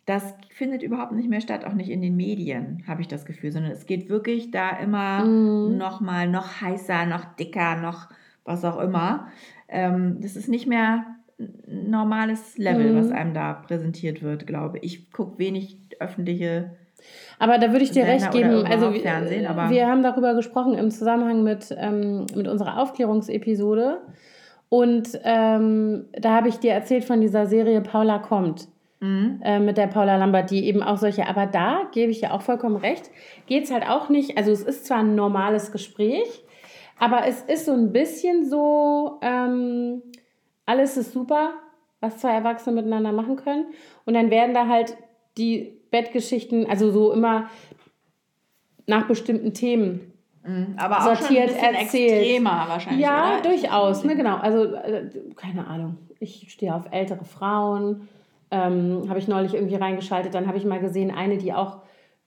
[0.06, 3.52] das findet überhaupt nicht mehr statt, auch nicht in den Medien, habe ich das Gefühl,
[3.52, 5.78] sondern es geht wirklich da immer Mhm.
[5.78, 8.10] noch mal noch heißer, noch dicker, noch
[8.44, 9.28] was auch immer.
[9.70, 11.06] Ähm, das ist nicht mehr
[11.40, 12.98] ein normales Level, Mhm.
[13.00, 14.84] was einem da präsentiert wird, glaube ich.
[14.84, 16.72] Ich gucke wenig öffentliche
[17.40, 18.66] aber da würde ich dir Sender recht geben.
[18.66, 24.02] Also wir- Fernsehen, aber- wir haben darüber gesprochen im Zusammenhang mit, ähm, mit unserer Aufklärungsepisode.
[24.68, 28.68] Und ähm, da habe ich dir erzählt von dieser Serie Paula kommt.
[29.02, 29.40] Mhm.
[29.46, 32.42] äh, mit der Paula Lambert, die eben auch solche, aber da gebe ich ja auch
[32.42, 33.10] vollkommen recht,
[33.48, 36.44] geht es halt auch nicht, also es ist zwar ein normales Gespräch,
[37.00, 40.02] aber es ist so ein bisschen so, ähm,
[40.66, 41.54] alles ist super,
[42.00, 43.66] was zwei Erwachsene miteinander machen können
[44.06, 44.96] und dann werden da halt
[45.38, 47.50] die Bettgeschichten, also so immer
[48.86, 50.10] nach bestimmten Themen
[50.44, 50.76] Mhm.
[50.78, 52.12] Aber auch schon sortiert ein erzählt.
[52.14, 53.50] extremer wahrscheinlich, Ja, oder?
[53.50, 54.38] durchaus, ne, genau.
[54.38, 55.98] Also, äh, keine Ahnung.
[56.20, 58.08] Ich stehe auf ältere Frauen.
[58.52, 60.34] Ähm, habe ich neulich irgendwie reingeschaltet.
[60.34, 61.80] Dann habe ich mal gesehen, eine, die auch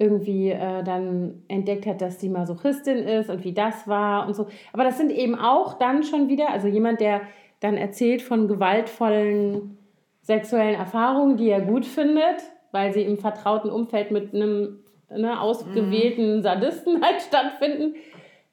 [0.03, 4.49] irgendwie äh, dann entdeckt hat, dass sie Masochistin ist und wie das war und so.
[4.73, 7.23] Aber das sind eben auch dann schon wieder, also jemand, der
[7.61, 9.79] dann erzählt von gewaltvollen
[10.23, 12.43] sexuellen Erfahrungen, die er gut findet,
[12.73, 14.81] weil sie im vertrauten Umfeld mit einem
[15.11, 17.95] ne, ausgewählten Sadisten halt stattfinden,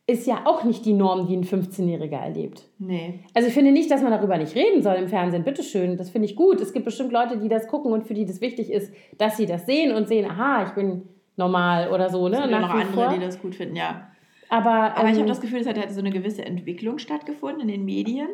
[0.09, 2.67] ist ja auch nicht die Norm, die ein 15-Jähriger erlebt.
[2.79, 3.19] Nee.
[3.35, 5.43] Also ich finde nicht, dass man darüber nicht reden soll im Fernsehen.
[5.43, 6.59] Bitteschön, das finde ich gut.
[6.61, 9.45] Es gibt bestimmt Leute, die das gucken und für die das wichtig ist, dass sie
[9.45, 11.03] das sehen und sehen, aha, ich bin
[11.39, 12.27] normal oder so.
[12.29, 12.35] Ne?
[12.35, 13.13] Es gibt nach noch andere, vor.
[13.13, 14.07] die das gut finden, ja.
[14.49, 17.61] Aber, Aber ich ähm, habe das Gefühl, es hat halt so eine gewisse Entwicklung stattgefunden
[17.61, 18.27] in den Medien,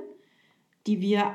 [0.88, 1.26] die wir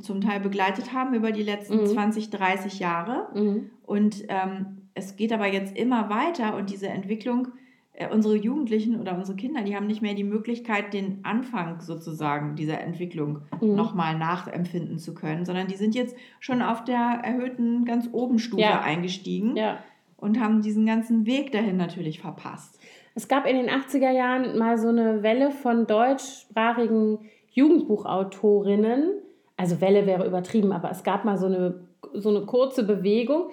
[0.00, 1.86] zum Teil begleitet haben über die letzten Mhm.
[1.86, 3.28] 20, 30 Jahre.
[3.34, 3.70] mhm.
[3.84, 7.48] Und ähm, es geht aber jetzt immer weiter und diese Entwicklung,
[7.92, 12.56] äh, unsere Jugendlichen oder unsere Kinder, die haben nicht mehr die Möglichkeit, den Anfang sozusagen
[12.56, 13.74] dieser Entwicklung Mhm.
[13.76, 18.62] nochmal nachempfinden zu können, sondern die sind jetzt schon auf der erhöhten ganz oben Stufe
[18.62, 18.80] Ja.
[18.80, 19.78] eingestiegen ja.
[20.16, 22.78] Und haben diesen ganzen Weg dahin natürlich verpasst.
[23.14, 27.18] Es gab in den 80er Jahren mal so eine Welle von deutschsprachigen
[27.50, 29.10] Jugendbuchautorinnen.
[29.56, 31.80] Also Welle wäre übertrieben, aber es gab mal so eine,
[32.14, 33.50] so eine kurze Bewegung,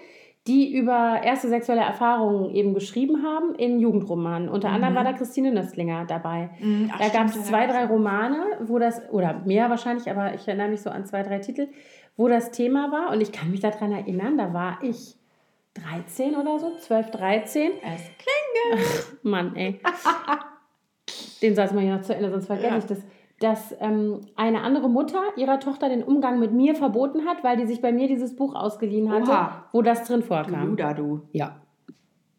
[0.47, 4.49] die über erste sexuelle Erfahrungen eben geschrieben haben in Jugendromanen.
[4.49, 4.97] Unter anderem Mhm.
[4.97, 6.49] war da Christine Nöstlinger dabei.
[6.59, 10.45] Mhm, ach, da gab es zwei, drei Romane, wo das, oder mehr wahrscheinlich, aber ich
[10.45, 11.69] erinnere mich so an zwei, drei Titel,
[12.17, 13.11] wo das Thema war.
[13.13, 15.15] Und ich kann mich daran erinnern, da war ich
[15.75, 17.71] 13 oder so, 12, 13.
[17.81, 19.23] Es klingt.
[19.23, 19.79] Mann, ey.
[21.41, 22.77] Den Satz mal hier noch zu Ende, sonst vergesse Ja.
[22.77, 22.99] ich das.
[23.39, 27.65] Dass ähm, eine andere Mutter ihrer Tochter den Umgang mit mir verboten hat, weil die
[27.65, 29.65] sich bei mir dieses Buch ausgeliehen hatte, Oha.
[29.73, 30.67] wo das drin Du vorkam.
[30.69, 31.21] Luda, du.
[31.33, 31.57] Ja.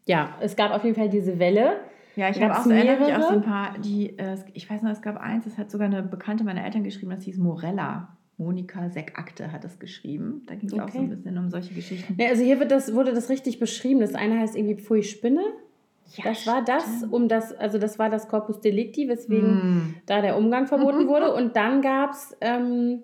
[0.06, 1.80] Ja, es gab auf jeden Fall diese Welle.
[2.16, 3.18] Ja, ich Da habe auch mich mehrere?
[3.18, 5.86] auch so ein paar, die, äh, ich weiß noch, es gab eins, das hat sogar
[5.88, 8.16] eine Bekannte meiner Eltern geschrieben, das hieß Morella.
[8.36, 10.42] Monika Seckakte hat das geschrieben.
[10.46, 10.98] Da ging es auch so Okay.
[10.98, 12.16] ein bisschen um solche Geschichten.
[12.16, 14.00] Ne, also hier wird das, wurde das richtig beschrieben.
[14.00, 15.42] Das eine heißt irgendwie Pfui Spinne.
[16.16, 19.94] Ja, das war das, um das, also das war das Corpus Delicti, weswegen mm.
[20.06, 21.32] da der Umgang verboten wurde.
[21.32, 23.02] Und dann gab es ähm,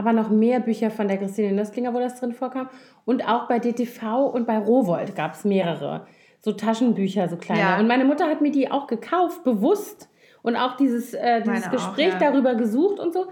[0.00, 2.68] aber noch mehr Bücher von der Christine Nöstlinger, wo das drin vorkam.
[3.04, 6.06] Und auch bei DTV und bei Rowold gab es mehrere.
[6.40, 7.60] So Taschenbücher, so kleine.
[7.60, 7.78] Ja.
[7.78, 10.08] Und meine Mutter hat mir die auch gekauft, bewusst.
[10.42, 12.30] Und auch dieses, äh, dieses Gespräch auch, ja.
[12.30, 13.26] darüber gesucht und so.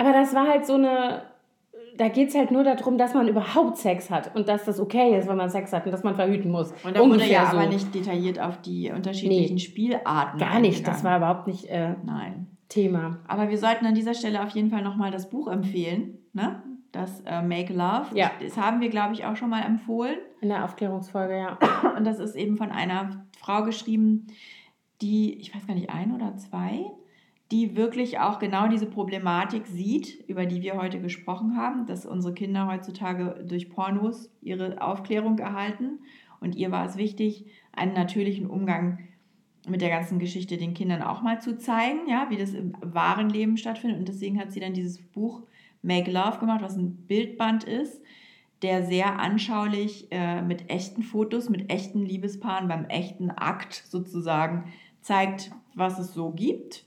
[0.00, 1.24] Aber das war halt so eine,
[1.98, 5.18] da geht es halt nur darum, dass man überhaupt Sex hat und dass das okay
[5.18, 6.72] ist, wenn man Sex hat und dass man verhüten muss.
[6.84, 7.58] Und da wurde ja so.
[7.58, 10.40] aber nicht detailliert auf die unterschiedlichen nee, Spielarten.
[10.40, 12.46] Gar nicht, das war überhaupt nicht äh, Nein.
[12.70, 13.18] Thema.
[13.28, 16.62] Aber wir sollten an dieser Stelle auf jeden Fall nochmal das Buch empfehlen, ne?
[16.92, 18.06] das äh, Make Love.
[18.14, 18.30] Ja.
[18.42, 20.16] Das haben wir, glaube ich, auch schon mal empfohlen.
[20.40, 21.58] In der Aufklärungsfolge, ja.
[21.94, 24.28] Und das ist eben von einer Frau geschrieben,
[25.02, 26.86] die, ich weiß gar nicht, ein oder zwei,
[27.50, 32.32] die wirklich auch genau diese Problematik sieht, über die wir heute gesprochen haben, dass unsere
[32.32, 35.98] Kinder heutzutage durch Pornos ihre Aufklärung erhalten.
[36.40, 39.00] Und ihr war es wichtig, einen natürlichen Umgang
[39.68, 43.28] mit der ganzen Geschichte den Kindern auch mal zu zeigen, ja, wie das im wahren
[43.28, 43.98] Leben stattfindet.
[43.98, 45.42] Und deswegen hat sie dann dieses Buch
[45.82, 48.00] Make Love gemacht, was ein Bildband ist,
[48.62, 55.50] der sehr anschaulich äh, mit echten Fotos, mit echten Liebespaaren beim echten Akt sozusagen zeigt,
[55.74, 56.84] was es so gibt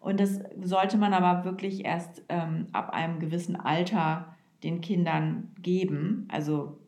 [0.00, 6.28] und das sollte man aber wirklich erst ähm, ab einem gewissen Alter den Kindern geben.
[6.30, 6.78] Also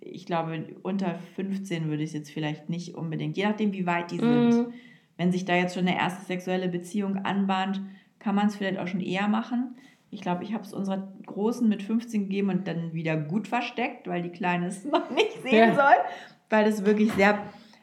[0.00, 4.10] ich glaube, unter 15 würde ich es jetzt vielleicht nicht unbedingt, je nachdem, wie weit
[4.10, 4.50] die sind.
[4.50, 4.72] Mm.
[5.16, 7.80] Wenn sich da jetzt schon eine erste sexuelle Beziehung anbahnt,
[8.18, 9.76] kann man es vielleicht auch schon eher machen.
[10.10, 14.06] Ich glaube, ich habe es unserer Großen mit 15 gegeben und dann wieder gut versteckt,
[14.06, 15.74] weil die Kleine es noch nicht sehen ja.
[15.74, 16.04] soll.
[16.50, 17.38] Weil es wirklich sehr,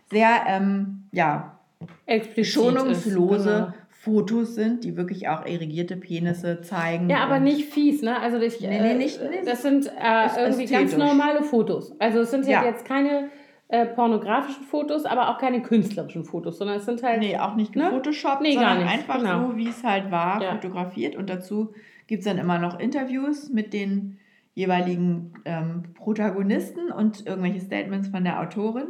[0.09, 1.59] sehr, ähm, ja,
[2.05, 3.73] Explizit schonungslose ist, genau.
[4.05, 7.09] Fotos sind, die wirklich auch irrigierte Penisse zeigen.
[7.09, 8.19] Ja, aber nicht fies, ne?
[8.19, 11.99] Also ich, nee, nee, nicht, nee, das sind äh, irgendwie ganz normale Fotos.
[11.99, 12.63] Also es sind ja.
[12.63, 13.29] jetzt keine
[13.67, 17.19] äh, pornografischen Fotos, aber auch keine künstlerischen Fotos, sondern es sind halt...
[17.19, 18.49] Nee, auch nicht gefotoshoppt, ne?
[18.49, 18.93] nee, sondern gar nicht.
[18.93, 19.49] einfach genau.
[19.49, 20.51] so, wie es halt war, ja.
[20.51, 21.15] fotografiert.
[21.15, 21.73] Und dazu
[22.05, 24.19] gibt es dann immer noch Interviews mit den
[24.53, 28.87] jeweiligen ähm, Protagonisten und irgendwelche Statements von der Autorin.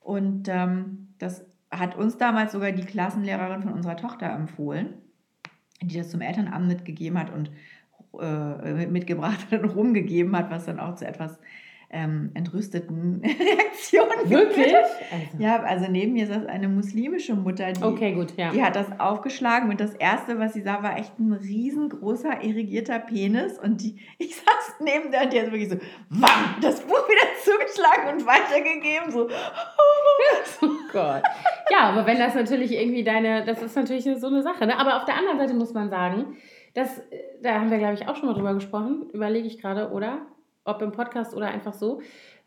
[0.00, 4.94] Und ähm, das hat uns damals sogar die Klassenlehrerin von unserer Tochter empfohlen,
[5.82, 7.50] die das zum Elternamt mitgegeben hat und
[8.20, 11.38] äh, mitgebracht hat und rumgegeben hat, was dann auch zu etwas
[11.92, 14.30] ähm, entrüsteten Reaktionen.
[14.30, 14.74] Wirklich?
[14.74, 15.42] Also.
[15.42, 18.50] Ja, also neben mir saß eine muslimische Mutter, die, okay, gut, ja.
[18.50, 23.00] die hat das aufgeschlagen und das Erste, was sie sah, war echt ein riesengroßer, irrigierter
[23.00, 25.76] Penis und die, ich saß neben der und die hat wirklich so,
[26.10, 29.28] wam, das Buch wieder zugeschlagen und weitergegeben, so.
[30.62, 31.22] oh Gott.
[31.70, 34.78] Ja, aber wenn das natürlich irgendwie deine, das ist natürlich so eine Sache, ne?
[34.78, 36.36] aber auf der anderen Seite muss man sagen,
[36.74, 37.02] das,
[37.42, 40.26] da haben wir, glaube ich, auch schon mal drüber gesprochen, überlege ich gerade, oder?
[40.64, 42.00] Ob im Podcast oder einfach so.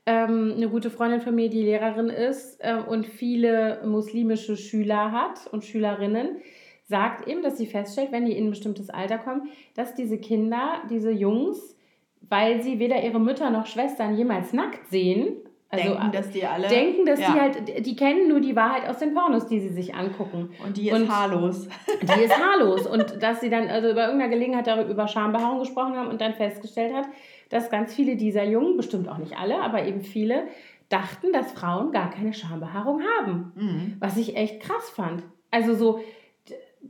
[0.06, 5.48] Ähm, eine gute Freundin von mir, die Lehrerin ist äh, und viele muslimische Schüler hat
[5.52, 6.42] und Schülerinnen,
[6.84, 10.82] sagt eben, dass sie feststellt, wenn die in ein bestimmtes Alter kommen, dass diese Kinder,
[10.90, 11.78] diese Jungs,
[12.22, 15.38] weil sie weder ihre Mütter noch Schwestern jemals nackt sehen,
[15.74, 17.34] also denken, dass die alle denken, dass ja.
[17.34, 20.52] die halt, die kennen nur die Wahrheit aus den Pornos, die sie sich angucken.
[20.64, 21.68] Und die ist und haarlos.
[22.00, 22.86] Die ist haarlos.
[22.86, 26.36] Und dass sie dann also bei irgendeiner Gelegenheit darüber über Schambehaarung gesprochen haben und dann
[26.36, 27.06] festgestellt hat,
[27.54, 30.48] dass ganz viele dieser Jungen, bestimmt auch nicht alle, aber eben viele,
[30.90, 33.52] dachten, dass Frauen gar keine Schambehaarung haben.
[33.56, 33.98] Mhm.
[34.00, 35.24] Was ich echt krass fand.
[35.52, 36.02] Also so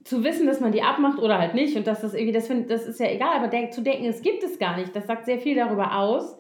[0.04, 2.70] zu wissen, dass man die abmacht oder halt nicht und dass das irgendwie, das, find,
[2.70, 5.26] das ist ja egal, aber denk, zu denken, es gibt es gar nicht, das sagt
[5.26, 6.38] sehr viel darüber aus,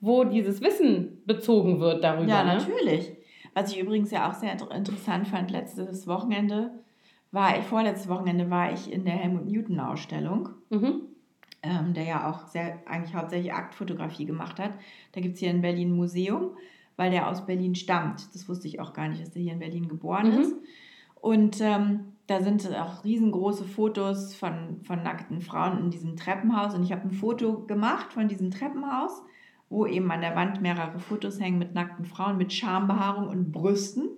[0.00, 2.28] wo dieses Wissen bezogen wird darüber.
[2.28, 2.54] Ja, ne?
[2.54, 3.12] natürlich.
[3.54, 6.70] Was ich übrigens ja auch sehr interessant fand, letztes Wochenende
[7.32, 10.50] war ich, vorletztes Wochenende war ich in der Helmut Newton Ausstellung.
[10.70, 11.09] Mhm
[11.62, 14.72] ähm, der ja auch sehr, eigentlich hauptsächlich Aktfotografie gemacht hat.
[15.12, 16.50] Da gibt es hier in Berlin ein Museum,
[16.96, 18.34] weil der aus Berlin stammt.
[18.34, 20.40] Das wusste ich auch gar nicht, dass der hier in Berlin geboren mhm.
[20.40, 20.54] ist.
[21.20, 26.74] Und ähm, da sind auch riesengroße Fotos von, von nackten Frauen in diesem Treppenhaus.
[26.74, 29.22] Und ich habe ein Foto gemacht von diesem Treppenhaus,
[29.68, 34.08] wo eben an der Wand mehrere Fotos hängen mit nackten Frauen, mit Schambehaarung und Brüsten.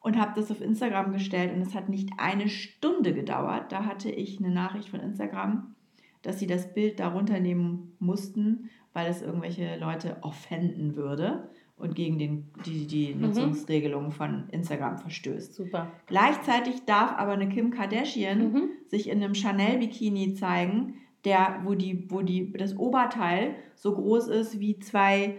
[0.00, 3.72] Und habe das auf Instagram gestellt und es hat nicht eine Stunde gedauert.
[3.72, 5.74] Da hatte ich eine Nachricht von Instagram,
[6.22, 12.18] dass sie das Bild darunter nehmen mussten, weil es irgendwelche Leute offenden würde und gegen
[12.18, 13.20] den, die, die mhm.
[13.22, 15.54] Nutzungsregelungen von Instagram verstößt.
[15.54, 15.92] Super.
[16.06, 18.68] Gleichzeitig darf aber eine Kim Kardashian mhm.
[18.88, 20.94] sich in einem Chanel-Bikini zeigen,
[21.24, 25.38] der, wo, die, wo die, das Oberteil so groß ist wie zwei,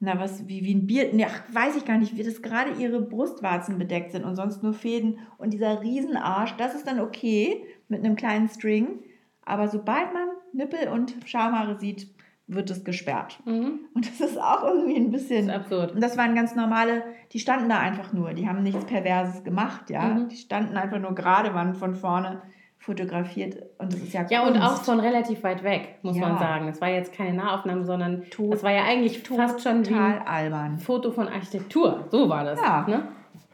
[0.00, 2.72] na was, wie, wie ein Bier, ne, ach, weiß ich gar nicht, wie das gerade
[2.80, 7.64] ihre Brustwarzen bedeckt sind und sonst nur Fäden und dieser Riesenarsch, das ist dann okay
[7.88, 9.00] mit einem kleinen String.
[9.46, 12.08] Aber sobald man Nippel und Schamhaare sieht,
[12.48, 13.38] wird es gesperrt.
[13.44, 13.80] Mhm.
[13.94, 15.48] Und das ist auch irgendwie ein bisschen.
[15.48, 15.92] Das ist absurd.
[15.92, 19.90] Und das waren ganz normale, die standen da einfach nur, die haben nichts Perverses gemacht,
[19.90, 20.02] ja.
[20.02, 20.28] Mhm.
[20.28, 22.42] Die standen einfach nur gerade, waren von vorne
[22.78, 24.32] fotografiert und das ist ja Kunst.
[24.32, 26.28] Ja, und auch von relativ weit weg, muss ja.
[26.28, 26.68] man sagen.
[26.68, 28.22] Es war jetzt keine Nahaufnahme, sondern
[28.52, 30.78] es war ja eigentlich fast schon total albern.
[30.78, 32.04] Foto von Architektur.
[32.10, 32.60] So war das.
[32.60, 32.86] Ja.
[32.86, 33.08] Ne?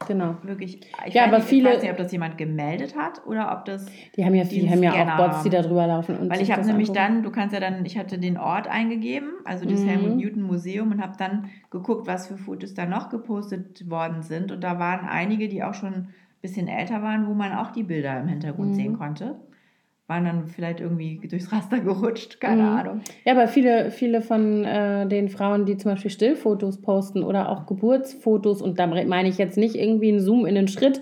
[0.07, 0.35] Genau.
[0.43, 0.81] Wirklich.
[1.05, 1.69] Ich ja, aber nicht, viele.
[1.69, 3.85] Ich weiß nicht, ob das jemand gemeldet hat oder ob das.
[4.15, 6.17] Die haben ja, die haben ja auch Bots, die da drüber laufen.
[6.17, 7.13] Und Weil ich habe nämlich angucken.
[7.13, 9.87] dann, du kannst ja dann, ich hatte den Ort eingegeben, also das mhm.
[9.87, 14.51] Helmut Newton Museum, und habe dann geguckt, was für Fotos da noch gepostet worden sind.
[14.51, 17.83] Und da waren einige, die auch schon ein bisschen älter waren, wo man auch die
[17.83, 18.75] Bilder im Hintergrund mhm.
[18.75, 19.35] sehen konnte
[20.07, 22.67] waren dann vielleicht irgendwie durchs Raster gerutscht, keine mhm.
[22.69, 23.01] Ahnung.
[23.23, 27.65] Ja, aber viele, viele von äh, den Frauen, die zum Beispiel Stillfotos posten oder auch
[27.65, 31.01] Geburtsfotos, und da meine ich jetzt nicht irgendwie einen Zoom in den Schritt,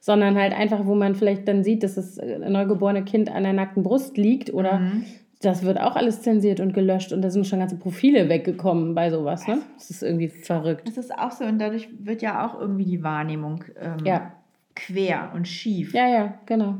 [0.00, 3.52] sondern halt einfach, wo man vielleicht dann sieht, dass das äh, neugeborene Kind an der
[3.52, 5.04] nackten Brust liegt oder mhm.
[5.40, 9.10] das wird auch alles zensiert und gelöscht und da sind schon ganze Profile weggekommen bei
[9.10, 9.46] sowas.
[9.48, 9.62] Ne?
[9.78, 10.88] Das ist irgendwie verrückt.
[10.88, 14.32] Das ist auch so und dadurch wird ja auch irgendwie die Wahrnehmung ähm, ja.
[14.74, 15.94] quer und schief.
[15.94, 16.78] Ja, ja, genau.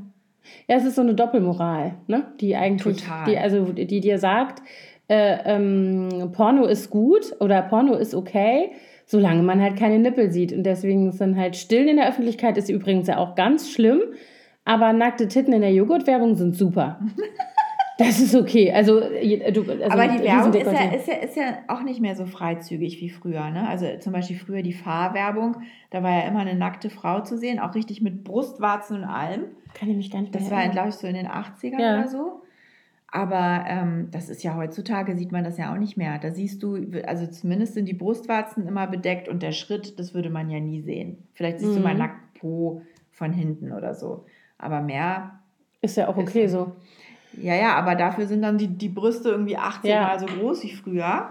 [0.68, 2.26] Ja, es ist so eine Doppelmoral, ne?
[2.40, 3.24] Die eigentlich, Total.
[3.26, 4.62] die, also die dir sagt,
[5.09, 8.72] äh, ähm, Porno ist gut oder Porno ist okay,
[9.05, 10.53] solange man halt keine Nippel sieht.
[10.53, 14.01] Und deswegen sind halt Stillen in der Öffentlichkeit ist übrigens ja auch ganz schlimm,
[14.64, 17.01] aber nackte Titten in der Joghurtwerbung sind super.
[17.99, 18.72] Das ist okay.
[18.72, 19.07] Also, du,
[19.70, 23.01] also Aber die Werbung ist ja, ist, ja, ist ja auch nicht mehr so freizügig
[23.01, 23.51] wie früher.
[23.51, 23.68] Ne?
[23.68, 25.59] Also zum Beispiel früher die Fahrwerbung,
[25.90, 29.45] da war ja immer eine nackte Frau zu sehen, auch richtig mit Brustwarzen und allem.
[29.75, 31.99] Kann ich mich gar nicht Das war, glaube ich, so in den 80ern ja.
[31.99, 32.43] oder so.
[33.14, 36.18] Aber ähm, das ist ja heutzutage, sieht man das ja auch nicht mehr.
[36.18, 40.31] Da siehst du, also zumindest sind die Brustwarzen immer bedeckt und der Schritt, das würde
[40.31, 41.18] man ja nie sehen.
[41.35, 41.77] Vielleicht siehst mhm.
[41.77, 44.25] du mal nackt Po von hinten oder so.
[44.57, 45.41] Aber mehr.
[45.83, 46.73] Ist ja auch okay so.
[47.37, 50.03] Ja, ja, aber dafür sind dann die, die Brüste irgendwie 18 ja.
[50.03, 51.29] Mal so groß wie früher.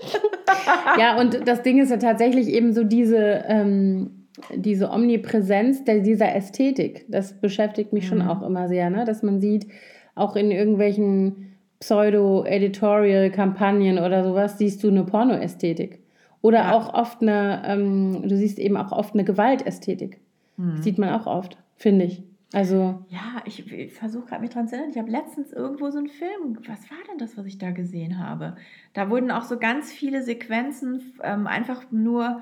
[0.98, 4.15] ja, und das Ding ist ja tatsächlich eben so diese, ähm,
[4.54, 7.06] diese Omnipräsenz der, dieser Ästhetik.
[7.08, 8.08] Das beschäftigt mich mhm.
[8.08, 9.04] schon auch immer sehr, ne?
[9.04, 9.68] dass man sieht,
[10.14, 16.00] auch in irgendwelchen Pseudo-Editorial-Kampagnen oder sowas, siehst du eine Pornoästhetik.
[16.40, 16.72] Oder ja.
[16.72, 20.20] auch oft eine, ähm, du siehst eben auch oft eine Gewaltästhetik.
[20.56, 20.82] Mhm.
[20.82, 22.22] Sieht man auch oft, finde ich.
[22.52, 23.04] Also.
[23.08, 24.92] Ja, ich, ich versuche gerade mich dran zu erinnern.
[24.92, 26.58] Ich habe letztens irgendwo so einen Film.
[26.66, 28.56] Was war denn das, was ich da gesehen habe?
[28.94, 32.40] Da wurden auch so ganz viele Sequenzen, ähm, einfach nur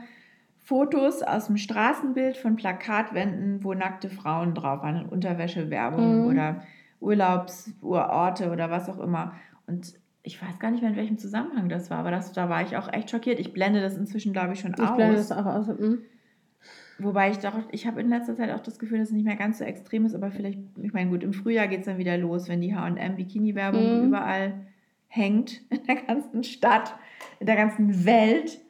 [0.64, 6.26] Fotos aus dem Straßenbild von Plakatwänden, wo nackte Frauen drauf waren, Unterwäschewerbung mhm.
[6.26, 6.62] oder
[7.00, 9.34] Urlaubsurorte oder was auch immer.
[9.66, 9.92] Und
[10.22, 12.78] ich weiß gar nicht mehr, in welchem Zusammenhang das war, aber das, da war ich
[12.78, 13.38] auch echt schockiert.
[13.40, 14.90] Ich blende das inzwischen, glaube ich, schon ich aus.
[14.90, 15.66] Ich blende das auch aus.
[15.66, 15.98] Mhm.
[16.98, 19.36] Wobei ich doch, ich habe in letzter Zeit auch das Gefühl, dass es nicht mehr
[19.36, 22.16] ganz so extrem ist, aber vielleicht, ich meine, gut, im Frühjahr geht es dann wieder
[22.16, 24.06] los, wenn die HM-Bikini-Werbung mhm.
[24.06, 24.54] überall
[25.08, 26.94] hängt, in der ganzen Stadt,
[27.38, 28.60] in der ganzen Welt.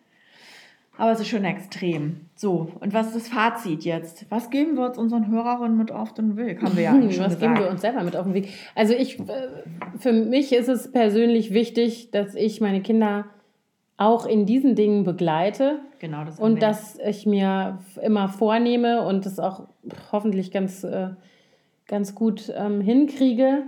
[0.97, 2.21] Aber es ist schon extrem.
[2.37, 4.27] So, und was ist das Fazit jetzt?
[4.31, 6.63] Was geben wir uns unseren Hörerinnen mit auf den Weg?
[6.63, 7.55] Haben wir ja eigentlich schon Was gesagt.
[7.55, 8.49] geben wir uns selber mit auf den Weg?
[8.75, 9.49] Also ich, äh,
[9.99, 13.25] für mich ist es persönlich wichtig, dass ich meine Kinder
[13.97, 15.81] auch in diesen Dingen begleite.
[15.99, 19.67] Genau, das Und dass ich mir immer vornehme und das auch
[20.13, 21.11] hoffentlich ganz, äh,
[21.87, 23.63] ganz gut ähm, hinkriege,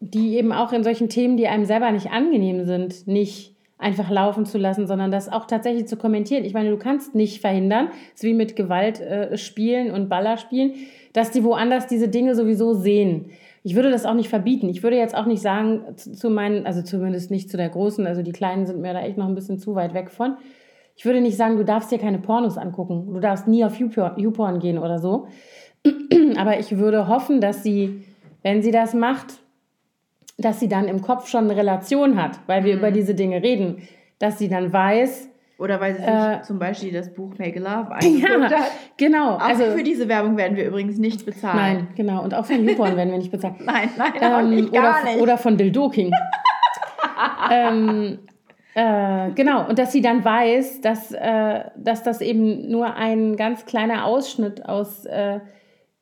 [0.00, 4.46] die eben auch in solchen Themen, die einem selber nicht angenehm sind, nicht einfach laufen
[4.46, 6.44] zu lassen, sondern das auch tatsächlich zu kommentieren.
[6.44, 10.74] Ich meine, du kannst nicht verhindern, es wie mit Gewalt äh, spielen und Ballerspielen,
[11.12, 13.30] dass die woanders diese Dinge sowieso sehen
[13.66, 14.68] ich würde das auch nicht verbieten.
[14.68, 18.22] Ich würde jetzt auch nicht sagen zu meinen, also zumindest nicht zu der Großen, also
[18.22, 20.36] die Kleinen sind mir da echt noch ein bisschen zu weit weg von.
[20.94, 23.12] Ich würde nicht sagen, du darfst dir keine Pornos angucken.
[23.12, 25.26] Du darfst nie auf YouPorn gehen oder so.
[26.36, 28.04] Aber ich würde hoffen, dass sie,
[28.44, 29.40] wenn sie das macht,
[30.38, 32.78] dass sie dann im Kopf schon eine Relation hat, weil wir mhm.
[32.78, 33.88] über diese Dinge reden.
[34.18, 37.90] Dass sie dann weiß, oder weil sie sich äh, zum Beispiel das Buch Make Love
[37.90, 38.70] angeguckt ja, hat.
[38.96, 39.36] Genau.
[39.36, 41.56] Auch also, für diese Werbung werden wir übrigens nicht bezahlt.
[41.56, 42.22] Nein, genau.
[42.22, 43.60] Und auch von YouPorn werden wir nicht bezahlt.
[43.64, 45.22] nein, nein, ähm, nicht, gar oder, nicht.
[45.22, 46.12] Oder von Dildoking.
[47.50, 48.18] ähm,
[48.74, 49.66] äh, genau.
[49.66, 54.66] Und dass sie dann weiß, dass, äh, dass das eben nur ein ganz kleiner Ausschnitt
[54.66, 55.40] aus äh,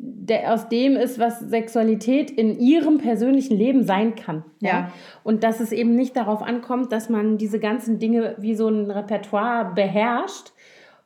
[0.07, 4.45] der aus dem ist, was Sexualität in ihrem persönlichen Leben sein kann.
[4.61, 4.69] Ja.
[4.69, 4.93] ja.
[5.23, 8.91] Und dass es eben nicht darauf ankommt, dass man diese ganzen Dinge wie so ein
[8.91, 10.53] Repertoire beherrscht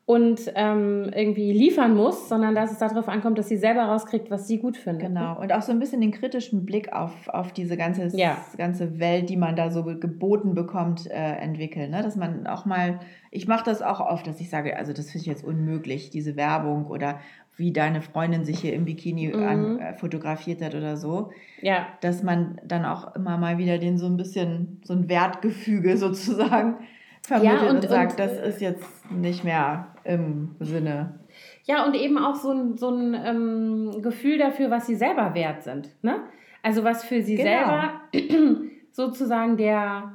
[0.08, 4.48] und ähm, irgendwie liefern muss, sondern dass es darauf ankommt, dass sie selber rauskriegt, was
[4.48, 5.08] sie gut findet.
[5.08, 5.38] Genau.
[5.38, 8.38] Und auch so ein bisschen den kritischen Blick auf, auf diese ganze, ja.
[8.56, 11.90] ganze Welt, die man da so geboten bekommt, äh, entwickeln.
[11.90, 12.02] Ne?
[12.02, 13.00] Dass man auch mal,
[13.30, 16.36] ich mache das auch oft, dass ich sage, also das finde ich jetzt unmöglich, diese
[16.36, 17.20] Werbung oder
[17.58, 19.42] wie deine Freundin sich hier im Bikini Mhm.
[19.42, 21.30] an, äh, fotografiert hat oder so,
[21.60, 25.96] Ja, dass man dann auch immer mal wieder den so ein bisschen, so ein Wertgefüge
[25.98, 26.76] sozusagen
[27.22, 31.18] vermittelt Ja, und, und- sagt, und, das äh, ist jetzt nicht mehr im Sinne.
[31.64, 35.62] Ja, und eben auch so ein, so ein ähm, Gefühl dafür, was sie selber wert
[35.64, 35.88] sind.
[36.02, 36.20] Ne?
[36.62, 37.48] Also was für sie Genau.
[37.48, 37.90] selber
[38.92, 40.12] sozusagen der,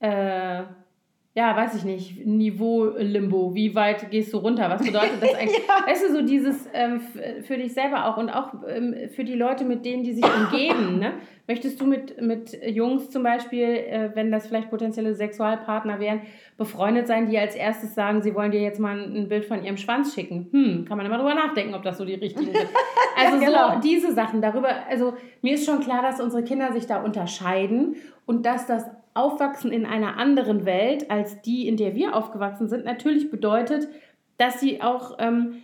[0.00, 0.62] äh,
[1.36, 4.70] ja, weiß ich nicht, Niveau-Limbo, wie weit gehst du runter?
[4.70, 5.58] Was bedeutet das eigentlich?
[5.68, 5.86] Ja.
[5.86, 7.00] Weißt du, so dieses ähm,
[7.42, 10.98] für dich selber auch und auch ähm, für die Leute, mit denen die sich umgeben.
[10.98, 11.12] Ne?
[11.46, 16.22] Möchtest du mit, mit Jungs zum Beispiel, äh, wenn das vielleicht potenzielle Sexualpartner wären,
[16.56, 19.76] befreundet sein, die als erstes sagen, sie wollen dir jetzt mal ein Bild von ihrem
[19.76, 20.48] Schwanz schicken?
[20.52, 22.56] Hm, kann man immer drüber nachdenken, ob das so die richtigen sind.
[23.18, 23.74] Also Genau.
[23.74, 27.96] so diese Sachen darüber, also mir ist schon klar, dass unsere Kinder sich da unterscheiden
[28.26, 28.84] und dass das
[29.16, 33.88] Aufwachsen in einer anderen Welt als die, in der wir aufgewachsen sind, natürlich bedeutet,
[34.38, 35.62] dass sie auch ähm,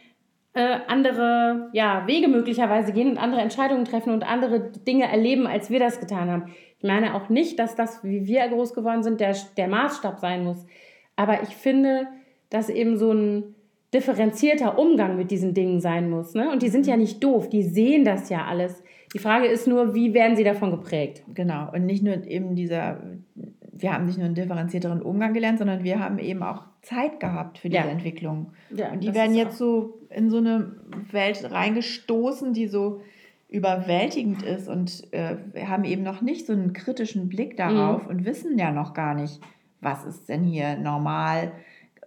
[0.54, 5.70] äh, andere ja, Wege möglicherweise gehen und andere Entscheidungen treffen und andere Dinge erleben, als
[5.70, 6.52] wir das getan haben.
[6.78, 10.44] Ich meine auch nicht, dass das, wie wir groß geworden sind, der, der Maßstab sein
[10.44, 10.66] muss.
[11.16, 12.06] Aber ich finde,
[12.50, 13.54] dass eben so ein
[13.94, 16.34] differenzierter Umgang mit diesen Dingen sein muss.
[16.34, 16.50] Ne?
[16.50, 18.82] Und die sind ja nicht doof, die sehen das ja alles.
[19.14, 21.22] Die Frage ist nur, wie werden sie davon geprägt?
[21.34, 21.70] Genau.
[21.72, 23.00] Und nicht nur eben dieser,
[23.72, 27.58] wir haben nicht nur einen differenzierteren Umgang gelernt, sondern wir haben eben auch Zeit gehabt
[27.58, 27.88] für diese Ja.
[27.90, 28.52] Entwicklung.
[28.74, 30.72] Ja, Und die werden jetzt so in so eine
[31.10, 33.02] Welt reingestoßen, die so
[33.48, 35.36] überwältigend ist und äh,
[35.66, 39.40] haben eben noch nicht so einen kritischen Blick darauf und wissen ja noch gar nicht,
[39.82, 41.52] was ist denn hier normal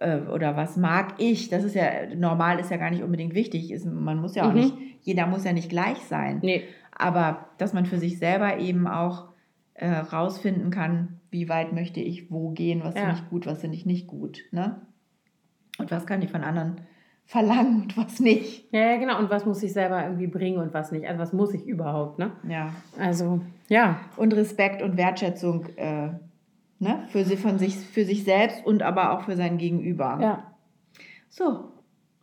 [0.00, 1.48] äh, oder was mag ich.
[1.48, 1.84] Das ist ja,
[2.16, 3.70] normal ist ja gar nicht unbedingt wichtig.
[3.70, 4.60] Ist, man muss ja auch Mhm.
[4.60, 6.40] nicht, jeder muss ja nicht gleich sein.
[6.42, 6.64] Nee.
[6.98, 9.28] Aber dass man für sich selber eben auch
[9.74, 13.02] äh, rausfinden kann, wie weit möchte ich wo gehen, was Ja.
[13.02, 14.40] finde ich gut, was finde ich nicht gut.
[14.50, 14.80] Ne?
[15.78, 16.80] Und was kann ich von anderen
[17.26, 18.72] verlangen und was nicht.
[18.72, 19.18] Ja, ja, genau.
[19.18, 21.06] Und was muss ich selber irgendwie bringen und was nicht?
[21.06, 22.30] Also was muss ich überhaupt, ne?
[22.48, 22.72] Ja.
[22.98, 24.00] Also, ja.
[24.16, 26.10] Und Respekt und Wertschätzung äh,
[26.78, 27.04] ne?
[27.08, 30.18] für, sie, von sich, für sich selbst und aber auch für sein Gegenüber.
[30.22, 30.54] Ja.
[31.28, 31.72] So,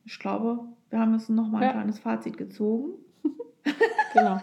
[0.06, 0.60] ich glaube,
[0.90, 1.72] wir haben jetzt noch mal ein Ja.
[1.74, 2.94] kleines Fazit gezogen.
[4.14, 4.42] Genau.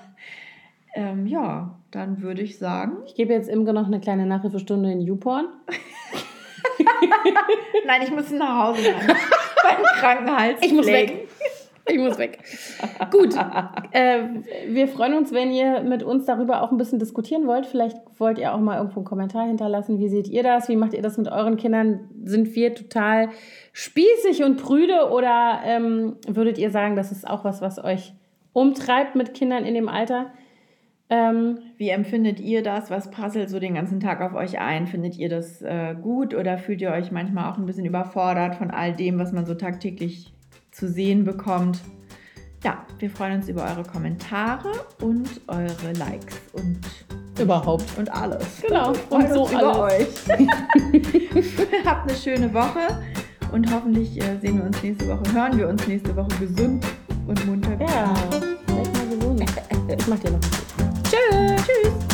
[0.95, 2.99] Ähm, ja, dann würde ich sagen.
[3.07, 5.47] Ich gebe jetzt Imke noch eine kleine Nachhilfestunde in YouPorn.
[7.87, 9.07] Nein, ich muss nach Hause rein.
[9.63, 10.59] Beim Krankenhals.
[10.63, 11.29] Ich muss weg.
[11.87, 12.39] Ich muss weg.
[13.11, 13.35] Gut.
[13.93, 14.23] Äh,
[14.69, 17.67] wir freuen uns, wenn ihr mit uns darüber auch ein bisschen diskutieren wollt.
[17.67, 19.99] Vielleicht wollt ihr auch mal irgendwo einen Kommentar hinterlassen.
[19.99, 20.69] Wie seht ihr das?
[20.69, 22.09] Wie macht ihr das mit euren Kindern?
[22.25, 23.31] Sind wir total
[23.73, 28.13] spießig und prüde oder ähm, würdet ihr sagen, das ist auch was, was euch
[28.53, 30.27] umtreibt mit Kindern in dem Alter?
[31.13, 32.89] Ähm, Wie empfindet ihr das?
[32.89, 34.87] Was prasselt so den ganzen Tag auf euch ein?
[34.87, 38.71] Findet ihr das äh, gut oder fühlt ihr euch manchmal auch ein bisschen überfordert von
[38.71, 40.33] all dem, was man so tagtäglich
[40.71, 41.81] zu sehen bekommt?
[42.63, 44.71] Ja, wir freuen uns über eure Kommentare
[45.03, 46.79] und eure Likes und,
[47.41, 47.87] überhaupt.
[47.99, 48.63] und alles.
[48.63, 50.29] Genau, und so uns über alles.
[50.29, 50.47] euch.
[51.85, 53.03] Habt eine schöne Woche
[53.51, 56.87] und hoffentlich äh, sehen wir uns nächste Woche, hören wir uns nächste Woche gesund
[57.27, 57.73] und munter.
[57.81, 57.91] wieder.
[57.91, 58.15] Ja,
[58.69, 59.45] seid mal gesund.
[59.99, 60.60] Ich mach dir noch
[61.11, 61.67] Tschüss.
[61.67, 62.10] Tschüss.